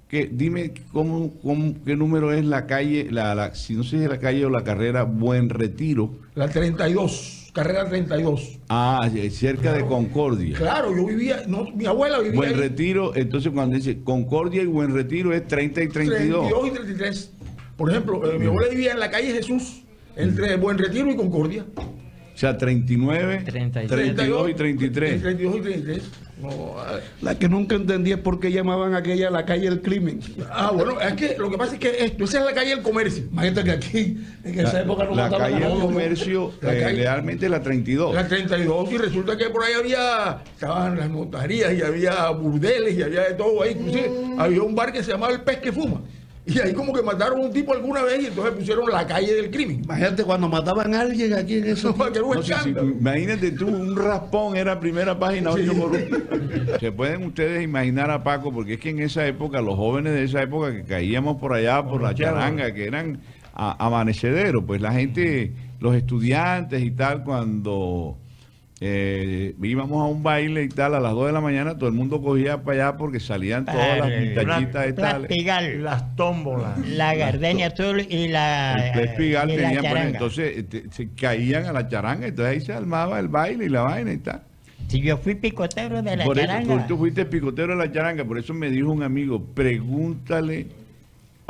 que 0.08 0.28
dime 0.32 0.72
cómo, 0.92 1.34
cómo- 1.42 1.74
qué 1.84 1.94
número 1.94 2.32
es 2.32 2.44
la 2.44 2.66
calle, 2.66 3.08
la, 3.10 3.34
la- 3.34 3.54
si 3.54 3.74
no 3.74 3.84
sé 3.84 3.98
si 3.98 4.02
es 4.04 4.08
la 4.10 4.18
calle 4.18 4.44
o 4.44 4.50
la 4.50 4.64
carrera 4.64 5.04
Buen 5.04 5.50
Retiro. 5.50 6.10
La 6.34 6.48
32, 6.48 7.50
carrera 7.52 7.88
32. 7.88 8.58
Ah, 8.68 9.08
eh, 9.14 9.30
cerca 9.30 9.72
de 9.72 9.84
Concordia. 9.84 10.56
Claro, 10.56 10.96
yo 10.96 11.06
vivía, 11.06 11.42
no, 11.46 11.70
mi 11.76 11.84
abuela 11.86 12.18
vivía 12.18 12.34
Buen 12.36 12.54
ahí. 12.54 12.56
Retiro, 12.60 13.14
entonces 13.14 13.52
cuando 13.52 13.76
dice 13.76 14.00
Concordia 14.02 14.62
y 14.62 14.66
Buen 14.66 14.92
Retiro 14.94 15.32
es 15.32 15.46
30 15.46 15.82
y 15.84 15.88
32. 15.88 16.48
32 16.48 16.66
y 16.66 16.70
33. 16.70 17.32
Por 17.76 17.90
ejemplo, 17.90 18.32
eh, 18.32 18.38
mi 18.38 18.46
abuela 18.46 18.68
vivía 18.70 18.92
en 18.92 19.00
la 19.00 19.10
calle 19.10 19.32
Jesús, 19.32 19.82
entre 20.22 20.56
Buen 20.56 20.78
Retiro 20.78 21.10
y 21.10 21.16
Concordia. 21.16 21.64
O 21.76 22.38
sea, 22.40 22.56
39, 22.56 23.44
32 23.86 24.50
y 24.50 24.54
33. 24.54 25.20
32 25.20 25.56
y 25.56 25.60
33. 25.60 26.02
No, 26.40 26.48
eh, 26.48 27.00
La 27.20 27.38
que 27.38 27.50
nunca 27.50 27.74
entendí 27.76 28.12
es 28.12 28.16
por 28.18 28.40
qué 28.40 28.50
llamaban 28.50 28.94
aquella 28.94 29.28
la 29.28 29.44
calle 29.44 29.68
del 29.68 29.82
crimen. 29.82 30.20
Ah, 30.50 30.70
bueno, 30.72 30.98
es 30.98 31.12
que 31.12 31.36
lo 31.36 31.50
que 31.50 31.58
pasa 31.58 31.74
es 31.74 31.80
que 31.80 32.02
esto, 32.02 32.24
esa 32.24 32.38
es 32.38 32.44
la 32.46 32.54
calle 32.54 32.70
del 32.70 32.80
comercio. 32.82 33.24
Imagínate 33.30 33.64
que 33.64 33.70
aquí, 33.72 34.16
en 34.42 34.58
esa 34.60 34.72
La, 34.72 34.80
época 34.80 35.04
no 35.04 35.14
la 35.16 35.28
calle 35.28 35.60
del 35.60 35.78
comercio, 35.80 36.52
La 36.62 36.74
eh, 36.74 36.80
calle- 36.80 37.02
realmente 37.02 37.46
la 37.46 37.62
32. 37.62 38.14
La 38.14 38.26
32 38.26 38.90
y 38.90 38.96
resulta 38.96 39.36
que 39.36 39.50
por 39.50 39.62
ahí 39.62 39.74
había, 39.74 40.42
estaban 40.54 40.96
las 40.98 41.10
notarías 41.10 41.74
y 41.74 41.82
había 41.82 42.30
burdeles 42.30 42.96
y 42.96 43.02
había 43.02 43.24
de 43.24 43.34
todo 43.34 43.62
ahí. 43.62 43.72
Inclusive 43.72 44.10
había 44.38 44.62
un 44.62 44.74
bar 44.74 44.92
que 44.92 45.02
se 45.02 45.10
llamaba 45.12 45.34
El 45.34 45.42
Pez 45.42 45.58
que 45.58 45.72
Fuma. 45.72 46.00
Y 46.52 46.58
ahí 46.58 46.72
como 46.72 46.92
que 46.92 47.02
mataron 47.02 47.38
a 47.40 47.42
un 47.42 47.52
tipo 47.52 47.72
alguna 47.72 48.02
vez 48.02 48.22
y 48.22 48.26
entonces 48.26 48.54
pusieron 48.54 48.90
la 48.90 49.06
calle 49.06 49.32
del 49.34 49.50
crimen. 49.50 49.82
Imagínate 49.84 50.24
cuando 50.24 50.48
mataban 50.48 50.94
a 50.94 51.00
alguien 51.02 51.32
aquí 51.34 51.58
en 51.58 51.64
eso. 51.66 51.90
Eso 51.90 51.94
fue 51.94 52.10
que 52.12 52.18
era 52.18 52.26
un 52.26 52.34
No 52.36 52.42
si- 52.42 52.70
imagínate 52.70 53.52
tú, 53.52 53.68
un 53.68 53.96
raspón 53.96 54.56
era 54.56 54.78
primera 54.80 55.18
página, 55.18 55.50
ocho 55.50 55.72
por 55.74 55.90
uno. 55.92 56.00
Se 56.80 56.92
pueden 56.92 57.24
ustedes 57.24 57.62
imaginar 57.62 58.10
a 58.10 58.22
Paco, 58.24 58.52
porque 58.52 58.74
es 58.74 58.80
que 58.80 58.90
en 58.90 59.00
esa 59.00 59.26
época, 59.26 59.60
los 59.60 59.76
jóvenes 59.76 60.12
de 60.14 60.24
esa 60.24 60.42
época 60.42 60.72
que 60.72 60.82
caíamos 60.84 61.36
por 61.36 61.52
allá, 61.52 61.82
por 61.84 62.02
la 62.02 62.14
charanga, 62.14 62.72
que 62.72 62.84
eran 62.86 63.20
amanecederos, 63.54 64.64
pues 64.66 64.80
la 64.80 64.92
gente, 64.92 65.52
los 65.80 65.94
estudiantes 65.94 66.82
y 66.82 66.90
tal, 66.90 67.24
cuando 67.24 68.16
eh, 68.82 69.54
íbamos 69.62 70.00
a 70.02 70.06
un 70.06 70.22
baile 70.22 70.62
y 70.64 70.68
tal, 70.68 70.94
a 70.94 71.00
las 71.00 71.12
2 71.12 71.26
de 71.26 71.32
la 71.32 71.40
mañana, 71.42 71.76
todo 71.76 71.88
el 71.88 71.94
mundo 71.94 72.22
cogía 72.22 72.62
para 72.62 72.88
allá 72.88 72.96
porque 72.96 73.20
salían 73.20 73.66
todas 73.66 73.98
las 73.98 74.08
muchachitas 74.08 74.88
y 74.88 74.92
tal. 74.94 75.16
Plastigal, 75.18 75.82
Las 75.84 76.16
tómbolas. 76.16 76.78
la 76.88 77.14
gardenia 77.14 77.66
azul 77.66 78.00
y 78.08 78.28
la, 78.28 78.88
El 78.94 79.14
Pigal 79.16 79.50
y 79.50 79.56
la 79.58 79.62
tenía, 79.70 79.90
pues, 79.90 80.04
entonces 80.06 80.58
eh, 80.58 80.62
te- 80.62 80.84
se 80.90 81.08
caían 81.10 81.66
a 81.66 81.72
la 81.72 81.88
charanga, 81.88 82.26
entonces 82.26 82.54
ahí 82.54 82.60
se 82.64 82.72
armaba 82.72 83.20
el 83.20 83.28
baile 83.28 83.66
y 83.66 83.68
la 83.68 83.82
vaina 83.82 84.12
y 84.12 84.18
tal. 84.18 84.42
Si 84.88 85.00
yo 85.02 85.18
fui 85.18 85.34
picotero 85.36 86.02
de 86.02 86.16
la 86.16 86.24
por 86.24 86.38
eso, 86.38 86.46
charanga. 86.48 86.86
tú 86.88 86.96
fuiste 86.96 87.24
picotero 87.26 87.76
de 87.76 87.86
la 87.86 87.92
charanga, 87.92 88.24
por 88.24 88.38
eso 88.38 88.54
me 88.54 88.70
dijo 88.70 88.90
un 88.90 89.02
amigo, 89.02 89.40
pregúntale 89.54 90.66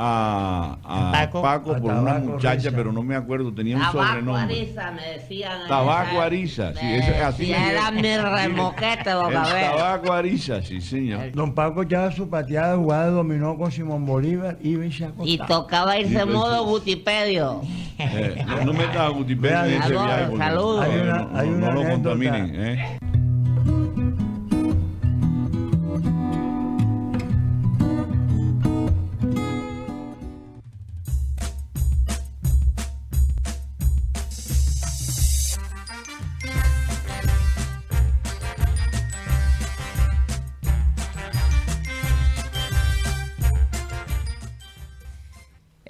a, 0.02 0.78
a 0.82 1.12
Paco. 1.12 1.42
Paco, 1.42 1.72
A 1.72 1.78
por 1.78 1.92
una 1.92 2.12
Tabaco 2.12 2.26
muchacha, 2.26 2.70
pero 2.74 2.90
no 2.92 3.02
me 3.02 3.14
acuerdo, 3.14 3.52
tenía 3.52 3.76
un 3.76 3.82
Tabaco 3.82 3.98
sobrenombre. 4.06 4.42
Ariza, 4.60 4.90
me 4.92 5.02
decían. 5.12 5.68
Tabaco 5.68 6.20
Ariza, 6.22 6.72
sí, 6.74 6.86
ese- 6.94 7.16
así 7.22 7.52
era 7.52 7.90
mi 7.90 8.00
remoquete, 8.16 9.14
boca 9.14 9.42
tabaco 9.44 10.12
Ariza, 10.12 10.62
sí 10.62 10.80
señor. 10.80 11.32
Don 11.32 11.54
Paco 11.54 11.82
echaba 11.82 12.10
su 12.12 12.28
pateada, 12.30 12.76
jugaba 12.76 13.06
dominó 13.06 13.56
con 13.58 13.70
Simón 13.70 14.06
Bolívar, 14.06 14.56
y 14.62 14.74
se 14.90 15.04
acostaba. 15.04 15.28
Y 15.28 15.38
tocaba 15.38 15.98
irse 15.98 16.10
Sí, 16.14 16.20
pues, 16.24 16.34
modo. 16.34 16.64
Gutipedio. 16.64 17.60
Eh, 17.98 18.42
no, 18.46 18.64
no 18.64 18.72
metas 18.72 18.96
a 18.96 19.08
Gutipedio 19.08 19.58
en 19.64 19.70
ese 19.72 19.82
Saludos, 19.82 20.06
viaje. 20.06 20.36
saludos. 20.38 20.86
No, 21.58 21.72
lo 21.72 21.82
contaminen. 21.90 22.52
¿eh? 22.56 22.98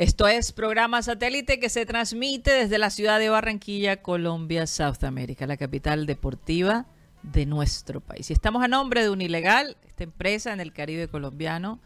Esto 0.01 0.27
es 0.27 0.53
programa 0.53 1.03
satélite 1.03 1.61
que 1.61 1.69
se 1.69 1.85
transmite 1.85 2.51
desde 2.53 2.79
la 2.79 2.89
ciudad 2.89 3.19
de 3.19 3.29
Barranquilla, 3.29 4.01
Colombia, 4.01 4.67
South 4.67 5.05
America, 5.05 5.47
la 5.47 5.59
capital 5.59 6.07
deportiva 6.07 6.87
de 7.23 7.45
nuestro 7.45 8.01
país. 8.01 8.31
Y 8.31 8.33
estamos 8.33 8.65
a 8.65 8.69
nombre 8.69 9.03
de 9.03 9.11
Unilegal, 9.11 9.77
esta 9.87 10.05
empresa 10.05 10.55
en 10.55 10.61
el 10.61 10.73
Caribe 10.73 11.09
colombiano 11.09 11.81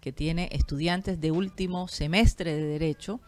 que 0.00 0.10
tiene 0.10 0.48
estudiantes 0.50 1.20
de 1.20 1.30
último 1.30 1.86
semestre 1.86 2.52
de 2.52 2.64
Derecho, 2.64 3.20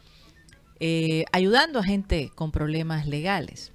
eh, 0.81 1.27
ayudando 1.31 1.79
a 1.79 1.85
gente 1.85 2.33
con 2.35 2.51
problemas 2.51 3.07
legales, 3.07 3.71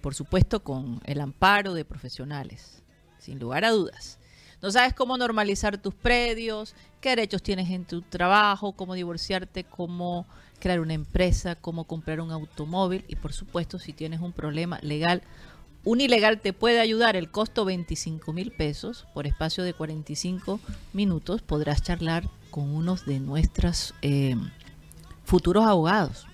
por 0.00 0.16
supuesto 0.16 0.64
con 0.64 1.00
el 1.04 1.20
amparo 1.20 1.72
de 1.72 1.84
profesionales, 1.84 2.82
sin 3.20 3.38
lugar 3.38 3.64
a 3.64 3.70
dudas. 3.70 4.18
No 4.60 4.70
sabes 4.70 4.92
cómo 4.92 5.16
normalizar 5.16 5.78
tus 5.78 5.94
predios, 5.94 6.74
qué 7.00 7.10
derechos 7.10 7.42
tienes 7.42 7.70
en 7.70 7.84
tu 7.84 8.02
trabajo, 8.02 8.72
cómo 8.72 8.94
divorciarte, 8.94 9.64
cómo 9.64 10.26
crear 10.58 10.80
una 10.80 10.94
empresa, 10.94 11.54
cómo 11.54 11.84
comprar 11.84 12.20
un 12.20 12.30
automóvil 12.30 13.04
y 13.08 13.16
por 13.16 13.32
supuesto 13.32 13.78
si 13.78 13.92
tienes 13.92 14.20
un 14.20 14.32
problema 14.32 14.78
legal, 14.82 15.22
Unilegal 15.84 16.40
te 16.40 16.52
puede 16.52 16.80
ayudar. 16.80 17.16
El 17.16 17.30
costo 17.30 17.64
25 17.64 18.32
mil 18.32 18.52
pesos 18.52 19.06
por 19.14 19.26
espacio 19.26 19.64
de 19.64 19.72
45 19.72 20.60
minutos. 20.92 21.40
Podrás 21.42 21.82
charlar 21.82 22.28
con 22.50 22.68
unos 22.74 23.06
de 23.06 23.18
nuestros 23.18 23.94
eh, 24.02 24.36
futuros 25.24 25.64
abogados. 25.64 26.26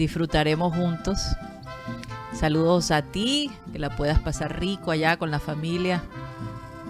disfrutaremos 0.00 0.74
juntos. 0.74 1.18
Saludos 2.32 2.90
a 2.90 3.02
ti, 3.02 3.50
que 3.70 3.78
la 3.78 3.94
puedas 3.96 4.18
pasar 4.18 4.58
rico 4.58 4.90
allá 4.90 5.18
con 5.18 5.30
la 5.30 5.38
familia, 5.38 6.02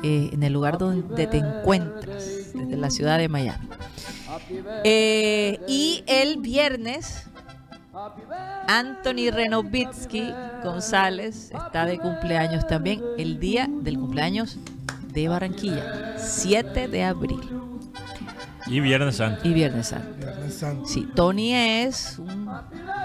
eh, 0.05 0.31
en 0.33 0.43
el 0.45 0.53
lugar 0.53 0.79
donde 0.79 1.27
te 1.27 1.39
encuentras, 1.39 2.53
desde 2.55 2.77
la 2.77 2.89
ciudad 2.89 3.19
de 3.19 3.29
Miami. 3.29 3.69
Eh, 4.85 5.59
y 5.67 6.05
el 6.07 6.39
viernes, 6.39 7.27
Anthony 8.69 9.33
Renovitsky 9.33 10.33
González 10.63 11.51
está 11.51 11.87
de 11.87 11.99
cumpleaños 11.99 12.65
también, 12.69 13.03
el 13.19 13.41
día 13.41 13.69
del 13.69 13.99
cumpleaños 13.99 14.57
de 15.13 15.29
Barranquilla, 15.29 16.17
7 16.17 16.87
de 16.87 17.03
abril. 17.03 17.70
Y 18.71 18.81
Viernes 18.81 19.17
Santo. 19.17 19.47
Y 19.49 19.53
Viernes 19.53 19.89
Santo. 19.89 20.17
Viernes 20.17 20.55
Santo. 20.55 20.87
Sí, 20.87 21.07
Tony 21.15 21.53
es 21.55 22.19
un 22.19 22.49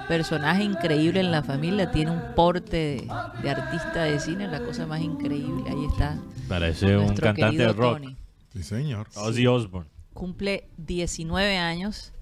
personaje 0.08 0.64
increíble 0.64 1.20
en 1.20 1.32
la 1.32 1.42
familia, 1.44 1.92
tiene 1.92 2.12
un 2.12 2.22
porte 2.36 2.78
de, 2.78 3.08
de 3.42 3.50
artista 3.50 4.04
de 4.04 4.20
cine, 4.20 4.48
la 4.48 4.60
cosa 4.64 4.86
más 4.86 5.02
increíble. 5.02 5.64
Ahí 5.68 5.86
está. 5.92 6.18
Parece 6.48 6.96
un 6.98 7.16
cantante 7.16 7.58
de 7.58 7.74
rock. 7.74 8.00
Tony. 8.02 8.16
Sí, 8.54 8.64
señor. 8.64 9.08
Ozzy 9.16 9.48
Osbourne. 9.48 9.90
Cumple 10.14 10.70
19 10.78 11.58
años 11.58 12.14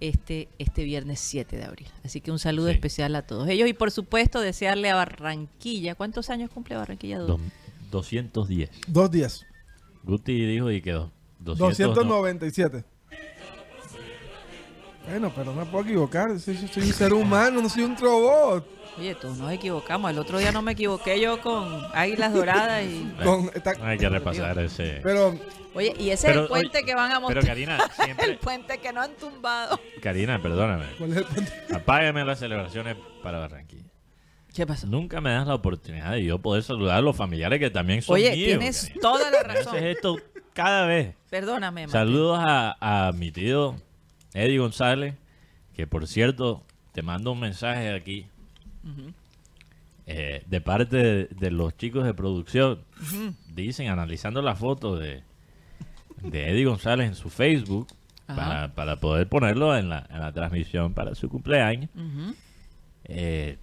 este, 0.00 0.48
este 0.58 0.84
viernes 0.84 1.18
7 1.20 1.56
de 1.56 1.64
abril. 1.64 1.88
Así 2.04 2.20
que 2.20 2.30
un 2.30 2.38
saludo 2.38 2.68
Sí. 2.68 2.74
especial 2.74 3.14
a 3.16 3.22
todos 3.22 3.48
ellos. 3.48 3.68
Y 3.68 3.72
por 3.74 3.90
supuesto, 3.90 4.40
desearle 4.40 4.90
a 4.90 4.94
Barranquilla. 4.94 5.94
¿Cuántos 5.96 6.30
años 6.30 6.50
cumple 6.50 6.76
Barranquilla? 6.76 7.18
Dos- 7.18 7.40
210. 7.90 8.70
Dos 8.86 9.10
días. 9.10 9.44
Guti 10.04 10.46
dijo 10.46 10.70
y 10.70 10.80
quedó. 10.80 11.10
200 11.54 12.04
no. 12.06 12.14
297. 12.14 12.84
Bueno, 15.08 15.30
pero 15.34 15.52
no 15.52 15.60
me 15.60 15.66
puedo 15.66 15.84
equivocar. 15.84 16.38
Soy, 16.40 16.56
soy 16.56 16.82
un 16.82 16.92
ser 16.92 17.12
humano, 17.12 17.62
no 17.62 17.68
soy 17.68 17.84
un 17.84 17.96
robot. 17.96 18.66
Oye, 18.98 19.14
todos 19.14 19.38
nos 19.38 19.52
equivocamos. 19.52 20.10
El 20.10 20.18
otro 20.18 20.38
día 20.38 20.50
no 20.50 20.62
me 20.62 20.72
equivoqué 20.72 21.20
yo 21.20 21.40
con 21.40 21.80
Águilas 21.94 22.32
Doradas 22.32 22.82
y... 22.84 23.14
Con- 23.22 23.50
está- 23.54 23.74
Hay 23.82 23.98
que 23.98 24.08
repasar 24.08 24.58
ese. 24.58 25.00
pero 25.02 25.38
Oye, 25.74 25.94
y 25.98 26.08
ese 26.10 26.30
es 26.30 26.36
el 26.38 26.46
puente 26.48 26.78
oye, 26.78 26.86
que 26.86 26.94
van 26.94 27.12
a 27.12 27.20
montar. 27.20 27.34
Pero 27.42 27.46
Karina, 27.46 27.78
el 28.24 28.38
puente 28.38 28.78
que 28.78 28.92
no 28.92 29.02
han 29.02 29.14
tumbado. 29.16 29.78
Karina, 30.02 30.40
perdóname. 30.40 30.86
¿cuál 30.98 31.10
es 31.12 31.16
el 31.18 31.24
punto? 31.24 31.52
Apágame 31.74 32.24
las 32.24 32.38
celebraciones 32.38 32.96
para 33.22 33.38
Barranquilla. 33.38 33.84
¿Qué 34.54 34.66
pasó? 34.66 34.86
Nunca 34.86 35.20
me 35.20 35.30
das 35.32 35.46
la 35.46 35.54
oportunidad 35.54 36.12
de 36.12 36.24
yo 36.24 36.38
poder 36.40 36.62
saludar 36.62 36.96
a 36.96 37.00
los 37.02 37.14
familiares 37.14 37.60
que 37.60 37.68
también 37.68 38.00
son 38.00 38.14
Oye, 38.14 38.32
míos. 38.34 38.46
tienes 38.58 38.82
Karina. 38.86 39.00
toda 39.02 39.30
la 39.30 39.42
razón. 39.42 39.76
haces 39.76 39.96
esto 39.96 40.16
cada 40.56 40.86
vez. 40.86 41.14
Perdóname. 41.30 41.86
Saludos 41.88 42.40
a, 42.42 43.08
a 43.08 43.12
mi 43.12 43.30
tío 43.30 43.76
Eddie 44.32 44.58
González, 44.58 45.14
que 45.74 45.86
por 45.86 46.08
cierto, 46.08 46.64
te 46.92 47.02
mando 47.02 47.32
un 47.32 47.40
mensaje 47.40 47.92
aquí 47.94 48.26
eh, 50.06 50.42
de 50.46 50.60
parte 50.60 50.96
de, 50.96 51.24
de 51.26 51.50
los 51.50 51.76
chicos 51.76 52.04
de 52.04 52.14
producción. 52.14 52.80
Dicen, 53.54 53.88
analizando 53.88 54.40
la 54.40 54.56
foto 54.56 54.96
de, 54.96 55.22
de 56.22 56.50
Eddie 56.50 56.64
González 56.64 57.06
en 57.08 57.14
su 57.14 57.28
Facebook, 57.28 57.86
para, 58.26 58.74
para 58.74 58.96
poder 58.96 59.28
ponerlo 59.28 59.76
en 59.76 59.88
la, 59.88 60.06
en 60.10 60.20
la 60.20 60.32
transmisión 60.32 60.94
para 60.94 61.14
su 61.14 61.28
cumpleaños, 61.28 61.90
eh, 63.04 63.58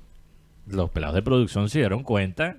los 0.68 0.89
pelados 0.91 1.16
de 1.16 1.22
producción 1.22 1.70
se 1.70 1.80
dieron 1.80 2.04
cuenta 2.04 2.58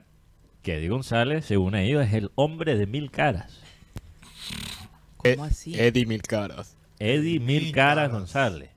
que 0.63 0.77
Eddie 0.79 0.89
González, 0.89 1.45
según 1.47 1.75
ellos, 1.77 2.05
es 2.05 2.13
el 2.13 2.31
hombre 2.35 2.77
de 2.77 2.87
mil 2.87 3.11
caras. 3.11 3.61
¿Cómo 5.33 5.45
así? 5.45 5.79
Eddie 5.79 6.07
Mil 6.07 6.23
Caras. 6.23 6.77
Eddie 6.99 7.41
Mil 7.41 7.73
Caras 7.73 8.11
González. 8.11 8.71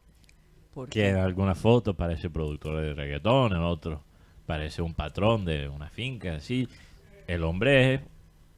¿Por 0.74 0.90
que 0.90 1.10
en 1.10 1.18
algunas 1.18 1.58
fotos 1.58 1.96
parece 1.96 2.30
productor 2.30 2.82
de 2.82 2.94
reggaetón, 2.94 3.54
en 3.54 3.62
otros 3.62 4.00
parece 4.48 4.82
un 4.82 4.94
patrón 4.94 5.46
de 5.46 5.68
una 5.68 5.90
finca, 5.90 6.36
así. 6.36 6.68
El 7.28 7.44
hombre 7.44 7.94
es 7.94 8.02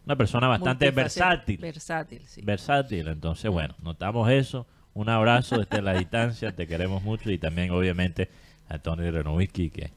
una 0.06 0.16
persona 0.16 0.48
bastante 0.48 0.92
versátil. 0.92 1.58
Versátil, 1.58 2.22
sí. 2.26 2.42
Versátil, 2.42 3.08
entonces 3.10 3.52
bueno, 3.52 3.76
notamos 3.82 4.30
eso. 4.30 4.66
Un 4.94 5.10
abrazo 5.10 5.58
desde 5.58 5.82
la 5.82 5.94
distancia, 5.94 6.56
te 6.56 6.68
queremos 6.68 7.04
mucho 7.04 7.32
y 7.32 7.38
también 7.38 7.72
obviamente 7.72 8.30
a 8.68 8.80
Tony 8.80 9.10
Renovisky 9.10 9.72
que, 9.72 9.92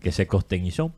que 0.00 0.12
se 0.12 0.26
costeñizó 0.26 0.86
un 0.86 0.94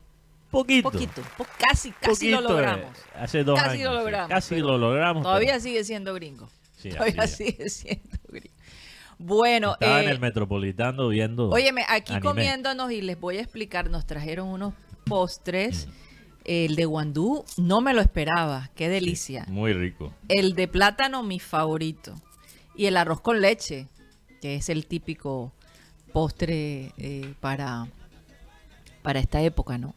poquito. 0.59 0.91
Poquito, 0.91 1.21
po- 1.37 1.45
casi, 1.57 1.91
casi 1.91 2.31
lo 2.31 2.39
eh, 2.39 2.41
logramos. 2.43 2.97
hace 3.15 3.43
dos 3.43 3.59
Casi 3.59 3.77
años. 3.77 3.93
lo 3.93 3.99
logramos, 3.99 4.29
Casi 4.29 4.59
lo 4.59 4.77
logramos. 4.77 5.23
Todavía 5.23 5.51
pero 5.53 5.61
sigue 5.63 5.83
siendo 5.83 6.13
gringo. 6.13 6.49
Sí, 6.77 6.89
Todavía 6.89 7.27
sigue 7.27 7.69
siendo 7.69 8.17
gringo. 8.29 8.55
Bueno, 9.17 9.73
estaba 9.73 10.01
en 10.01 10.09
eh, 10.09 10.11
el 10.11 10.19
Metropolitano 10.19 11.07
viendo. 11.09 11.49
óyeme, 11.49 11.83
aquí 11.87 12.11
anime. 12.13 12.27
comiéndonos 12.27 12.91
y 12.91 13.01
les 13.01 13.19
voy 13.19 13.37
a 13.37 13.41
explicar, 13.41 13.89
nos 13.89 14.05
trajeron 14.05 14.47
unos 14.49 14.73
Mm. 14.73 15.09
postres. 15.09 15.87
El 16.43 16.75
de 16.75 16.85
guandú 16.85 17.43
no 17.57 17.81
me 17.81 17.93
lo 17.93 18.01
esperaba, 18.01 18.69
qué 18.75 18.87
delicia. 18.89 19.45
Muy 19.47 19.73
rico. 19.73 20.13
El 20.27 20.53
de 20.53 20.67
plátano, 20.67 21.23
mi 21.23 21.39
favorito. 21.39 22.13
Y 22.75 22.85
el 22.85 22.97
arroz 22.97 23.21
con 23.21 23.41
leche, 23.41 23.87
que 24.41 24.55
es 24.55 24.69
el 24.69 24.85
típico 24.85 25.53
postre 26.13 26.91
eh, 26.97 27.33
para, 27.39 27.87
para 29.01 29.19
esta 29.19 29.41
época, 29.41 29.77
¿no? 29.77 29.95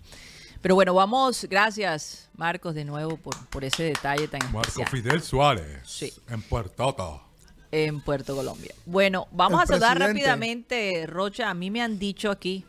Pero 0.60 0.74
bueno, 0.74 0.92
vamos, 0.94 1.44
gracias 1.48 2.28
Marcos 2.34 2.74
de 2.74 2.84
nuevo 2.84 3.16
por, 3.16 3.36
por 3.46 3.64
ese 3.64 3.84
detalle 3.84 4.26
tan 4.28 4.40
Marco 4.52 4.60
especial 4.82 4.88
Fidel 4.88 5.22
Suárez. 5.22 5.80
Sí. 5.84 6.12
En 6.28 6.42
Puerto 6.42 6.90
Rico. 6.90 7.22
en 7.70 8.00
Puerto 8.00 8.34
Colombia. 8.34 8.74
Bueno, 8.86 9.28
vamos 9.30 9.60
El 9.60 9.64
a 9.64 9.66
saludar 9.66 9.96
presidente. 9.98 10.20
rápidamente, 10.20 11.06
Rocha. 11.06 11.50
A 11.50 11.54
mí 11.54 11.70
me 11.70 11.80
han 11.82 11.98
dicho 11.98 12.30
aquí, 12.30 12.64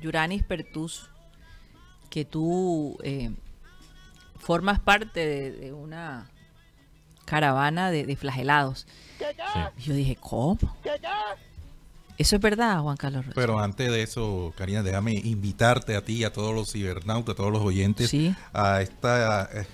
Yuranis 0.00 0.42
Pertus, 0.42 1.10
que 2.08 2.24
tú 2.24 2.96
eh, 3.02 3.30
formas 4.38 4.80
parte 4.80 5.20
de, 5.26 5.50
de 5.52 5.72
una 5.72 6.30
caravana 7.26 7.90
de, 7.90 8.06
de 8.06 8.16
flagelados. 8.16 8.86
Y 9.76 9.82
yo 9.82 9.92
dije, 9.94 10.16
¿cómo? 10.16 10.58
Eso 12.18 12.34
es 12.34 12.42
verdad, 12.42 12.80
Juan 12.82 12.96
Carlos 12.96 13.24
Rocha. 13.24 13.34
Pero 13.36 13.60
antes 13.60 13.90
de 13.90 14.02
eso, 14.02 14.52
Karina, 14.56 14.82
déjame 14.82 15.14
invitarte 15.14 15.94
a 15.94 16.04
ti 16.04 16.14
y 16.14 16.24
a 16.24 16.32
todos 16.32 16.52
los 16.52 16.72
cibernautas, 16.72 17.32
a 17.32 17.36
todos 17.36 17.52
los 17.52 17.62
oyentes, 17.62 18.12
a 18.52 18.82
esta 18.82 19.48
eh, 19.52 19.66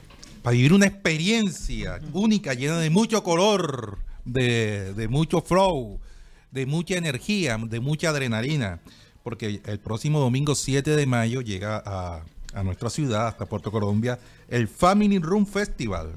para 0.42 0.54
vivir 0.54 0.74
una 0.74 0.84
experiencia 0.84 1.98
única, 2.12 2.52
llena 2.52 2.78
de 2.78 2.90
mucho 2.90 3.22
color, 3.22 3.98
de, 4.26 4.92
de 4.92 5.08
mucho 5.08 5.40
flow, 5.40 5.98
de 6.50 6.66
mucha 6.66 6.96
energía, 6.96 7.56
de 7.56 7.80
mucha 7.80 8.10
adrenalina. 8.10 8.80
Porque 9.22 9.62
el 9.64 9.78
próximo 9.80 10.20
domingo 10.20 10.54
7 10.54 10.96
de 10.96 11.06
mayo 11.06 11.40
llega 11.40 11.82
a, 11.82 12.24
a 12.52 12.62
nuestra 12.62 12.90
ciudad, 12.90 13.26
hasta 13.26 13.46
Puerto 13.46 13.72
Colombia, 13.72 14.18
el 14.48 14.68
Family 14.68 15.18
Room 15.18 15.46
Festival, 15.46 16.12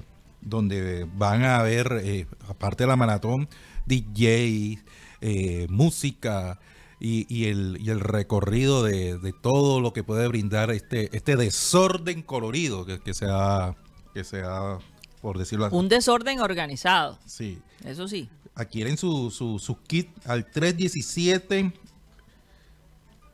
donde 0.49 1.07
van 1.15 1.43
a 1.43 1.57
haber, 1.59 2.01
eh, 2.03 2.27
aparte 2.47 2.83
de 2.83 2.87
la 2.87 2.95
maratón, 2.95 3.47
DJ, 3.85 4.79
eh, 5.21 5.67
música 5.69 6.59
y, 6.99 7.25
y 7.33 7.45
el, 7.45 7.77
y 7.81 7.89
el 7.89 7.99
recorrido 7.99 8.83
de, 8.83 9.17
de 9.17 9.33
todo 9.33 9.79
lo 9.81 9.93
que 9.93 10.03
puede 10.03 10.27
brindar 10.27 10.71
este, 10.71 11.15
este 11.15 11.35
desorden 11.35 12.21
colorido 12.21 12.85
que, 12.85 12.99
que 12.99 13.13
se 13.13 13.27
ha, 13.29 13.75
que 14.13 14.23
se 14.23 14.41
ha, 14.43 14.79
por 15.21 15.37
decirlo 15.37 15.65
así. 15.65 15.75
Un 15.75 15.89
desorden 15.89 16.39
organizado. 16.39 17.19
Sí. 17.25 17.59
Eso 17.83 18.07
sí. 18.07 18.29
Adquieren 18.55 18.97
su, 18.97 19.29
su, 19.31 19.59
su 19.59 19.81
kit 19.83 20.09
al 20.25 20.49
317 20.49 21.73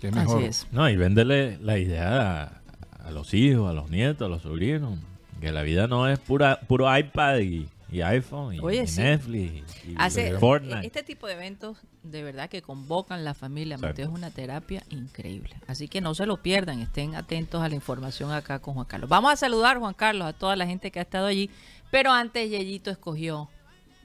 Qué 0.00 0.10
mejor. 0.10 0.42
No, 0.72 0.88
y 0.90 0.96
véndele 0.96 1.58
la 1.58 1.78
idea 1.78 2.42
a, 2.42 2.62
a 3.04 3.10
los 3.10 3.34
hijos, 3.34 3.70
a 3.70 3.72
los 3.72 3.90
nietos, 3.90 4.26
a 4.26 4.28
los 4.28 4.42
sobrinos, 4.42 4.98
que 5.40 5.52
la 5.52 5.62
vida 5.62 5.86
no 5.86 6.08
es 6.08 6.18
pura 6.18 6.58
puro 6.66 6.96
iPad 6.96 7.38
y, 7.38 7.68
y 7.96 8.02
iPhone 8.02 8.54
y, 8.54 8.60
Oye, 8.60 8.82
y 8.82 8.86
sí. 8.86 9.00
Netflix 9.00 9.84
y, 9.86 9.94
Hace, 9.96 10.38
Fortnite. 10.38 10.86
Este 10.86 11.02
tipo 11.02 11.26
de 11.26 11.32
eventos 11.32 11.78
de 12.02 12.22
verdad 12.22 12.50
que 12.50 12.60
convocan 12.60 13.24
la 13.24 13.32
familia. 13.32 13.78
Mateo 13.78 14.06
es 14.06 14.12
una 14.12 14.30
terapia 14.30 14.82
increíble. 14.90 15.56
Así 15.66 15.88
que 15.88 16.02
no 16.02 16.14
se 16.14 16.26
lo 16.26 16.42
pierdan, 16.42 16.80
estén 16.80 17.14
atentos 17.14 17.62
a 17.62 17.68
la 17.68 17.74
información 17.74 18.32
acá 18.32 18.58
con 18.58 18.74
Juan 18.74 18.86
Carlos. 18.86 19.08
Vamos 19.08 19.32
a 19.32 19.36
saludar, 19.36 19.78
Juan 19.78 19.94
Carlos, 19.94 20.28
a 20.28 20.34
toda 20.34 20.56
la 20.56 20.66
gente 20.66 20.90
que 20.90 20.98
ha 20.98 21.02
estado 21.02 21.26
allí. 21.26 21.48
Pero 21.90 22.12
antes 22.12 22.50
Yeyito 22.50 22.90
escogió, 22.90 23.48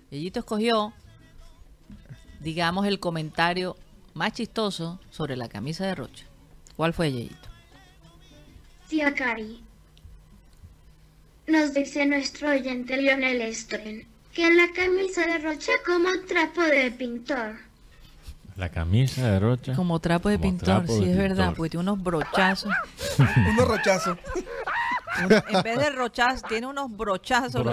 Yeyito 0.09 0.39
escogió, 0.39 0.93
digamos, 2.39 2.85
el 2.85 2.99
comentario 2.99 3.75
más 4.13 4.31
chistoso 4.31 5.01
sobre 5.09 5.35
la 5.35 5.49
camisa 5.49 5.85
de 5.85 5.95
Rocha. 5.95 6.25
¿Cuál 6.77 6.93
fue 6.93 7.11
Yeyito? 7.11 7.49
Tía 8.87 9.13
Cari. 9.13 9.61
Nos 11.52 11.74
dice 11.74 12.06
nuestro 12.06 12.49
oyente 12.49 12.95
Lionel 12.95 13.41
Estren 13.41 14.08
que 14.34 14.49
la 14.54 14.72
camisa 14.74 15.28
de 15.28 15.38
Rocha 15.39 15.74
como 15.86 16.08
trapo 16.26 16.62
de 16.62 16.91
pintor. 16.91 17.56
La 18.56 18.70
camisa 18.70 19.30
de 19.32 19.39
Rocha. 19.39 19.76
Como 19.76 19.99
trapo 19.99 20.30
de 20.30 20.38
Como 20.38 20.49
pintor, 20.49 20.66
trapo 20.66 20.97
sí 20.97 21.06
de 21.06 21.12
es 21.12 21.18
verdad, 21.18 21.54
porque 21.54 21.72
tiene 21.72 21.82
unos 21.82 22.02
brochazos. 22.02 22.72
Unos 23.18 23.68
rochazos. 23.68 24.18
En 25.20 25.64
vez 25.64 25.78
de 25.78 25.89
rochazos, 25.89 26.43
tiene 26.47 26.68
unos 26.68 26.95
brochazos. 26.95 27.66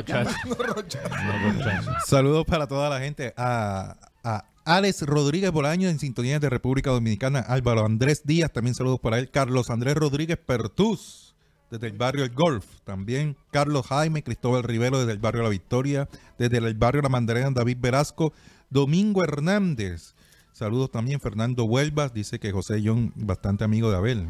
Saludos 2.05 2.45
para 2.47 2.67
toda 2.67 2.91
la 2.91 2.99
gente. 2.99 3.33
A, 3.37 3.97
a 4.25 4.45
Alex 4.65 5.03
Rodríguez 5.03 5.53
Bolaño 5.53 5.89
en 5.89 6.01
sintonía 6.01 6.41
de 6.41 6.51
República 6.51 6.91
Dominicana. 6.91 7.39
Álvaro 7.39 7.87
Andrés 7.87 8.23
Díaz, 8.25 8.53
también 8.53 8.75
saludos 8.75 8.99
para 8.99 9.21
él. 9.21 9.31
Carlos 9.31 9.71
Andrés 9.71 9.95
Rodríguez 9.95 10.37
Pertús, 10.37 11.28
desde 11.71 11.87
el 11.87 11.93
barrio 11.95 12.25
El 12.25 12.31
Golf. 12.31 12.65
También 12.85 13.37
Carlos 13.51 13.87
Jaime, 13.87 14.23
Cristóbal 14.23 14.63
Rivero, 14.63 14.99
desde 14.99 15.13
el 15.13 15.19
barrio 15.19 15.43
La 15.43 15.49
Victoria. 15.49 16.09
Desde 16.39 16.59
el 16.59 16.75
barrio 16.75 17.03
La 17.03 17.09
Mandarena, 17.09 17.51
David 17.51 17.79
Velasco. 17.81 18.33
Domingo 18.71 19.25
Hernández. 19.25 20.15
Saludos 20.53 20.91
también 20.91 21.21
Fernando 21.21 21.65
Huelvas. 21.65 22.13
Dice 22.13 22.39
que 22.39 22.53
José 22.53 22.83
John, 22.85 23.13
bastante 23.17 23.65
amigo 23.65 23.91
de 23.91 23.97
Abel. 23.97 24.29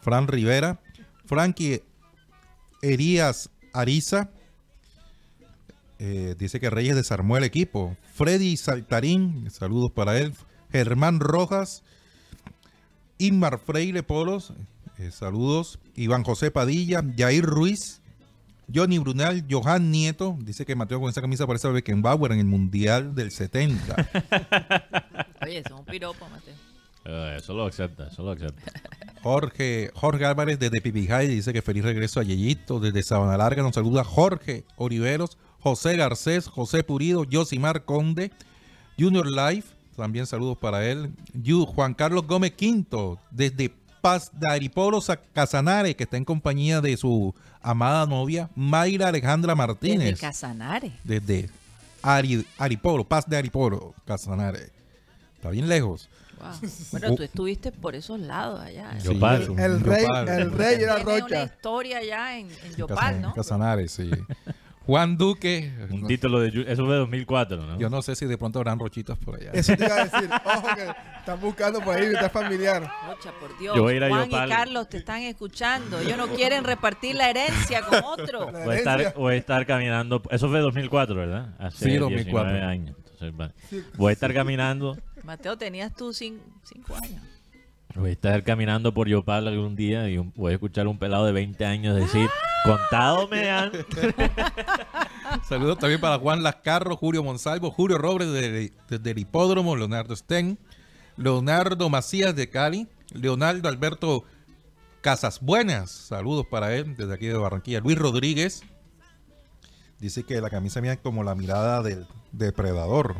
Fran 0.00 0.28
Rivera. 0.28 0.80
Frankie 1.26 1.82
Erías 2.82 3.50
Ariza. 3.72 4.30
Eh, 5.98 6.34
dice 6.38 6.60
que 6.60 6.70
Reyes 6.70 6.96
desarmó 6.96 7.36
el 7.36 7.44
equipo. 7.44 7.96
Freddy 8.12 8.56
Saltarín, 8.56 9.50
saludos 9.50 9.90
para 9.92 10.18
él. 10.18 10.34
Germán 10.70 11.20
Rojas. 11.20 11.82
Inmar 13.18 13.58
Freire 13.58 14.02
Polos, 14.02 14.52
eh, 14.98 15.10
saludos. 15.10 15.78
Iván 15.96 16.22
José 16.22 16.50
Padilla. 16.50 17.02
Jair 17.16 17.44
Ruiz. 17.44 18.00
Johnny 18.72 18.98
Brunal. 18.98 19.44
Johan 19.50 19.90
Nieto. 19.90 20.36
Dice 20.40 20.64
que 20.64 20.74
Mateo 20.74 21.00
con 21.00 21.10
esa 21.10 21.20
camisa 21.20 21.46
parece 21.46 21.68
a 21.68 21.70
Beckenbauer 21.70 22.32
en 22.32 22.40
el 22.40 22.46
Mundial 22.46 23.14
del 23.14 23.30
70. 23.30 23.94
Oye, 25.42 25.58
eso 25.58 25.74
es 25.74 25.80
un 25.80 25.84
piropo, 25.84 26.26
Mateo. 26.28 26.54
Eh, 27.04 27.36
eso 27.38 27.52
lo 27.52 27.66
acepta, 27.66 28.08
eso 28.08 28.22
lo 28.22 28.30
acepta. 28.30 28.72
Jorge, 29.22 29.90
Jorge 29.94 30.24
Álvarez 30.24 30.58
desde 30.58 30.80
Pipijay 30.80 31.28
dice 31.28 31.52
que 31.52 31.62
feliz 31.62 31.84
regreso 31.84 32.20
a 32.20 32.22
Yeyito. 32.22 32.80
Desde 32.80 33.02
Sabana 33.02 33.36
Larga 33.36 33.62
nos 33.62 33.74
saluda 33.74 34.04
Jorge 34.04 34.64
Oliveros, 34.76 35.38
José 35.60 35.96
Garcés, 35.96 36.46
José 36.46 36.84
Purido, 36.84 37.24
Josimar 37.30 37.84
Conde, 37.84 38.30
Junior 38.98 39.26
Life, 39.26 39.74
también 39.96 40.26
saludos 40.26 40.58
para 40.58 40.86
él. 40.86 41.10
Juan 41.66 41.94
Carlos 41.94 42.26
Gómez 42.26 42.52
Quinto 42.52 43.18
desde 43.30 43.72
Paz 44.04 44.30
de 44.34 44.46
Aripolo 44.46 45.00
Sa- 45.00 45.16
Casanare, 45.16 45.96
que 45.96 46.04
está 46.04 46.18
en 46.18 46.26
compañía 46.26 46.82
de 46.82 46.94
su 46.98 47.34
amada 47.62 48.04
novia, 48.04 48.50
Mayra 48.54 49.08
Alejandra 49.08 49.54
Desde 49.54 49.66
Martínez. 49.66 50.20
Casanare. 50.20 50.92
Desde 51.04 51.48
Ari- 52.02 52.44
Aripolo, 52.58 53.04
Paz 53.04 53.24
de 53.26 53.38
Aripolo, 53.38 53.94
Casanare. 54.06 54.68
Está 55.36 55.48
bien 55.48 55.70
lejos. 55.70 56.10
Wow. 56.38 56.70
Bueno, 56.92 57.14
tú 57.16 57.22
estuviste 57.22 57.72
por 57.72 57.94
esos 57.94 58.20
lados 58.20 58.60
allá. 58.60 58.90
¿eh? 58.94 59.00
Sí, 59.00 59.08
un 59.48 59.58
El 59.58 59.80
rey, 59.80 60.02
Yopal. 60.02 60.28
el 60.28 60.52
rey 60.52 60.82
era 60.82 60.96
Tiene 60.96 61.10
una 61.10 61.20
Rocha. 61.20 61.42
historia 61.44 61.96
allá 61.98 62.38
en, 62.38 62.50
en 62.50 62.76
Yopal, 62.76 62.96
Casan- 62.98 63.20
¿no? 63.22 63.32
Casanare, 63.34 63.88
sí. 63.88 64.10
Juan 64.86 65.16
Duque. 65.16 65.72
Un 65.90 66.06
título 66.06 66.40
de... 66.40 66.48
Eso 66.70 66.84
fue 66.84 66.96
2004, 66.96 67.56
¿no? 67.66 67.78
Yo 67.78 67.88
no 67.88 68.02
sé 68.02 68.14
si 68.14 68.26
de 68.26 68.36
pronto 68.36 68.58
habrán 68.58 68.78
rochitas 68.78 69.16
por 69.18 69.36
allá. 69.36 69.50
Eso 69.52 69.74
te 69.76 69.84
iba 69.86 69.94
a 69.96 70.04
decir. 70.04 70.30
Ojo 70.44 70.68
que 70.76 70.88
están 71.20 71.40
buscando 71.40 71.80
por 71.80 71.96
ahí, 71.96 72.04
está 72.06 72.28
familiar. 72.28 72.82
Rocha, 73.06 73.32
por 73.40 73.58
Dios. 73.58 73.74
Yo 73.74 73.82
voy 73.82 73.94
a 73.94 73.96
ir 73.96 74.04
a 74.04 74.08
Juan 74.08 74.24
Yopal. 74.26 74.48
y 74.48 74.52
Carlos 74.52 74.88
te 74.90 74.96
están 74.98 75.22
escuchando. 75.22 75.98
Ellos 76.00 76.18
no 76.18 76.28
quieren 76.28 76.64
repartir 76.64 77.14
la 77.14 77.30
herencia 77.30 77.82
con 77.82 78.02
otro. 78.04 78.52
Voy 78.52 78.74
a, 78.74 78.78
estar, 78.78 79.14
voy 79.14 79.34
a 79.34 79.38
estar 79.38 79.64
caminando. 79.66 80.22
Eso 80.30 80.48
fue 80.50 80.60
2004, 80.60 81.14
¿verdad? 81.14 81.54
Hace 81.58 81.90
Sí, 81.90 81.96
2004. 81.96 82.52
19 82.52 82.62
años. 82.62 82.96
Entonces, 82.98 83.32
va- 83.40 83.52
voy 83.96 84.10
a 84.10 84.12
estar 84.12 84.34
caminando. 84.34 84.98
Mateo, 85.22 85.56
tenías 85.56 85.94
tú 85.94 86.10
cin- 86.10 86.40
cinco 86.62 86.94
años. 87.02 87.22
Voy 87.96 88.10
a 88.10 88.12
estar 88.12 88.42
caminando 88.42 88.92
por 88.92 89.08
Yopal 89.08 89.46
algún 89.46 89.76
día 89.76 90.08
y 90.10 90.18
un- 90.18 90.32
voy 90.34 90.52
a 90.52 90.54
escuchar 90.54 90.86
a 90.86 90.88
un 90.88 90.98
pelado 90.98 91.26
de 91.26 91.32
20 91.32 91.64
años 91.64 91.94
decir: 91.94 92.28
Contado 92.64 93.28
me 93.28 93.48
han. 93.50 93.70
Saludos 95.48 95.78
también 95.78 96.00
para 96.00 96.18
Juan 96.18 96.42
Lascarro, 96.42 96.96
Julio 96.96 97.22
Monsalvo, 97.22 97.70
Julio 97.70 97.98
Robles 97.98 98.32
de- 98.32 98.72
desde 98.88 99.10
el 99.12 99.18
hipódromo, 99.18 99.76
Leonardo 99.76 100.16
Sten, 100.16 100.58
Leonardo 101.16 101.88
Macías 101.88 102.34
de 102.34 102.50
Cali, 102.50 102.88
Leonardo 103.12 103.68
Alberto 103.68 104.24
Casas 105.00 105.40
Buenas, 105.40 105.90
saludos 105.90 106.46
para 106.50 106.74
él 106.74 106.96
desde 106.96 107.14
aquí 107.14 107.26
de 107.26 107.34
Barranquilla, 107.34 107.80
Luis 107.80 107.96
Rodríguez, 107.98 108.62
dice 110.00 110.24
que 110.24 110.40
la 110.40 110.50
camisa 110.50 110.80
mía 110.80 110.94
es 110.94 110.98
como 110.98 111.22
la 111.22 111.34
mirada 111.34 111.82
del 111.82 112.06
depredador, 112.32 113.16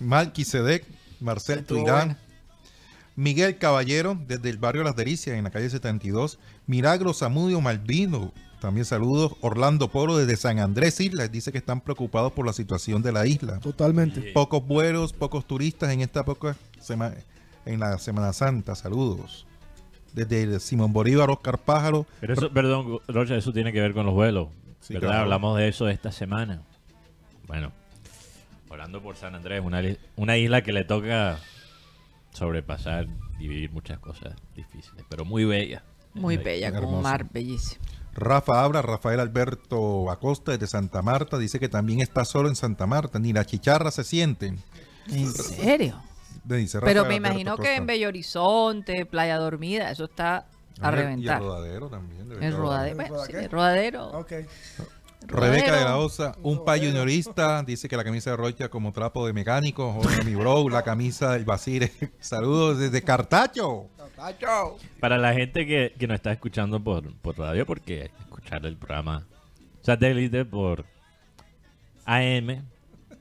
Malquisedec, 0.00 0.84
Marcel 1.20 1.64
Tuirán. 1.64 2.18
Miguel 3.16 3.56
Caballero, 3.58 4.18
desde 4.26 4.50
el 4.50 4.58
barrio 4.58 4.82
Las 4.84 4.94
Delicias, 4.96 5.36
en 5.36 5.44
la 5.44 5.50
calle 5.50 5.70
72. 5.70 6.38
Milagro 6.66 7.14
Zamudio 7.14 7.60
Malvino, 7.62 8.32
también 8.60 8.84
saludos. 8.84 9.32
Orlando 9.40 9.88
Poro, 9.88 10.16
desde 10.18 10.36
San 10.36 10.58
Andrés 10.58 11.00
Islas, 11.00 11.32
dice 11.32 11.50
que 11.50 11.58
están 11.58 11.80
preocupados 11.80 12.32
por 12.32 12.44
la 12.46 12.52
situación 12.52 13.02
de 13.02 13.12
la 13.12 13.26
isla. 13.26 13.58
Totalmente. 13.60 14.20
Pocos 14.32 14.66
vuelos, 14.66 15.12
pocos 15.12 15.46
turistas 15.46 15.90
en 15.92 16.02
esta 16.02 16.20
época, 16.20 16.56
sema- 16.80 17.14
en 17.64 17.80
la 17.80 17.98
Semana 17.98 18.32
Santa. 18.32 18.74
Saludos. 18.74 19.46
Desde 20.12 20.60
Simón 20.60 20.92
Bolívar, 20.92 21.30
Oscar 21.30 21.58
Pájaro. 21.58 22.06
Pero 22.20 22.34
eso, 22.34 22.50
perdón, 22.50 22.98
Rocha, 23.08 23.36
eso 23.36 23.52
tiene 23.52 23.72
que 23.72 23.80
ver 23.80 23.92
con 23.94 24.06
los 24.06 24.14
vuelos. 24.14 24.48
Sí, 24.80 24.94
¿Verdad? 24.94 25.08
claro. 25.08 25.22
Hablamos 25.24 25.58
de 25.58 25.68
eso 25.68 25.88
esta 25.88 26.12
semana. 26.12 26.62
Bueno, 27.46 27.72
orando 28.68 29.02
por 29.02 29.16
San 29.16 29.34
Andrés, 29.34 29.62
una 30.16 30.36
isla 30.36 30.62
que 30.62 30.72
le 30.72 30.84
toca 30.84 31.38
sobrepasar 32.36 33.06
y 33.38 33.48
vivir 33.48 33.70
muchas 33.72 33.98
cosas 33.98 34.34
difíciles, 34.54 35.04
pero 35.08 35.24
muy 35.24 35.44
bella. 35.44 35.82
Muy 36.14 36.36
bella, 36.38 36.72
con 36.72 36.84
un 36.86 37.02
mar 37.02 37.26
bellísimo. 37.30 37.84
Rafa 38.14 38.62
Abra, 38.62 38.80
Rafael 38.80 39.20
Alberto 39.20 40.10
Acosta 40.10 40.52
desde 40.52 40.66
Santa 40.66 41.02
Marta, 41.02 41.36
dice 41.36 41.58
que 41.60 41.68
también 41.68 42.00
está 42.00 42.24
solo 42.24 42.48
en 42.48 42.56
Santa 42.56 42.86
Marta, 42.86 43.18
ni 43.18 43.32
la 43.34 43.44
chicharra 43.44 43.90
se 43.90 44.02
sienten. 44.04 44.58
¿En 45.12 45.30
serio? 45.30 46.00
Dice 46.44 46.78
Pero 46.80 47.02
me 47.04 47.16
Alberto 47.16 47.28
imagino 47.28 47.56
que 47.58 47.74
en 47.76 47.86
Bello 47.86 48.08
Horizonte, 48.08 49.04
Playa 49.04 49.36
Dormida, 49.36 49.90
eso 49.90 50.04
está 50.04 50.36
a 50.36 50.44
Ah, 50.80 50.84
y 50.84 50.86
el- 50.88 50.92
reventar. 50.94 51.18
Y 51.24 51.28
el 51.28 51.48
rodadero 51.50 51.88
también. 51.90 52.28
debe 52.28 52.46
El 52.46 52.56
rodadero, 52.56 53.00
¿El 53.02 53.10
bueno, 53.10 53.24
sí, 53.26 53.32
el 53.34 53.50
rodadero. 53.50 54.06
Ok. 54.12 54.32
Rebeca 55.26 55.76
de 55.76 55.84
la. 55.84 55.96
Osa, 55.98 56.34
un 56.42 56.64
pay 56.64 56.86
juniorista, 56.86 57.62
dice 57.62 57.88
que 57.88 57.96
la 57.96 58.04
camisa 58.04 58.30
de 58.30 58.36
Rocha 58.36 58.68
como 58.68 58.92
trapo 58.92 59.26
de 59.26 59.32
mecánico, 59.32 59.92
joder, 59.92 60.24
mi 60.24 60.34
bro, 60.34 60.68
la 60.68 60.82
camisa 60.82 61.32
del 61.32 61.44
Basire. 61.44 61.90
Saludos 62.20 62.78
desde 62.78 63.02
Cartacho. 63.02 63.88
Tacho. 64.16 64.78
Para 64.98 65.18
la 65.18 65.34
gente 65.34 65.66
que, 65.66 65.92
que 65.98 66.06
nos 66.06 66.14
está 66.16 66.32
escuchando 66.32 66.82
por, 66.82 67.12
por 67.16 67.38
radio, 67.38 67.66
porque 67.66 68.10
escuchar 68.20 68.64
el 68.64 68.76
programa 68.76 69.26
satélite 69.82 70.44
por 70.44 70.86
AM, 72.06 72.64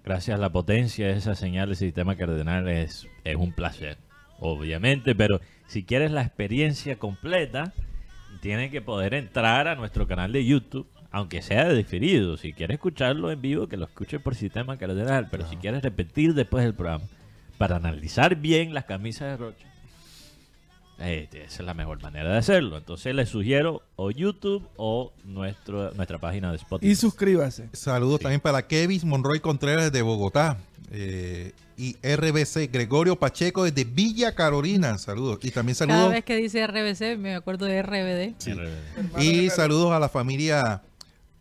gracias 0.04 0.38
a 0.38 0.42
la 0.42 0.52
potencia 0.52 1.08
de 1.08 1.18
esa 1.18 1.36
señal 1.36 1.68
del 1.68 1.76
sistema 1.76 2.16
cardenal, 2.16 2.68
es, 2.70 3.08
es 3.24 3.36
un 3.36 3.52
placer, 3.52 3.98
obviamente, 4.40 5.16
pero 5.16 5.42
si 5.68 5.84
quieres 5.84 6.12
la 6.12 6.22
experiencia 6.22 6.98
completa, 6.98 7.74
tienes 8.42 8.72
que 8.72 8.82
poder 8.82 9.14
entrar 9.14 9.68
a 9.68 9.76
nuestro 9.76 10.08
canal 10.08 10.32
de 10.32 10.46
YouTube, 10.46 10.88
aunque 11.16 11.42
sea 11.42 11.64
de 11.70 11.78
diferido. 11.78 12.36
Si 12.36 12.52
quieres 12.52 12.76
escucharlo 12.76 13.32
en 13.32 13.42
vivo, 13.42 13.68
que 13.70 13.78
lo 13.78 13.86
escuches 13.86 14.20
por 14.22 14.36
sistema 14.36 14.78
cardenal, 14.78 15.30
pero 15.32 15.48
si 15.50 15.56
quieres 15.56 15.82
repetir 15.82 16.34
después 16.34 16.66
del 16.66 16.74
programa, 16.74 17.06
para 17.58 17.78
analizar 17.78 18.36
bien 18.36 18.74
las 18.74 18.84
camisas 18.84 19.30
de 19.32 19.38
Rocha, 19.38 19.66
eh, 21.00 21.30
esa 21.32 21.62
es 21.62 21.66
la 21.66 21.74
mejor 21.74 22.02
manera 22.02 22.34
de 22.34 22.38
hacerlo. 22.38 22.78
Entonces 22.78 23.16
les 23.16 23.30
sugiero 23.30 23.82
o 23.96 24.12
YouTube 24.12 24.68
o 24.76 25.14
nuestro, 25.24 25.92
nuestra 25.94 26.20
página 26.20 26.50
de 26.52 26.58
Spotify. 26.58 26.92
Y 26.92 26.96
suscríbase. 26.96 27.70
Saludos 27.72 28.20
también 28.20 28.42
para 28.42 28.68
Kevin 28.68 29.00
Monroy 29.08 29.40
Contreras 29.40 29.94
de 29.94 30.02
Bogotá. 30.02 30.58
eh, 30.92 31.54
y 31.78 31.96
RBC 32.04 32.70
Gregorio 32.72 33.18
Pacheco 33.18 33.64
desde 33.64 33.86
Villa 33.86 34.36
Carolina. 34.36 34.98
Saludos. 34.98 35.40
Y 35.44 35.52
también 35.52 35.78
Cada 35.78 35.94
saludos. 35.94 36.12
vez 36.12 36.26
que 36.26 36.36
dice 36.36 36.66
RBC 36.68 37.18
me 37.18 37.36
acuerdo 37.36 37.66
de 37.68 37.82
RBD. 37.82 38.36
Y 39.22 39.50
saludos 39.50 39.92
a 39.94 40.00
la 40.00 40.10
familia 40.10 40.82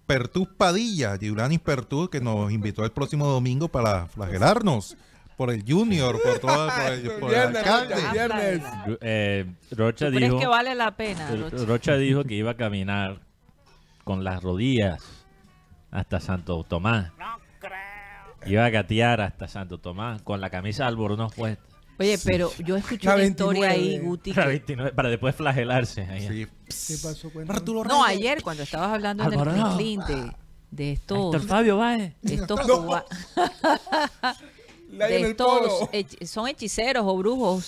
Pertús 0.07 0.49
Padilla, 0.57 1.17
Yuranis 1.17 1.61
Pertús, 1.61 2.09
que 2.11 2.21
nos 2.21 2.53
invitó 2.53 2.85
el 2.85 2.93
próximo 2.93 3.27
domingo 3.27 3.69
para 3.69 4.07
flagelarnos 4.07 4.97
por 5.37 5.51
el 5.51 5.65
Junior, 5.67 6.21
por 6.23 6.39
todo 6.39 6.69
por 6.69 6.93
el, 6.93 7.11
por 7.13 7.35
el 7.35 7.37
Viernes, 7.53 7.67
alcalde. 7.67 7.95
Rocha, 7.97 8.13
viernes. 8.13 8.63
Eh, 9.01 9.47
Rocha 9.73 10.07
¿Tú 10.07 10.13
crees 10.17 10.31
dijo, 10.31 10.39
que 10.41 10.47
vale 10.47 10.75
la 10.75 10.97
pena, 10.97 11.29
Ro- 11.31 11.51
Rocha? 11.51 11.65
Rocha 11.67 11.97
dijo 11.97 12.25
que 12.25 12.35
iba 12.35 12.53
a 12.53 12.57
caminar 12.57 13.19
con 14.05 14.23
las 14.23 14.43
rodillas 14.43 15.03
hasta 15.91 16.21
Santo 16.21 16.63
Tomás. 16.65 17.11
Iba 18.47 18.67
a 18.67 18.71
gatear 18.71 19.23
hasta 19.23 19.49
Santo 19.49 19.79
Tomás 19.79 20.21
con 20.23 20.41
la 20.41 20.51
camisa 20.51 20.85
de 20.85 20.89
albornoz 20.91 21.35
puesta. 21.35 21.65
Oye, 21.99 22.19
pero 22.25 22.51
yo 22.65 22.77
escuché 22.77 23.07
La 23.09 23.15
una 23.15 23.25
historia 23.25 23.69
29. 23.69 23.95
ahí, 23.95 23.99
Guti. 24.01 24.33
La 24.35 24.43
que- 24.43 24.49
29, 24.49 24.93
para 24.93 25.09
después 25.11 25.35
flagelarse. 25.35 26.07
Sí. 26.21 26.47
¿Qué 26.95 26.99
pasó? 27.03 27.31
Cuéntame. 27.31 27.59
Arturo 27.59 27.85
No, 27.85 28.05
ayer 28.05 28.43
cuando 28.43 28.63
estabas 28.65 28.91
hablando 28.93 29.23
en 29.25 29.33
el 29.33 29.39
Albornoz. 29.39 29.77
Clean 29.77 30.07
de, 30.07 30.33
de 30.71 30.93
estos, 30.93 31.35
Héctor 31.35 31.49
Fabio 31.49 31.79
de 31.79 32.15
estos, 32.23 32.67
No. 32.67 33.05
de 34.91 35.31
estos 35.31 35.89
son 36.29 36.49
hechiceros 36.49 37.05
o 37.07 37.17
brujos 37.17 37.65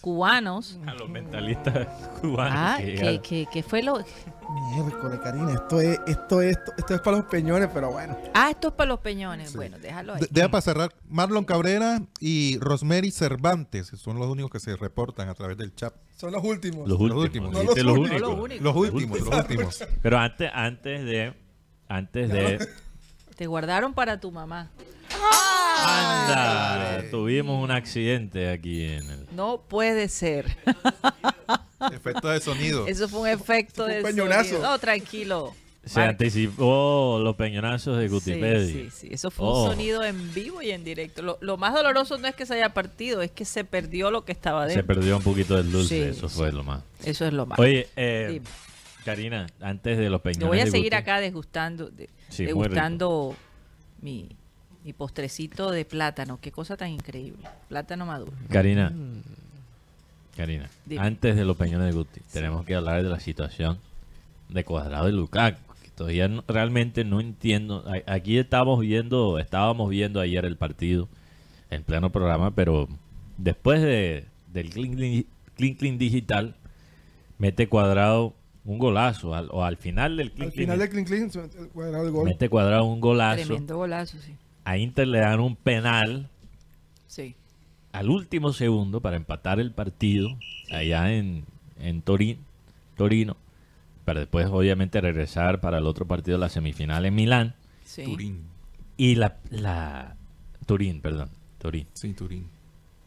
cubanos. 0.00 0.78
A 0.86 0.94
los 0.94 1.08
mentalistas 1.08 1.86
cubanos. 2.20 2.54
Ah, 2.56 2.78
que 2.80 3.46
que, 3.52 3.62
fue 3.62 3.82
lo... 3.82 4.02
Miércoles, 4.74 5.20
Karina, 5.22 5.52
esto 5.52 5.80
es, 5.80 6.00
esto, 6.08 6.42
es, 6.42 6.56
esto, 6.56 6.72
esto 6.76 6.94
es 6.96 7.00
para 7.02 7.18
los 7.18 7.26
peñones, 7.26 7.68
pero 7.72 7.92
bueno. 7.92 8.16
Ah, 8.34 8.50
esto 8.50 8.68
es 8.68 8.74
para 8.74 8.88
los 8.88 8.98
peñones. 9.00 9.54
Bueno, 9.54 9.78
déjalo 9.78 10.14
ahí. 10.14 10.20
De- 10.22 10.28
Deja 10.30 10.48
para 10.50 10.60
cerrar, 10.60 10.92
Marlon 11.08 11.44
Cabrera 11.44 12.02
y 12.18 12.58
Rosemary 12.58 13.12
Cervantes 13.12 13.88
son 13.96 14.18
los 14.18 14.26
únicos 14.28 14.50
que 14.50 14.58
se 14.58 14.74
reportan 14.76 15.28
a 15.28 15.34
través 15.34 15.56
del 15.56 15.72
chat. 15.74 15.94
Son 16.16 16.32
los 16.32 16.42
últimos. 16.42 16.88
Los 16.88 16.98
Los 17.00 17.00
últimos. 17.00 17.24
últimos. 17.24 17.52
No 17.52 17.60
dijiste 17.60 17.82
los 17.84 17.96
los 17.96 17.98
únicos. 18.08 18.20
los 18.20 18.38
únicos. 18.40 18.62
Los 18.64 18.76
últimos, 18.76 19.20
los 19.20 19.38
últimos. 19.38 19.84
Pero 20.02 20.18
antes, 20.18 20.50
antes 20.52 21.04
de. 21.04 21.34
Antes 21.88 22.28
de. 22.30 22.68
Te 23.36 23.46
guardaron 23.46 23.94
para 23.94 24.18
tu 24.20 24.32
mamá. 24.32 24.70
Anda, 25.86 27.04
tuvimos 27.10 27.62
un 27.62 27.70
accidente 27.70 28.50
aquí 28.50 28.84
en 28.84 29.10
el. 29.10 29.26
No 29.32 29.62
puede 29.68 30.08
ser. 30.08 30.56
Efecto 31.92 32.28
de 32.28 32.40
sonido. 32.40 32.86
Eso 32.86 33.08
fue 33.08 33.20
un 33.20 33.28
efecto 33.28 33.84
Fue 33.84 33.94
de 33.94 34.00
un 34.00 34.04
peñonazo. 34.06 34.44
sonido. 34.50 34.62
No, 34.70 34.78
tranquilo. 34.78 35.54
Se 35.82 35.98
anticipó 36.02 37.18
los 37.22 37.36
peñonazos 37.36 37.96
de 37.96 38.06
Sí, 38.08 38.12
Gutipedia. 38.14 38.66
sí, 38.66 38.90
sí. 38.94 39.08
Eso 39.10 39.30
fue 39.30 39.46
Oh, 39.48 39.64
un 39.64 39.70
sonido 39.70 40.04
en 40.04 40.34
vivo 40.34 40.60
y 40.60 40.72
en 40.72 40.84
directo. 40.84 41.22
Lo, 41.22 41.38
lo 41.40 41.56
más 41.56 41.72
doloroso 41.72 42.18
no 42.18 42.28
es 42.28 42.34
que 42.34 42.44
se 42.44 42.52
haya 42.54 42.74
partido, 42.74 43.22
es 43.22 43.30
que 43.30 43.46
se 43.46 43.64
perdió 43.64 44.10
lo 44.10 44.26
que 44.26 44.32
estaba 44.32 44.68
Se 44.68 44.74
dentro. 44.76 44.94
perdió 44.94 45.16
un 45.16 45.22
poquito 45.22 45.56
del 45.56 45.72
dulce, 45.72 45.88
Sí, 46.12 46.18
eso 46.18 46.28
fue 46.28 46.52
lo 46.52 46.62
más. 46.64 46.82
Eso 47.02 47.24
es 47.24 47.32
lo 47.32 47.46
malo. 47.46 47.62
Oye, 47.62 47.88
eh. 47.96 48.42
Karina, 49.06 49.46
antes 49.62 49.96
de 49.96 50.10
los 50.10 50.20
peñones. 50.20 50.42
Yo 50.42 50.48
voy 50.48 50.60
a 50.60 50.66
de 50.66 50.70
seguir 50.70 50.94
acá 50.94 51.18
degustando, 51.18 51.88
de- 51.88 52.10
Sí, 52.28 52.44
degustando 52.44 53.34
mi, 54.02 54.36
mi 54.84 54.92
postrecito 54.92 55.70
de 55.70 55.84
plátano. 55.84 56.38
Qué 56.40 56.50
cosa 56.52 56.76
tan 56.76 56.90
increíble. 56.90 57.46
Plátano 57.68 58.06
maduro. 58.06 58.32
Karina, 58.50 58.92
Karina, 60.36 60.70
Dime. 60.86 61.02
antes 61.02 61.36
de 61.36 61.44
los 61.44 61.56
peñones 61.56 61.88
de 61.88 61.92
Guti, 61.92 62.20
tenemos 62.32 62.64
que 62.64 62.74
hablar 62.74 63.02
de 63.02 63.08
la 63.08 63.20
situación 63.20 63.78
de 64.48 64.64
Cuadrado 64.64 65.08
y 65.08 65.12
Lukaku. 65.12 65.58
todavía 65.96 66.28
no- 66.28 66.42
realmente 66.48 67.04
no 67.04 67.20
entiendo. 67.20 67.84
Aquí 68.06 68.38
estamos 68.38 68.80
viendo, 68.80 69.38
estábamos 69.38 69.90
viendo 69.90 70.18
ayer 70.18 70.46
el 70.46 70.56
partido 70.56 71.08
en 71.70 71.82
pleno 71.82 72.10
programa, 72.10 72.52
pero 72.52 72.88
después 73.36 73.82
de, 73.82 74.24
del 74.50 74.70
Clean 74.70 74.94
Clean- 74.96 75.26
Clean 75.56 75.74
Clean 75.74 75.98
Digital, 75.98 76.54
mete 77.36 77.68
cuadrado 77.68 78.32
un 78.64 78.78
golazo, 78.78 79.34
al- 79.34 79.48
o 79.52 79.62
al 79.62 79.76
final 79.76 80.16
del 80.16 80.32
Al 80.40 80.52
final 80.52 80.80
el 80.80 80.88
del 80.88 82.10
gol. 82.12 82.24
mete 82.24 82.48
cuadrado 82.48 82.84
un 82.86 83.00
golazo. 83.02 83.44
Tremendo 83.44 83.76
golazo, 83.76 84.16
sí. 84.24 84.34
A 84.64 84.76
Inter 84.78 85.08
le 85.08 85.18
dan 85.20 85.40
un 85.40 85.56
penal 85.56 86.28
Sí. 87.06 87.34
al 87.92 88.08
último 88.10 88.52
segundo 88.52 89.00
para 89.00 89.16
empatar 89.16 89.58
el 89.60 89.72
partido 89.72 90.28
allá 90.72 91.12
en, 91.12 91.44
en 91.80 92.02
Torín, 92.02 92.38
Torino, 92.96 93.36
para 94.04 94.20
después 94.20 94.46
obviamente 94.46 95.00
regresar 95.00 95.60
para 95.60 95.78
el 95.78 95.86
otro 95.86 96.06
partido 96.06 96.36
de 96.38 96.40
la 96.42 96.48
semifinal 96.48 97.04
en 97.06 97.14
Milán. 97.14 97.54
Sí. 97.84 98.04
Turín. 98.04 98.44
Y 98.96 99.14
la, 99.16 99.36
la 99.50 100.16
Turín, 100.66 101.00
perdón, 101.00 101.30
Turín. 101.58 101.86
Sí, 101.94 102.12
Turín. 102.12 102.48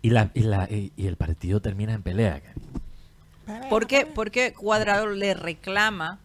Y, 0.02 0.10
la, 0.10 0.32
y, 0.34 0.42
la- 0.42 0.68
y- 0.70 0.92
y 0.98 1.08
el 1.08 1.16
partido 1.16 1.62
termina 1.62 1.94
en 1.94 2.02
pelea. 2.04 2.42
Cari. 2.42 3.70
¿Por 3.70 3.88
qué, 3.88 4.06
por 4.06 4.32
qué 4.32 4.54
Cuadrado 4.54 5.08
le 5.08 5.34
reclama? 5.34 6.20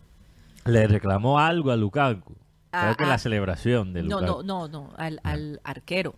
Le 0.65 0.87
reclamó 0.89 1.39
algo 1.39 1.71
a 1.71 1.77
Lukaku. 1.77 2.35
Ah, 2.73 2.83
Creo 2.85 2.97
que 2.97 3.05
ah. 3.05 3.09
la 3.09 3.19
celebración 3.19 3.93
de 3.93 4.03
No, 4.03 4.21
no, 4.21 4.43
no, 4.43 4.69
no, 4.69 4.93
al, 4.97 5.21
al 5.25 5.61
arquero. 5.65 6.15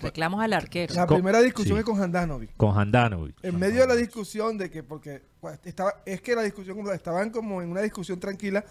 Reclamos 0.00 0.42
al 0.42 0.52
arquero. 0.54 0.94
La 0.94 1.06
Con- 1.06 1.18
primera 1.18 1.40
discusión 1.42 1.76
sí. 1.76 1.80
es 1.80 1.84
con 1.84 2.00
Handanovic. 2.02 2.56
Con 2.56 2.76
Handanovic. 2.76 3.36
En 3.42 3.58
medio 3.58 3.82
de 3.82 3.86
la 3.88 3.94
discusión 3.96 4.56
de 4.58 4.70
que, 4.70 4.82
porque 4.82 5.22
pues, 5.40 5.60
estaba, 5.64 5.94
es 6.06 6.20
que 6.22 6.34
la 6.34 6.42
discusión, 6.42 6.76
como 6.76 6.90
estaban 6.90 7.30
como 7.30 7.60
en 7.62 7.70
una 7.70 7.82
discusión 7.82 8.18
tranquila, 8.18 8.64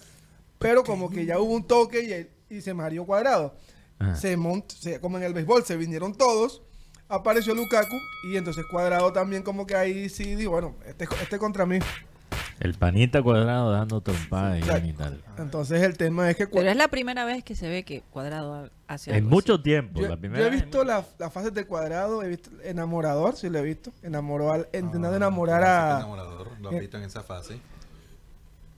pero 0.60 0.84
como 0.84 1.10
que 1.10 1.26
ya 1.26 1.40
hubo 1.40 1.54
un 1.54 1.66
toque 1.68 2.04
y, 2.04 2.12
él- 2.14 2.30
y 2.50 2.62
se 2.62 2.74
mareó 2.74 3.06
cuadrado. 3.06 3.56
Ajá. 4.00 4.16
Se 4.16 4.36
mont, 4.36 4.70
se- 4.72 5.00
como 5.00 5.18
en 5.18 5.24
el 5.24 5.34
béisbol, 5.34 5.64
se 5.64 5.78
vinieron 5.78 6.16
todos, 6.16 6.64
apareció 7.08 7.54
Lukaku 7.54 7.96
y 8.32 8.36
entonces 8.38 8.66
cuadrado 8.70 9.14
también 9.14 9.44
como 9.44 9.68
que 9.68 9.76
ahí 9.76 10.10
sí 10.10 10.36
dijo, 10.36 10.52
bueno, 10.52 10.76
este, 10.86 11.08
este 11.22 11.38
contra 11.38 11.66
mí. 11.66 11.78
El 12.60 12.74
panita 12.76 13.22
cuadrado 13.22 13.72
dando 13.72 14.02
trompadas 14.02 14.60
y 14.60 14.62
Claro. 14.62 14.86
y 14.86 14.94
tal. 14.94 15.22
Entonces 15.38 15.82
el 15.82 15.98
tema 15.98 16.30
es 16.30 16.38
que 16.38 16.48
Pero 16.48 16.70
es 16.70 16.76
la 16.78 16.88
primera 16.88 17.26
vez 17.26 17.44
que 17.44 17.56
se 17.56 17.68
ve 17.68 17.84
que 17.84 18.02
Cuadrado 18.12 18.54
ha- 18.56 18.70
hace 18.88 19.12
En 19.12 19.18
algo 19.18 19.30
mucho 19.30 19.56
así. 19.56 19.64
tiempo. 19.64 20.00
yo, 20.00 20.08
la 20.08 20.16
yo 20.16 20.20
primera 20.20 20.46
he 20.48 20.50
vez- 20.50 20.62
visto 20.62 20.84
la- 20.84 21.04
las 21.20 21.34
fases 21.34 21.54
de 21.54 21.66
cuadrado, 21.66 22.24
he 22.24 22.30
visto 22.30 22.50
enamorador, 22.64 23.36
sí 23.36 23.50
lo 23.50 23.60
he 23.60 23.64
visto, 23.64 23.92
enamoró 24.04 24.52
al, 24.54 24.68
intentando 24.74 25.16
enamorar 25.16 25.64
a 25.64 25.98
Enamorador, 25.98 26.48
lo 26.62 26.72
eh, 26.72 26.76
han 26.76 26.80
visto 26.80 26.98
en 26.98 27.04
esa 27.04 27.24
fase. 27.24 27.60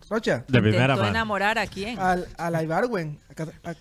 Rocha. 0.07 0.45
De 0.47 0.61
primera 0.61 0.95
mano. 0.95 1.07
enamorar 1.09 1.57
a 1.57 1.65
quién? 1.65 1.97
al, 1.97 2.27
al 2.37 2.63
Ibarwen 2.63 3.17
acá- 3.27 3.47
a- 3.63 3.73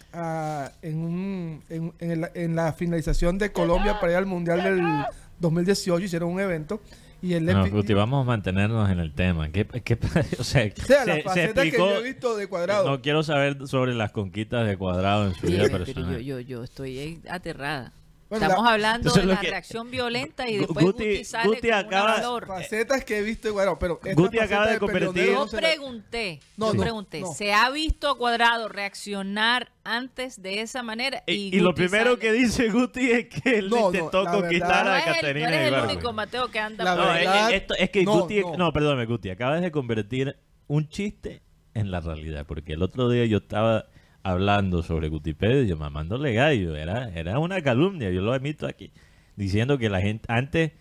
a- 0.64 0.72
en, 0.81 0.97
un, 0.99 1.62
en, 1.68 1.93
en 1.99 2.11
el- 2.11 2.31
en 2.35 2.57
la 2.57 2.72
finalización 2.72 3.37
de 3.37 3.53
Colombia 3.53 4.01
para 4.01 4.12
ir 4.12 4.18
al 4.18 4.25
Mundial 4.27 4.62
del 4.62 4.83
2018 5.39 6.03
hicieron 6.07 6.31
un 6.31 6.41
evento 6.41 6.81
y 7.25 7.41
le 7.41 7.53
No, 7.55 7.68
Guti, 7.70 7.95
vamos 7.95 8.22
a 8.22 8.27
mantenernos 8.27 8.91
en 8.91 8.99
el 9.01 9.12
tema. 9.12 9.49
¿Qué, 9.51 9.64
qué, 9.66 9.95
o 10.39 10.45
sea, 10.45 10.64
o 10.66 10.83
sea, 10.83 11.05
se- 11.05 11.07
la 11.07 11.14
se 11.16 11.22
faceta 11.22 11.62
que 11.62 11.68
explicó- 11.68 11.91
yo 11.91 11.99
he 12.01 12.03
visto 12.03 12.37
de 12.37 12.47
cuadrado 12.49 12.89
No 12.91 13.01
quiero 13.03 13.22
saber 13.22 13.66
sobre 13.66 13.95
las 13.95 14.12
conquistas 14.12 14.66
de 14.66 14.77
cuadrado 14.77 15.27
en 15.29 15.35
su 15.35 15.47
Sí, 15.47 15.53
vida 15.55 15.68
personal. 15.68 16.14
yo, 16.20 16.39
yo, 16.39 16.41
yo 16.41 16.64
estoy 16.64 17.20
aterrada. 17.29 17.93
Bueno, 18.41 18.47
Estamos 18.47 18.64
la- 18.66 18.72
hablando 18.72 19.12
de 19.12 19.24
la 19.26 19.41
que- 19.41 19.51
reacción 19.51 19.91
violenta 19.91 20.49
y 20.49 20.57
después 20.59 20.85
Guti- 20.87 20.93
Guti, 21.14 21.24
sale 21.24 21.49
Guti 21.49 21.61
con 21.68 21.72
acaba- 21.74 22.14
flor. 22.14 22.47
facetas 22.47 23.05
que 23.05 23.18
he 23.18 23.22
visto 23.22 23.53
bueno 23.53 23.78
pero 23.78 24.01
Guti 24.14 24.39
acaba 24.39 24.66
de 24.66 24.78
convertir- 24.78 25.26
Yo 25.26 25.45
no 25.45 25.47
pregunté, 25.51 26.41
No, 26.57 26.66
yo 26.68 26.74
no, 26.74 26.80
pregunté, 26.82 27.20
no. 27.20 27.32
¿se 27.32 27.53
ha 27.53 27.70
visto 27.70 28.09
a 28.11 28.18
Cuadrado 28.18 28.68
reaccionar 28.68 29.70
antes 29.85 30.43
de 30.43 30.61
esa 30.62 30.82
manera? 30.82 31.22
Y, 31.26 31.57
y 31.57 31.61
lo 31.61 31.74
primero 31.74 32.12
sale. 32.12 32.18
que 32.18 32.32
dice 32.32 32.68
Guti 32.70 33.11
es 33.11 33.28
que 33.28 33.59
él 33.59 33.70
No, 33.70 33.76
no, 33.76 33.87
intentó 33.87 34.24
conquistar 34.24 34.68
verdad- 34.68 34.85
No 34.85 34.91
a 34.91 34.99
es 34.99 35.07
el, 35.07 35.14
Caterina 35.14 35.49
eres 35.49 35.61
el 35.61 35.68
Ibargüen. 35.68 35.97
único 35.97 36.12
Mateo 36.12 36.49
que 36.51 36.59
anda 36.59 36.85
La 36.85 36.95
No, 36.97 37.03
es, 37.12 37.18
verdad- 37.20 37.51
es- 37.51 37.57
esto- 37.62 37.74
es 37.76 37.91
que 37.91 38.03
no, 38.05 38.20
Guti, 38.20 38.41
no. 38.41 38.57
no. 38.57 38.72
perdóname, 38.72 39.07
Guti, 39.07 39.30
acabas 39.30 39.61
de 39.61 39.70
convertir 39.70 40.37
un 40.66 40.89
chiste 40.89 41.43
en 41.74 41.91
la 41.91 42.01
realidad, 42.01 42.47
porque 42.47 42.72
el 42.72 42.82
otro 42.82 43.09
día 43.09 43.24
yo 43.26 43.39
estaba 43.39 43.87
hablando 44.25 44.83
sobre 44.83 45.09
Gutipedia, 45.09 45.77
mamándole 45.77 46.33
gallo, 46.35 46.75
era, 46.75 47.09
era 47.11 47.39
una 47.39 47.61
calumnia, 47.62 48.11
yo 48.11 48.20
lo 48.22 48.33
admito 48.33 48.66
aquí, 48.66 48.91
diciendo 49.37 49.79
que 49.79 49.89
la 49.89 50.01
gente, 50.01 50.25
antes 50.29 50.72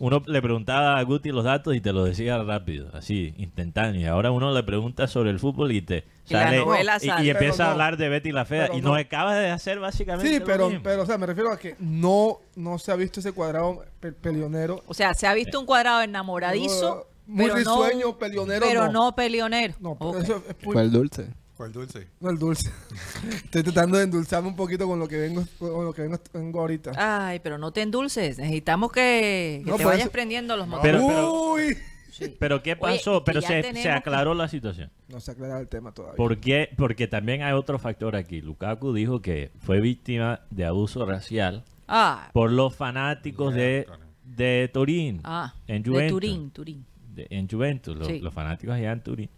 uno 0.00 0.22
le 0.26 0.42
preguntaba 0.42 0.98
a 0.98 1.02
Guti 1.02 1.30
los 1.30 1.44
datos 1.44 1.74
y 1.74 1.80
te 1.80 1.92
lo 1.92 2.04
decía 2.04 2.36
rápido, 2.42 2.90
así, 2.92 3.32
instantáneo, 3.38 4.00
y 4.02 4.04
ahora 4.04 4.30
uno 4.30 4.52
le 4.52 4.62
pregunta 4.64 5.06
sobre 5.06 5.30
el 5.30 5.38
fútbol 5.38 5.72
y 5.72 5.80
te 5.80 6.04
Y 6.28 6.32
la 6.34 6.42
sale 6.44 6.58
novela 6.58 6.98
y, 7.00 7.06
y 7.24 7.30
empieza 7.30 7.56
Pero 7.58 7.68
a 7.68 7.72
hablar 7.72 7.96
de 7.96 8.08
Betty 8.08 8.32
la 8.32 8.44
Fea, 8.44 8.66
Pero 8.66 8.78
y 8.78 8.82
no. 8.82 8.88
nos 8.90 8.98
acabas 8.98 9.36
de 9.38 9.50
hacer 9.50 9.78
básicamente 9.78 10.30
sí 10.30 10.40
lo 10.40 10.44
pero 10.44 10.68
mismo. 10.68 10.82
pero 10.82 11.02
o 11.02 11.06
sea 11.06 11.16
me 11.16 11.26
refiero 11.26 11.50
a 11.52 11.58
que 11.58 11.76
no 11.78 12.38
no 12.56 12.78
se 12.78 12.92
ha 12.92 12.96
visto 12.96 13.20
ese 13.20 13.32
cuadrado 13.32 13.82
pe- 14.00 14.12
peleonero 14.12 14.82
O 14.88 14.94
sea, 14.94 15.14
se 15.14 15.26
ha 15.26 15.32
visto 15.34 15.58
un 15.58 15.64
Cuadrado 15.64 16.02
enamoradizo, 16.02 17.06
muy 17.26 17.44
pero 17.46 17.56
risueño 17.56 18.06
no, 18.08 18.18
peleonero 18.18 18.66
pero 18.66 18.86
no. 18.86 18.92
no, 18.92 19.14
peleonero. 19.14 19.74
no 19.80 19.90
Ok. 19.98 20.16
eso 20.22 20.42
es 20.48 20.58
pu- 20.58 20.72
¿Cuál 20.72 20.90
dulce? 20.90 21.28
¿Cuál 21.56 21.72
dulce? 21.72 22.08
no 22.20 22.30
el 22.30 22.38
dulce 22.38 22.70
estoy 23.44 23.62
tratando 23.62 23.98
de 23.98 24.04
endulzarme 24.04 24.48
un 24.48 24.56
poquito 24.56 24.86
con 24.86 24.98
lo 24.98 25.06
que 25.06 25.18
vengo 25.18 25.44
con 25.58 25.84
lo 25.84 25.92
que 25.92 26.02
vengo, 26.02 26.18
vengo 26.32 26.60
ahorita 26.60 26.92
Ay, 26.96 27.40
pero 27.40 27.58
no 27.58 27.72
te 27.72 27.82
endulces. 27.82 28.38
Necesitamos 28.38 28.90
que, 28.92 29.60
que 29.64 29.70
No, 29.70 29.76
te 29.76 29.82
por 29.82 29.92
vayas 29.92 30.06
eso- 30.06 30.12
prendiendo 30.12 30.56
los 30.56 30.66
motores. 30.66 31.00
Pero- 31.02 31.52
uy 31.52 31.76
Sí. 32.10 32.36
Pero 32.38 32.62
¿qué 32.62 32.76
pasó? 32.76 33.24
pero 33.24 33.40
se, 33.40 33.62
se 33.62 33.72
que- 33.72 33.88
aclaró 33.90 34.34
la 34.34 34.46
situación. 34.46 34.90
no 35.08 35.18
se 35.18 35.30
ha 35.30 35.34
aclarado 35.34 35.60
el 35.60 35.68
tema 35.68 35.92
todavía 35.92 36.16
¿Por 36.18 36.36
qué? 36.40 36.68
Porque 36.76 37.06
también 37.08 37.42
hay 37.42 37.54
otro 37.54 37.78
factor 37.78 38.16
aquí. 38.16 38.42
Lukaku 38.42 38.92
dijo 38.92 39.22
que 39.22 39.50
fue 39.60 39.80
víctima 39.80 40.40
de 40.50 40.66
abuso 40.66 41.06
racial 41.06 41.64
Ah, 41.88 42.28
por 42.34 42.50
los 42.52 42.76
fanáticos 42.76 43.54
de, 43.54 43.86
de 44.26 44.70
Turín. 44.74 45.20
ah, 45.24 45.54
en 45.66 45.82
de 45.82 45.88
Juventus. 45.90 46.12
Turín, 46.20 46.50
Turín. 46.50 46.84
de- 47.14 47.26
en 47.30 47.48
Juventus, 47.48 47.96
los, 47.96 48.06
Sí. 48.06 48.18
los 48.20 48.34
fanáticos 48.34 48.74
allá 48.74 48.92
en 48.92 49.02
Turín. 49.02 49.30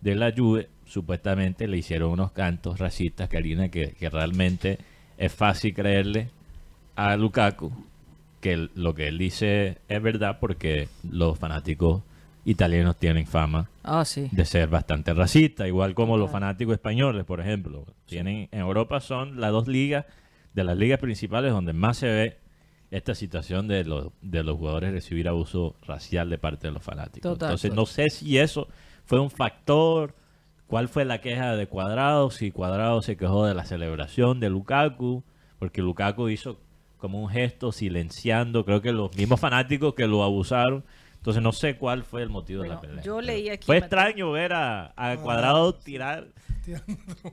De 0.00 0.14
la 0.14 0.32
Juve, 0.34 0.70
supuestamente 0.86 1.68
le 1.68 1.76
hicieron 1.78 2.10
unos 2.10 2.32
cantos 2.32 2.78
racistas, 2.78 3.28
Karina, 3.28 3.68
que, 3.68 3.92
que 3.92 4.08
realmente 4.08 4.78
es 5.18 5.32
fácil 5.32 5.74
creerle 5.74 6.28
a 6.94 7.16
Lukaku 7.16 7.72
que 8.40 8.68
lo 8.74 8.94
que 8.94 9.08
él 9.08 9.18
dice 9.18 9.78
es 9.88 10.02
verdad 10.02 10.38
porque 10.40 10.88
los 11.10 11.38
fanáticos 11.38 12.02
italianos 12.44 12.96
tienen 12.96 13.26
fama 13.26 13.68
Ah, 13.82 14.04
sí. 14.04 14.28
de 14.30 14.44
ser 14.44 14.68
bastante 14.68 15.12
racista, 15.12 15.66
igual 15.66 15.94
como 15.94 16.16
los 16.16 16.30
fanáticos 16.30 16.74
españoles, 16.74 17.24
por 17.24 17.40
ejemplo. 17.40 17.84
Tienen 18.06 18.48
en 18.52 18.60
Europa 18.60 19.00
son 19.00 19.40
las 19.40 19.50
dos 19.50 19.66
ligas 19.66 20.04
de 20.54 20.64
las 20.64 20.76
ligas 20.76 21.00
principales 21.00 21.50
donde 21.52 21.72
más 21.72 21.98
se 21.98 22.06
ve 22.06 22.36
esta 22.92 23.16
situación 23.16 23.66
de 23.66 23.84
los 23.84 24.12
de 24.22 24.44
los 24.44 24.56
jugadores 24.56 24.92
recibir 24.92 25.26
abuso 25.28 25.74
racial 25.86 26.30
de 26.30 26.38
parte 26.38 26.68
de 26.68 26.72
los 26.72 26.82
fanáticos. 26.84 27.32
Total. 27.32 27.48
Entonces 27.48 27.74
no 27.74 27.84
sé 27.84 28.10
si 28.10 28.38
eso 28.38 28.68
fue 29.06 29.18
un 29.18 29.30
factor, 29.30 30.14
cuál 30.66 30.88
fue 30.88 31.04
la 31.04 31.20
queja 31.20 31.54
de 31.56 31.66
Cuadrado, 31.66 32.30
si 32.30 32.50
Cuadrado 32.50 33.02
se 33.02 33.16
quejó 33.16 33.46
de 33.46 33.54
la 33.54 33.64
celebración 33.64 34.40
de 34.40 34.50
Lukaku, 34.50 35.22
porque 35.58 35.82
Lukaku 35.82 36.28
hizo 36.28 36.60
como 36.98 37.20
un 37.22 37.28
gesto 37.28 37.72
silenciando, 37.72 38.64
creo 38.64 38.80
que 38.82 38.92
los 38.92 39.14
mismos 39.16 39.38
fanáticos 39.40 39.94
que 39.94 40.06
lo 40.06 40.22
abusaron. 40.22 40.84
Entonces 41.16 41.42
no 41.42 41.52
sé 41.52 41.76
cuál 41.76 42.04
fue 42.04 42.22
el 42.22 42.30
motivo 42.30 42.62
de 42.62 42.68
la 42.68 42.80
pelea. 42.80 43.02
yo 43.02 43.16
pero 43.16 43.26
leí 43.26 43.48
aquí, 43.48 43.66
Fue 43.66 43.80
Mateo. 43.80 43.86
extraño 43.86 44.30
ver 44.32 44.52
a, 44.52 44.92
a 44.96 45.16
Cuadrado 45.16 45.74
tirar 45.74 46.28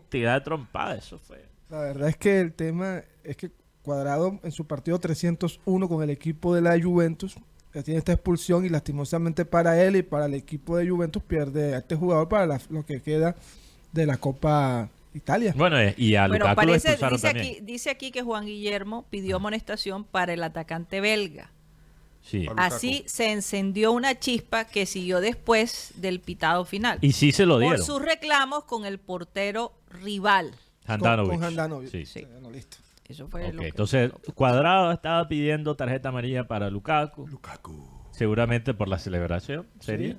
tirar 0.09 0.43
trompada, 0.43 0.95
eso 0.95 1.19
fue. 1.19 1.45
La 1.69 1.79
verdad 1.79 2.09
es 2.09 2.17
que 2.17 2.39
el 2.39 2.53
tema 2.53 3.01
es 3.23 3.37
que 3.37 3.51
Cuadrado 3.81 4.39
en 4.43 4.51
su 4.51 4.65
partido 4.65 4.99
301 4.99 5.89
con 5.89 6.03
el 6.03 6.09
equipo 6.09 6.55
de 6.55 6.61
la 6.61 6.79
Juventus 6.81 7.35
ya 7.73 7.81
tiene 7.83 7.97
esta 7.97 8.13
expulsión 8.13 8.65
y 8.65 8.69
lastimosamente 8.69 9.45
para 9.45 9.81
él 9.83 9.95
y 9.95 10.03
para 10.03 10.25
el 10.27 10.33
equipo 10.35 10.77
de 10.77 10.87
Juventus 10.89 11.23
pierde 11.23 11.75
a 11.75 11.79
este 11.79 11.95
jugador 11.95 12.29
para 12.29 12.45
la- 12.45 12.61
lo 12.69 12.85
que 12.85 13.01
queda 13.01 13.35
de 13.91 14.05
la 14.05 14.17
Copa 14.17 14.89
Italia. 15.13 15.53
Bueno, 15.55 15.79
eh, 15.79 15.93
y 15.97 16.15
a 16.15 16.27
Bueno, 16.27 16.45
Lukaku 16.45 16.61
lo 16.61 16.67
parece, 16.67 16.87
expulsaron 16.89 17.17
dice 17.17 17.27
también. 17.27 17.47
aquí, 17.55 17.61
dice 17.65 17.89
aquí 17.91 18.11
que 18.11 18.21
Juan 18.23 18.45
Guillermo 18.45 19.05
pidió 19.09 19.35
amonestación 19.37 20.03
para 20.03 20.33
el 20.33 20.43
atacante 20.43 21.01
belga. 21.01 21.51
Sí. 22.23 22.47
Así 22.55 23.03
se 23.05 23.31
encendió 23.31 23.91
una 23.91 24.17
chispa 24.17 24.65
que 24.65 24.85
siguió 24.85 25.19
después 25.19 25.91
del 25.97 26.19
pitado 26.21 26.63
final. 26.65 26.97
Y 27.01 27.11
sí 27.11 27.31
se 27.33 27.45
lo 27.45 27.55
Por 27.55 27.61
dieron. 27.63 27.85
sus 27.85 28.01
reclamos 28.01 28.63
con 28.63 28.85
el 28.85 28.97
portero 28.97 29.73
rival. 29.89 30.51
Handanovic. 30.85 31.31
Con, 31.31 31.39
con 31.39 31.47
Handanovic. 31.47 31.91
Sí. 31.91 32.05
Sí. 32.05 32.25
Bueno, 32.31 32.49
listo. 32.49 32.77
Eso 33.07 33.27
fue 33.27 33.47
Ok, 33.47 33.53
lo 33.53 33.61
que... 33.61 33.67
entonces 33.69 34.11
Cuadrado 34.33 34.91
estaba 34.91 35.27
pidiendo 35.27 35.75
tarjeta 35.75 36.09
amarilla 36.09 36.47
para 36.47 36.69
Lukaku. 36.69 37.27
Seguramente 38.11 38.73
por 38.73 38.87
la 38.87 38.97
celebración, 38.99 39.67
sería. 39.79 40.17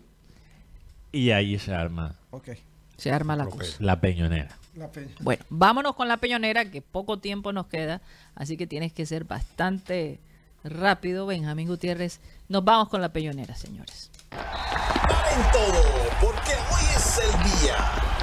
Y 1.12 1.30
ahí 1.30 1.58
se 1.58 1.74
arma 1.74 2.16
Ok. 2.30 2.50
Se 2.96 3.10
arma 3.12 3.34
la 3.36 3.46
cosa. 3.46 3.76
la 3.80 4.00
peñonera. 4.00 4.56
La 4.76 4.88
peña. 4.88 5.08
Bueno, 5.20 5.44
vámonos 5.50 5.94
con 5.96 6.06
la 6.08 6.16
peñonera, 6.18 6.64
que 6.70 6.80
poco 6.82 7.18
tiempo 7.18 7.52
nos 7.52 7.66
queda, 7.66 8.00
así 8.34 8.56
que 8.56 8.66
tienes 8.66 8.92
que 8.92 9.04
ser 9.06 9.24
bastante 9.24 10.20
rápido, 10.62 11.26
Benjamín 11.26 11.68
Gutiérrez. 11.68 12.20
Nos 12.48 12.64
vamos 12.64 12.88
con 12.88 13.00
la 13.00 13.12
peñonera, 13.12 13.54
señores. 13.56 14.10
en 14.32 15.52
todo, 15.52 15.82
porque 16.20 16.52
hoy 16.52 16.84
es 16.96 17.18
el 17.18 17.62
día. 17.62 18.13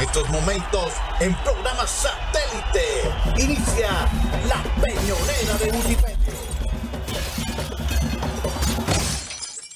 En 0.00 0.06
estos 0.06 0.30
momentos, 0.30 0.92
en 1.20 1.34
programa 1.42 1.86
satélite, 1.86 3.42
inicia 3.42 3.90
la 4.48 4.62
peñonera 4.82 5.58
de 5.58 5.70
Wikipedia. 5.72 6.16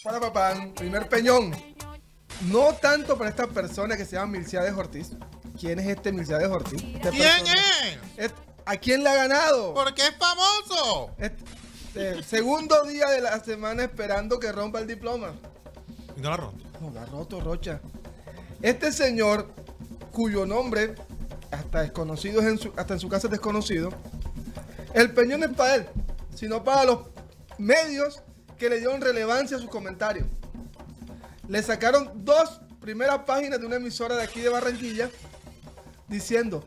Para 0.02 0.20
papá, 0.20 0.54
primer 0.74 1.08
peñón. 1.10 1.54
No 2.46 2.72
tanto 2.72 3.18
para 3.18 3.28
esta 3.28 3.46
persona 3.46 3.98
que 3.98 4.06
se 4.06 4.16
llama 4.16 4.32
Milciades 4.38 4.72
Ortiz. 4.74 5.10
¿Quién 5.60 5.78
es 5.78 5.88
este 5.88 6.10
Milciades 6.10 6.48
Ortiz? 6.48 6.82
Este 6.82 7.10
¿Quién 7.10 7.28
persona- 7.44 7.54
es? 8.16 8.32
¿A 8.64 8.76
quién 8.78 9.04
le 9.04 9.10
ha 9.10 9.14
ganado? 9.14 9.74
Porque 9.74 10.02
es 10.06 10.14
famoso. 10.16 11.10
Este- 11.18 11.44
eh, 11.96 12.22
segundo 12.26 12.82
día 12.84 13.08
de 13.10 13.20
la 13.20 13.38
semana 13.40 13.84
esperando 13.84 14.40
que 14.40 14.50
rompa 14.52 14.78
el 14.78 14.86
diploma. 14.86 15.34
Y 16.16 16.20
no 16.22 16.30
la 16.30 16.36
rompe. 16.38 16.64
No, 16.80 16.90
la 16.90 17.02
ha 17.02 17.06
roto, 17.06 17.40
Rocha. 17.42 17.80
Este 18.62 18.90
señor, 18.90 19.52
cuyo 20.14 20.46
nombre 20.46 20.94
hasta 21.50 21.82
desconocido 21.82 22.40
es 22.40 22.46
en 22.46 22.58
su, 22.58 22.72
hasta 22.76 22.94
en 22.94 23.00
su 23.00 23.08
casa 23.08 23.26
es 23.26 23.32
desconocido, 23.32 23.90
el 24.94 25.12
peñón 25.12 25.40
no 25.40 25.46
es 25.46 25.52
para 25.52 25.74
él, 25.74 25.86
sino 26.34 26.62
para 26.62 26.84
los 26.84 27.00
medios 27.58 28.22
que 28.56 28.70
le 28.70 28.78
dieron 28.78 29.00
relevancia 29.00 29.56
a 29.56 29.60
sus 29.60 29.68
comentarios. 29.68 30.26
Le 31.48 31.62
sacaron 31.62 32.24
dos 32.24 32.60
primeras 32.80 33.18
páginas 33.26 33.60
de 33.60 33.66
una 33.66 33.76
emisora 33.76 34.14
de 34.14 34.22
aquí 34.22 34.40
de 34.40 34.48
Barranquilla 34.48 35.10
diciendo, 36.08 36.64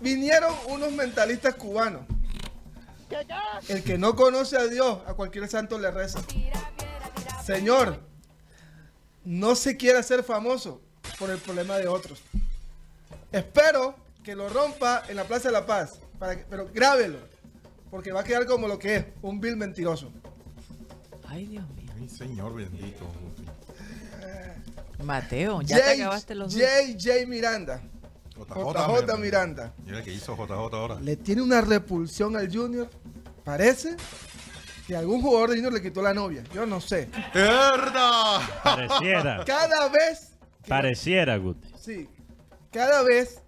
vinieron 0.00 0.54
unos 0.68 0.92
mentalistas 0.92 1.54
cubanos. 1.54 2.02
El 3.68 3.82
que 3.82 3.96
no 3.98 4.14
conoce 4.14 4.56
a 4.56 4.66
Dios, 4.66 4.98
a 5.06 5.14
cualquier 5.14 5.48
santo 5.48 5.78
le 5.78 5.90
reza. 5.90 6.20
Señor, 7.44 7.98
no 9.24 9.54
se 9.54 9.76
quiere 9.76 9.98
hacer 9.98 10.22
famoso 10.22 10.82
por 11.18 11.30
el 11.30 11.38
problema 11.38 11.78
de 11.78 11.88
otros. 11.88 12.22
Espero 13.32 13.94
que 14.24 14.34
lo 14.34 14.48
rompa 14.48 15.02
en 15.08 15.16
la 15.16 15.24
Plaza 15.24 15.48
de 15.48 15.52
la 15.52 15.66
Paz, 15.66 16.00
para 16.18 16.36
que- 16.36 16.44
pero 16.48 16.68
grábelo, 16.72 17.18
porque 17.90 18.12
va 18.12 18.20
a 18.20 18.24
quedar 18.24 18.46
como 18.46 18.68
lo 18.68 18.78
que 18.78 18.96
es, 18.96 19.04
un 19.22 19.40
vil 19.40 19.56
mentiroso. 19.56 20.10
Ay, 21.28 21.46
Dios 21.46 21.68
mío. 21.70 21.90
Ay, 21.98 22.08
señor 22.08 22.54
bendito. 22.54 23.06
Mateo, 25.02 25.62
ya 25.62 25.76
te 25.76 25.82
J- 25.82 25.92
acabaste 25.94 26.34
los 26.34 26.52
dos. 26.54 26.62
JJ 26.62 27.26
Miranda. 27.26 27.80
JJ 28.36 29.16
Miranda. 29.18 29.72
Mira 29.86 30.02
que 30.02 30.12
hizo 30.12 30.36
JJ 30.36 30.52
ahora. 30.76 31.00
Le 31.00 31.16
tiene 31.16 31.40
una 31.42 31.60
repulsión 31.60 32.36
al 32.36 32.52
Junior. 32.54 32.88
Parece 33.44 33.96
que 34.86 34.94
algún 34.96 35.22
jugador 35.22 35.50
de 35.50 35.56
Junior 35.56 35.72
le 35.72 35.80
quitó 35.82 36.02
la 36.02 36.12
novia. 36.12 36.42
Yo 36.52 36.66
no 36.66 36.80
sé. 36.80 37.08
¡Verdad! 37.32 38.40
Pareciera. 38.62 39.44
Cada 39.46 39.88
vez, 39.88 40.32
Pareciera, 40.68 41.36
Guti. 41.38 41.68
sí, 41.80 42.06
cada 42.70 43.02
vez 43.02 43.40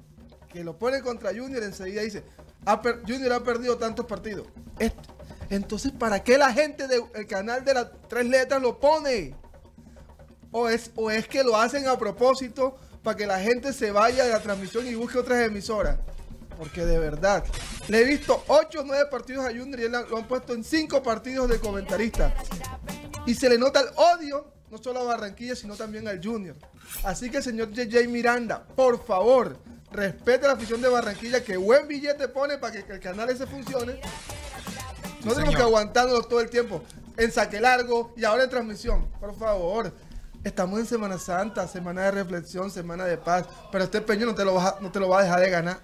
que 0.53 0.63
lo 0.65 0.79
pone 0.79 1.01
contra 1.01 1.31
Junior, 1.31 1.63
enseguida 1.63 2.03
dice, 2.03 2.25
"Ha 2.67 2.81
per- 2.83 3.01
Junior 3.07 3.33
ha 3.33 3.41
perdido 3.41 3.77
tantos 3.79 4.07
partidos. 4.07 4.47
Esto. 4.79 5.01
Entonces, 5.51 5.93
¿para 5.93 6.23
qué 6.23 6.39
la 6.39 6.53
gente 6.53 6.87
del 6.89 7.27
canal 7.27 7.65
de 7.65 7.75
las 7.75 7.89
tres 8.09 8.27
letras 8.27 8.61
lo 8.63 8.79
pone? 8.81 9.35
O 10.51 10.69
es, 10.69 10.91
o 10.97 11.11
es 11.11 11.27
que 11.29 11.43
lo 11.43 11.57
hacen 11.57 11.89
a 11.89 11.99
propósito 11.99 12.77
para 13.03 13.17
que 13.17 13.27
la 13.27 13.39
gente 13.41 13.73
se 13.73 13.91
vaya 13.91 14.25
de 14.25 14.31
la 14.31 14.41
transmisión 14.41 14.87
y 14.87 14.95
busque 14.95 15.19
otras 15.19 15.41
emisoras. 15.47 15.97
Porque 16.59 16.85
de 16.85 16.99
verdad, 16.99 17.45
le 17.89 18.01
he 18.03 18.05
visto 18.05 18.45
8 18.49 18.81
o 18.81 18.85
9 18.85 19.07
partidos 19.11 19.45
a 19.45 19.49
Junior 19.49 19.81
y 19.81 19.85
él 19.85 19.93
lo 19.93 20.17
han 20.19 20.29
puesto 20.29 20.53
en 20.55 20.63
5 20.63 21.03
partidos 21.03 21.49
de 21.49 21.59
comentarista. 21.59 22.35
Y 23.27 23.35
se 23.35 23.49
le 23.49 23.59
nota 23.59 23.81
el 23.81 23.89
odio, 23.97 24.53
no 24.73 24.79
solo 24.79 25.01
a 25.01 25.05
Barranquilla, 25.05 25.55
sino 25.55 25.77
también 25.77 26.09
al 26.09 26.19
Junior. 26.25 26.57
Así 27.05 27.31
que, 27.31 27.43
señor 27.43 27.71
JJ 27.73 28.09
Miranda, 28.09 28.65
por 28.75 29.05
favor, 29.05 29.59
respete 29.93 30.47
la 30.47 30.55
afición 30.55 30.81
de 30.81 30.89
Barranquilla, 30.89 31.45
que 31.45 31.59
buen 31.59 31.87
billete 31.87 32.27
pone 32.29 32.57
para 32.57 32.73
que, 32.83 32.91
el 32.91 32.99
canal 32.99 33.29
ese 33.29 33.47
funcione. 33.47 34.01
No 35.25 35.33
tenemos 35.35 35.37
señor. 35.37 35.57
que 35.57 35.63
aguantarlo 35.63 36.23
todo 36.23 36.41
el 36.41 36.49
tiempo. 36.49 36.83
En 37.19 37.31
saque 37.31 37.61
largo 37.61 38.15
y 38.17 38.25
ahora 38.25 38.45
en 38.45 38.51
transmisión. 38.51 39.07
Por 39.21 39.37
favor. 39.39 39.93
Estamos 40.43 40.81
en 40.81 40.87
Semana 40.87 41.19
Santa, 41.19 41.69
semana 41.69 42.05
de 42.05 42.11
reflexión, 42.13 42.71
semana 42.71 43.05
de 43.05 43.19
paz. 43.19 43.45
Pero 43.71 43.85
este 43.85 44.01
peño 44.01 44.25
no 44.25 44.35
te 44.35 44.45
lo, 44.45 44.55
vas 44.55 44.73
a- 44.75 44.81
no 44.81 44.91
te 44.91 44.99
lo 44.99 45.09
va 45.11 45.21
a 45.21 45.23
dejar 45.23 45.41
de 45.41 45.51
ganar. 45.51 45.81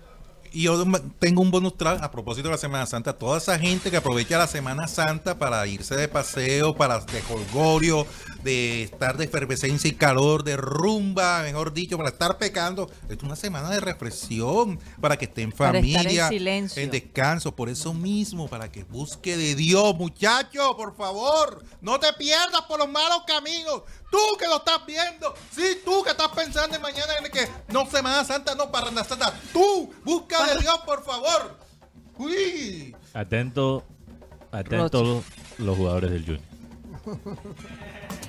Y 0.53 0.63
yo 0.63 0.85
tengo 1.19 1.43
un 1.43 1.51
bonus 1.51 1.77
track 1.77 2.03
a 2.03 2.11
propósito 2.11 2.49
de 2.49 2.53
la 2.53 2.59
Semana 2.59 2.87
Santa. 2.87 3.13
Toda 3.17 3.39
esa 3.39 3.59
gente 3.59 3.91
que 3.91 3.97
aprovecha 3.99 4.39
la 4.39 4.47
Semana 4.47 4.89
Santa 4.89 5.39
para 5.39 5.67
irse 5.67 5.97
de 5.97 6.09
paseo, 6.09 6.75
para 6.77 6.99
de 7.01 7.21
colgorio, 7.21 8.07
de 8.43 8.85
estar 8.85 9.17
de 9.17 9.25
efervescencia 9.25 9.89
y 9.89 9.95
calor, 9.95 10.45
de 10.45 10.57
rumba, 10.57 11.43
mejor 11.43 11.73
dicho, 11.73 11.97
para 11.97 12.11
estar 12.11 12.39
pecando. 12.39 12.91
Es 13.09 13.23
una 13.23 13.37
semana 13.37 13.71
de 13.71 13.81
reflexión, 13.81 14.79
para 15.01 15.17
que 15.17 15.27
esté 15.27 15.43
en 15.43 15.53
Para 15.53 15.79
estar 15.79 15.87
en 15.89 15.97
familia, 16.03 16.29
silencio. 16.29 16.83
en 16.83 16.91
descanso. 16.91 17.55
Por 17.55 17.69
eso 17.69 17.93
mismo, 17.95 18.49
para 18.49 18.71
que 18.71 18.85
busque 18.85 19.37
de 19.37 19.55
Dios, 19.55 19.95
muchacho, 19.97 20.77
por 20.77 20.97
favor. 20.97 21.63
No 21.81 21.99
te 22.01 22.13
pierdas 22.15 22.63
por 22.69 22.79
los 22.79 22.89
malos 22.89 23.23
caminos. 23.27 23.83
Tú 24.11 24.19
que 24.39 24.47
lo 24.47 24.57
estás 24.57 24.87
viendo. 24.87 25.35
Sí, 25.55 25.81
tú 25.85 26.03
que 26.03 26.11
estás 26.11 26.29
pensando 26.29 26.75
en 26.75 26.81
mañana 26.81 27.13
en 27.23 27.31
que 27.31 27.47
no 27.69 27.85
Semana 27.91 28.25
Santa, 28.25 28.55
no 28.55 28.71
Parranda 28.71 29.05
Santa. 29.05 29.35
Tú, 29.53 29.93
busca 30.05 30.38
de 30.47 30.61
Dios, 30.61 30.79
por 30.87 31.03
favor. 31.05 31.59
Uy. 32.19 32.95
Atento, 33.15 33.85
atento 34.51 35.03
los, 35.05 35.25
los 35.59 35.77
jugadores 35.77 36.11
del 36.11 36.25
Junior. 36.25 36.43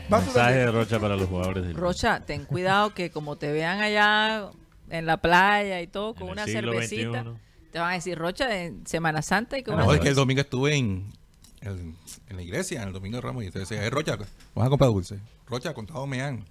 Mensaje 0.09 0.55
de 0.55 0.71
Rocha 0.71 0.99
para 0.99 1.15
los 1.15 1.27
jugadores 1.27 1.63
del 1.63 1.73
Junior. 1.73 1.81
Rocha, 1.91 2.19
ten 2.25 2.45
cuidado 2.45 2.93
que 2.93 3.11
como 3.11 3.37
te 3.37 3.51
vean 3.51 3.79
allá 3.81 4.49
en 4.89 5.05
la 5.05 5.17
playa 5.17 5.81
y 5.81 5.87
todo 5.87 6.13
con 6.15 6.27
En 6.27 6.33
una 6.33 6.45
cervecita, 6.45 7.21
XXI. 7.23 7.31
te 7.71 7.79
van 7.79 7.91
a 7.91 7.93
decir 7.93 8.17
Rocha 8.17 8.63
en 8.63 8.85
Semana 8.87 9.21
Santa 9.21 9.57
y 9.57 9.63
con 9.63 9.75
No, 9.77 9.85
una 9.85 9.95
es 9.95 10.01
que 10.01 10.09
el 10.09 10.15
domingo 10.15 10.41
estuve 10.41 10.75
en, 10.75 11.13
en, 11.61 11.95
en 12.27 12.35
la 12.35 12.41
iglesia, 12.41 12.81
en 12.81 12.87
el 12.87 12.93
domingo 12.93 13.17
de 13.17 13.21
Ramos, 13.21 13.43
y 13.43 13.47
entonces 13.47 13.69
decía, 13.69 13.85
"Eh, 13.85 13.89
Rocha, 13.89 14.17
vas 14.55 14.65
a 14.65 14.69
comprar 14.69 14.89
dulce. 14.91 15.19
Rocha, 15.47 15.73
contado 15.73 16.07
me 16.07 16.21
han. 16.21 16.45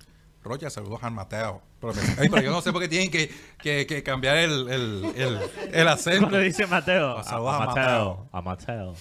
Rocha, 0.49 0.71
saludos 0.71 1.01
al 1.03 1.13
Mateo. 1.13 1.63
Pero, 1.81 1.95
me- 1.95 2.01
ay, 2.19 2.29
pero 2.29 2.43
yo 2.43 2.51
no 2.51 2.61
sé 2.61 2.73
por 2.73 2.81
qué 2.83 2.89
tienen 2.89 3.11
que, 3.11 3.31
que- 3.63 3.87
que 3.87 4.03
cambiar 4.03 4.37
el, 4.39 4.69
el, 4.69 5.05
el, 5.17 5.39
el 5.73 5.89
acento. 5.89 6.21
Cuando 6.23 6.39
dice 6.39 6.67
Mateo, 6.67 7.23
saludos 7.23 7.55
a 7.55 7.57
a 7.63 7.67
Mateo, 7.67 8.29
a 8.33 8.43
Mateo. 8.43 8.95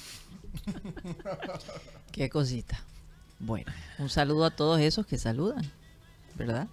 Qué 2.12 2.30
cosita. 2.30 2.80
Bueno, 3.39 3.72
un 4.00 4.10
saludo 4.10 4.45
a 4.45 4.50
todos 4.52 4.80
esos 4.80 5.06
que 5.06 5.18
saludan, 5.18 5.64
¿verdad? 6.36 6.68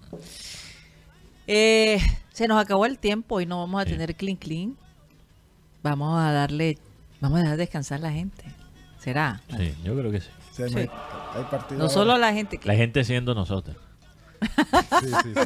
Eh, 1.47 1.99
se 2.33 2.49
nos 2.49 2.61
acabó 2.62 2.87
el 2.87 2.99
tiempo 2.99 3.41
y 3.41 3.47
no 3.47 3.59
vamos 3.59 3.83
a 3.83 3.85
tener 3.85 4.14
clean 4.16 4.37
clean. 4.37 4.77
Vamos 5.83 6.18
a 6.18 6.33
darle, 6.33 6.79
vamos 7.20 7.39
a 7.39 7.43
dejar 7.43 7.57
descansar 7.59 7.99
a 7.99 8.03
la 8.03 8.12
gente. 8.12 8.45
¿Será? 8.99 9.43
Sí, 9.59 9.75
yo 9.85 9.95
creo 9.95 10.11
que 10.11 10.22
sí. 10.22 10.29
Sí, 10.53 10.62
hay- 10.62 10.87
No 11.70 11.83
ahora. 11.83 11.89
solo 11.91 12.16
la 12.16 12.33
gente 12.33 12.57
que 12.57 12.66
La 12.68 12.75
gente 12.75 13.05
siendo 13.05 13.35
nosotros. 13.35 13.77
Sí, 15.01 15.07
sí, 15.22 15.34
sí. 15.34 15.34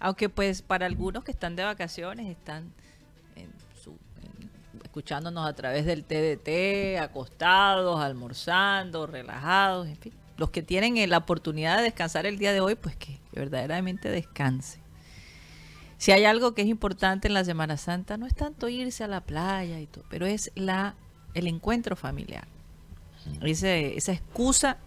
Aunque 0.00 0.28
pues 0.28 0.62
para 0.62 0.86
algunos 0.86 1.24
que 1.24 1.32
están 1.32 1.56
de 1.56 1.64
vacaciones 1.64 2.28
están 2.28 2.72
en 3.34 3.50
su- 3.82 3.98
en- 4.22 4.50
escuchándonos 4.84 5.46
a 5.46 5.52
través 5.54 5.86
del 5.86 6.04
TDT, 6.04 7.00
acostados, 7.00 8.00
almorzando, 8.00 9.06
relajados, 9.06 9.88
en 9.88 9.96
fin. 9.96 10.12
Los 10.36 10.50
que 10.50 10.62
tienen 10.62 10.96
eh, 10.98 11.08
la 11.08 11.18
oportunidad 11.18 11.78
de 11.78 11.82
descansar 11.82 12.26
el 12.26 12.38
día 12.38 12.52
de 12.52 12.60
hoy, 12.60 12.76
pues 12.76 12.94
que 12.94 13.18
verdaderamente 13.32 14.08
descanse. 14.08 14.78
Si 15.96 16.12
hay 16.12 16.24
algo 16.26 16.54
que 16.54 16.62
es 16.62 16.68
importante 16.68 17.26
en 17.26 17.34
la 17.34 17.44
Semana 17.44 17.76
Santa, 17.76 18.16
no 18.16 18.26
es 18.26 18.36
tanto 18.36 18.68
irse 18.68 19.02
a 19.02 19.08
la 19.08 19.20
playa 19.20 19.80
y 19.80 19.88
todo, 19.88 20.04
pero 20.08 20.26
es 20.26 20.52
la 20.54 20.94
el 21.34 21.48
encuentro 21.48 21.96
familiar. 21.96 22.46
Ese- 23.42 23.96
esa 23.96 24.12
excusa 24.12 24.78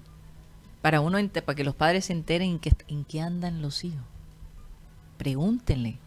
para 0.81 1.01
uno 1.01 1.17
para 1.29 1.55
que 1.55 1.63
los 1.63 1.75
padres 1.75 2.05
se 2.05 2.13
enteren 2.13 2.51
en 2.51 2.59
qué, 2.59 2.73
en 2.87 3.03
qué 3.05 3.21
andan 3.21 3.61
los 3.61 3.83
hijos. 3.83 4.03
Pregúntenle. 5.17 5.99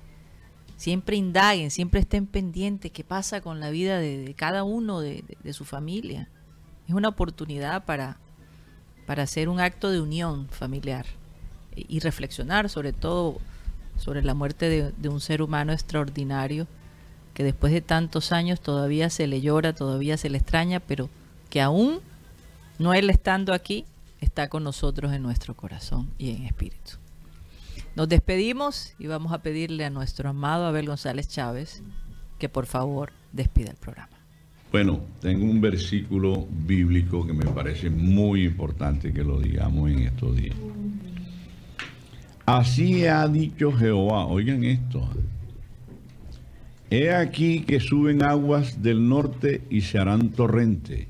Siempre 0.76 1.16
indaguen, 1.16 1.70
siempre 1.70 2.00
estén 2.00 2.26
pendientes 2.26 2.90
qué 2.90 3.04
pasa 3.04 3.40
con 3.40 3.60
la 3.60 3.70
vida 3.70 3.98
de, 3.98 4.34
cada 4.36 4.64
uno 4.64 5.00
de, 5.00 5.24
de- 5.42 5.52
su 5.52 5.64
familia. 5.64 6.28
Es 6.88 6.94
una 6.94 7.08
oportunidad 7.10 7.84
para, 7.84 8.18
para 9.06 9.22
hacer 9.22 9.48
un 9.48 9.60
acto 9.60 9.90
de 9.90 10.00
unión 10.00 10.48
familiar 10.48 11.06
y, 11.76 11.96
y 11.96 12.00
reflexionar 12.00 12.68
sobre 12.68 12.92
todo 12.92 13.38
sobre 13.96 14.22
la 14.22 14.34
muerte 14.34 14.92
de 14.96 15.08
un 15.08 15.20
ser 15.20 15.40
humano 15.40 15.72
extraordinario 15.72 16.66
que 17.34 17.44
después 17.44 17.72
de 17.72 17.80
tantos 17.80 18.32
años 18.32 18.60
todavía 18.60 19.10
se 19.10 19.26
le 19.26 19.40
llora, 19.40 19.72
todavía 19.74 20.16
se 20.16 20.30
le 20.30 20.38
extraña, 20.38 20.80
pero 20.80 21.08
que 21.50 21.60
aún 21.60 22.00
no 22.78 22.94
él 22.94 23.10
estando 23.10 23.52
aquí, 23.52 23.84
está 24.20 24.48
con 24.48 24.64
nosotros 24.64 25.12
en 25.12 25.22
nuestro 25.22 25.54
corazón 25.54 26.10
y 26.18 26.30
en 26.30 26.44
espíritu. 26.44 26.92
Nos 27.96 28.08
despedimos 28.08 28.94
y 28.98 29.06
vamos 29.06 29.32
a 29.32 29.42
pedirle 29.42 29.84
a 29.84 29.90
nuestro 29.90 30.28
amado 30.28 30.66
Abel 30.66 30.86
González 30.86 31.28
Chávez 31.28 31.82
que 32.38 32.48
por 32.48 32.66
favor 32.66 33.12
despida 33.32 33.70
el 33.70 33.76
programa. 33.76 34.10
Bueno, 34.72 35.00
tengo 35.20 35.44
un 35.44 35.60
versículo 35.60 36.48
bíblico 36.50 37.24
que 37.24 37.32
me 37.32 37.46
parece 37.46 37.90
muy 37.90 38.44
importante 38.44 39.12
que 39.12 39.22
lo 39.22 39.38
digamos 39.38 39.90
en 39.90 40.00
estos 40.00 40.34
días. 40.34 40.56
Así 42.44 43.06
ha 43.06 43.26
dicho 43.28 43.70
Jehová, 43.72 44.26
oigan 44.26 44.64
esto. 44.64 45.08
He 46.90 47.12
aquí 47.12 47.60
que 47.60 47.78
suben 47.78 48.22
aguas 48.24 48.82
del 48.82 49.08
norte 49.08 49.62
y 49.70 49.82
se 49.82 49.98
harán 49.98 50.30
torrente, 50.30 51.06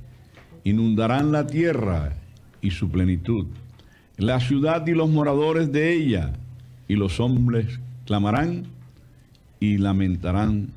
inundarán 0.64 1.32
la 1.32 1.46
tierra 1.46 2.12
y 2.64 2.70
su 2.70 2.90
plenitud, 2.90 3.46
la 4.16 4.40
ciudad 4.40 4.86
y 4.86 4.92
los 4.92 5.10
moradores 5.10 5.70
de 5.70 5.92
ella, 5.92 6.32
y 6.88 6.96
los 6.96 7.20
hombres 7.20 7.78
clamarán 8.06 8.64
y 9.60 9.76
lamentarán, 9.76 10.70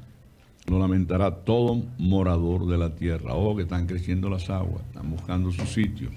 lo 0.68 0.80
lamentará 0.80 1.32
todo 1.32 1.82
morador 1.98 2.68
de 2.68 2.78
la 2.78 2.94
tierra. 2.94 3.36
Oh, 3.36 3.56
que 3.56 3.64
están 3.64 3.88
creciendo 3.88 4.30
las 4.30 4.50
aguas, 4.50 4.84
están 4.88 5.10
buscando 5.10 5.50
su 5.54 5.66
sitio. 5.66 6.10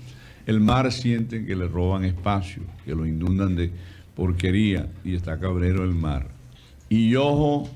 El 0.44 0.58
mar 0.58 0.90
sienten 0.90 1.46
que 1.46 1.54
le 1.54 1.68
roban 1.68 2.04
espacio, 2.04 2.62
que 2.84 2.92
lo 2.92 3.06
inundan 3.06 3.54
de 3.54 3.70
porquería 4.16 4.88
y 5.04 5.14
está 5.14 5.38
cabrero 5.38 5.84
el 5.84 5.94
mar. 5.94 6.26
Y 6.88 7.14
ojo, 7.14 7.70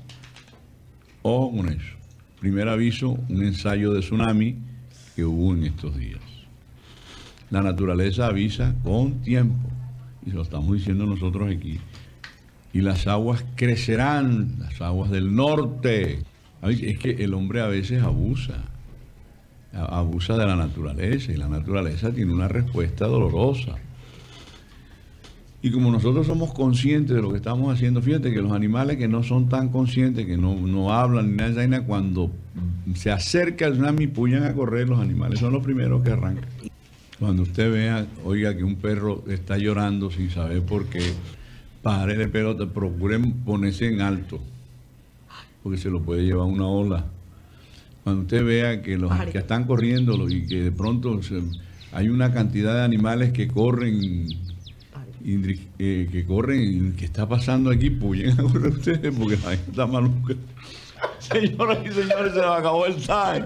ojo 1.21 1.55
con 1.55 1.69
eso. 1.69 1.95
Primer 2.41 2.67
aviso, 2.67 3.17
un 3.29 3.41
ensayo 3.41 3.93
de 3.93 4.01
tsunami 4.01 4.57
que 5.15 5.23
hubo 5.23 5.53
en 5.53 5.63
estos 5.63 5.97
días. 5.97 6.24
La 7.55 7.61
naturaleza 7.61 8.27
avisa 8.27 8.75
con 8.83 9.21
tiempo, 9.21 9.69
y 10.25 10.31
se 10.31 10.35
lo 10.35 10.41
estamos 10.41 10.73
diciendo 10.73 11.05
nosotros 11.05 11.49
aquí. 11.49 11.79
Y 12.73 12.81
las 12.81 13.07
aguas 13.07 13.45
crecerán, 13.55 14.57
las 14.59 14.81
aguas 14.81 15.09
del 15.09 15.33
norte. 15.33 16.19
Es 16.61 16.99
que 16.99 17.11
el 17.11 17.33
hombre 17.33 17.61
a 17.61 17.67
veces 17.67 18.03
abusa, 18.03 18.55
abusa 19.71 20.35
de 20.35 20.45
la 20.45 20.57
naturaleza, 20.57 21.31
y 21.31 21.37
la 21.37 21.47
naturaleza 21.47 22.11
tiene 22.11 22.33
una 22.33 22.49
respuesta 22.49 23.07
dolorosa. 23.07 23.75
Y 25.61 25.71
como 25.71 25.91
nosotros 25.91 26.27
somos 26.27 26.53
conscientes 26.53 27.15
de 27.15 27.21
lo 27.21 27.31
que 27.31 27.37
estamos 27.37 27.73
haciendo, 27.73 28.01
fíjate 28.01 28.33
que 28.33 28.41
los 28.41 28.51
animales 28.51 28.97
que 28.97 29.07
no 29.07 29.23
son 29.23 29.47
tan 29.47 29.69
conscientes, 29.69 30.25
que 30.25 30.35
no, 30.35 30.55
no 30.55 30.91
hablan 30.91 31.31
ni 31.31 31.37
nada, 31.37 31.85
cuando 31.85 32.31
se 32.95 33.11
acerca 33.11 33.65
el 33.65 33.75
tsunami, 33.75 34.07
puyan 34.07 34.43
a 34.43 34.53
correr, 34.53 34.89
los 34.89 34.99
animales 34.99 35.39
son 35.39 35.53
los 35.53 35.63
primeros 35.63 36.03
que 36.03 36.11
arrancan. 36.11 36.49
Cuando 37.19 37.43
usted 37.43 37.71
vea, 37.71 38.05
oiga 38.25 38.55
que 38.55 38.63
un 38.63 38.75
perro 38.75 39.23
está 39.29 39.57
llorando 39.57 40.11
sin 40.11 40.29
saber 40.29 40.61
por 40.63 40.85
qué, 40.87 41.13
pare 41.81 42.15
de 42.17 42.27
pelota, 42.27 42.65
procuren 42.67 43.31
ponerse 43.45 43.87
en 43.87 44.01
alto, 44.01 44.39
porque 45.63 45.77
se 45.77 45.89
lo 45.89 46.01
puede 46.01 46.23
llevar 46.23 46.45
una 46.47 46.67
ola. 46.67 47.05
Cuando 48.03 48.23
usted 48.23 48.43
vea 48.45 48.81
que 48.81 48.97
los 48.97 49.11
que 49.31 49.37
están 49.37 49.63
corriendo 49.63 50.29
y 50.29 50.45
que 50.45 50.61
de 50.63 50.71
pronto 50.71 51.23
se- 51.23 51.41
hay 51.93 52.09
una 52.09 52.33
cantidad 52.33 52.73
de 52.75 52.83
animales 52.83 53.31
que 53.31 53.47
corren, 53.47 54.27
indri- 55.23 55.61
eh, 55.79 56.09
que 56.11 56.25
corren, 56.25 56.89
y 56.89 56.91
que 56.97 57.05
está 57.05 57.27
pasando 57.29 57.71
aquí, 57.71 57.89
puyen 57.91 58.31
a 58.39 58.43
correr 58.43 58.71
ustedes 58.73 59.15
porque 59.17 59.37
la 59.37 59.51
gente 59.51 59.71
está 59.71 59.87
maluca. 59.87 60.33
Señoras 61.19 61.79
y 61.85 61.91
señores, 61.93 62.33
se 62.33 62.41
nos 62.41 62.59
acabó 62.59 62.85
el 62.85 62.95
time. 62.97 63.45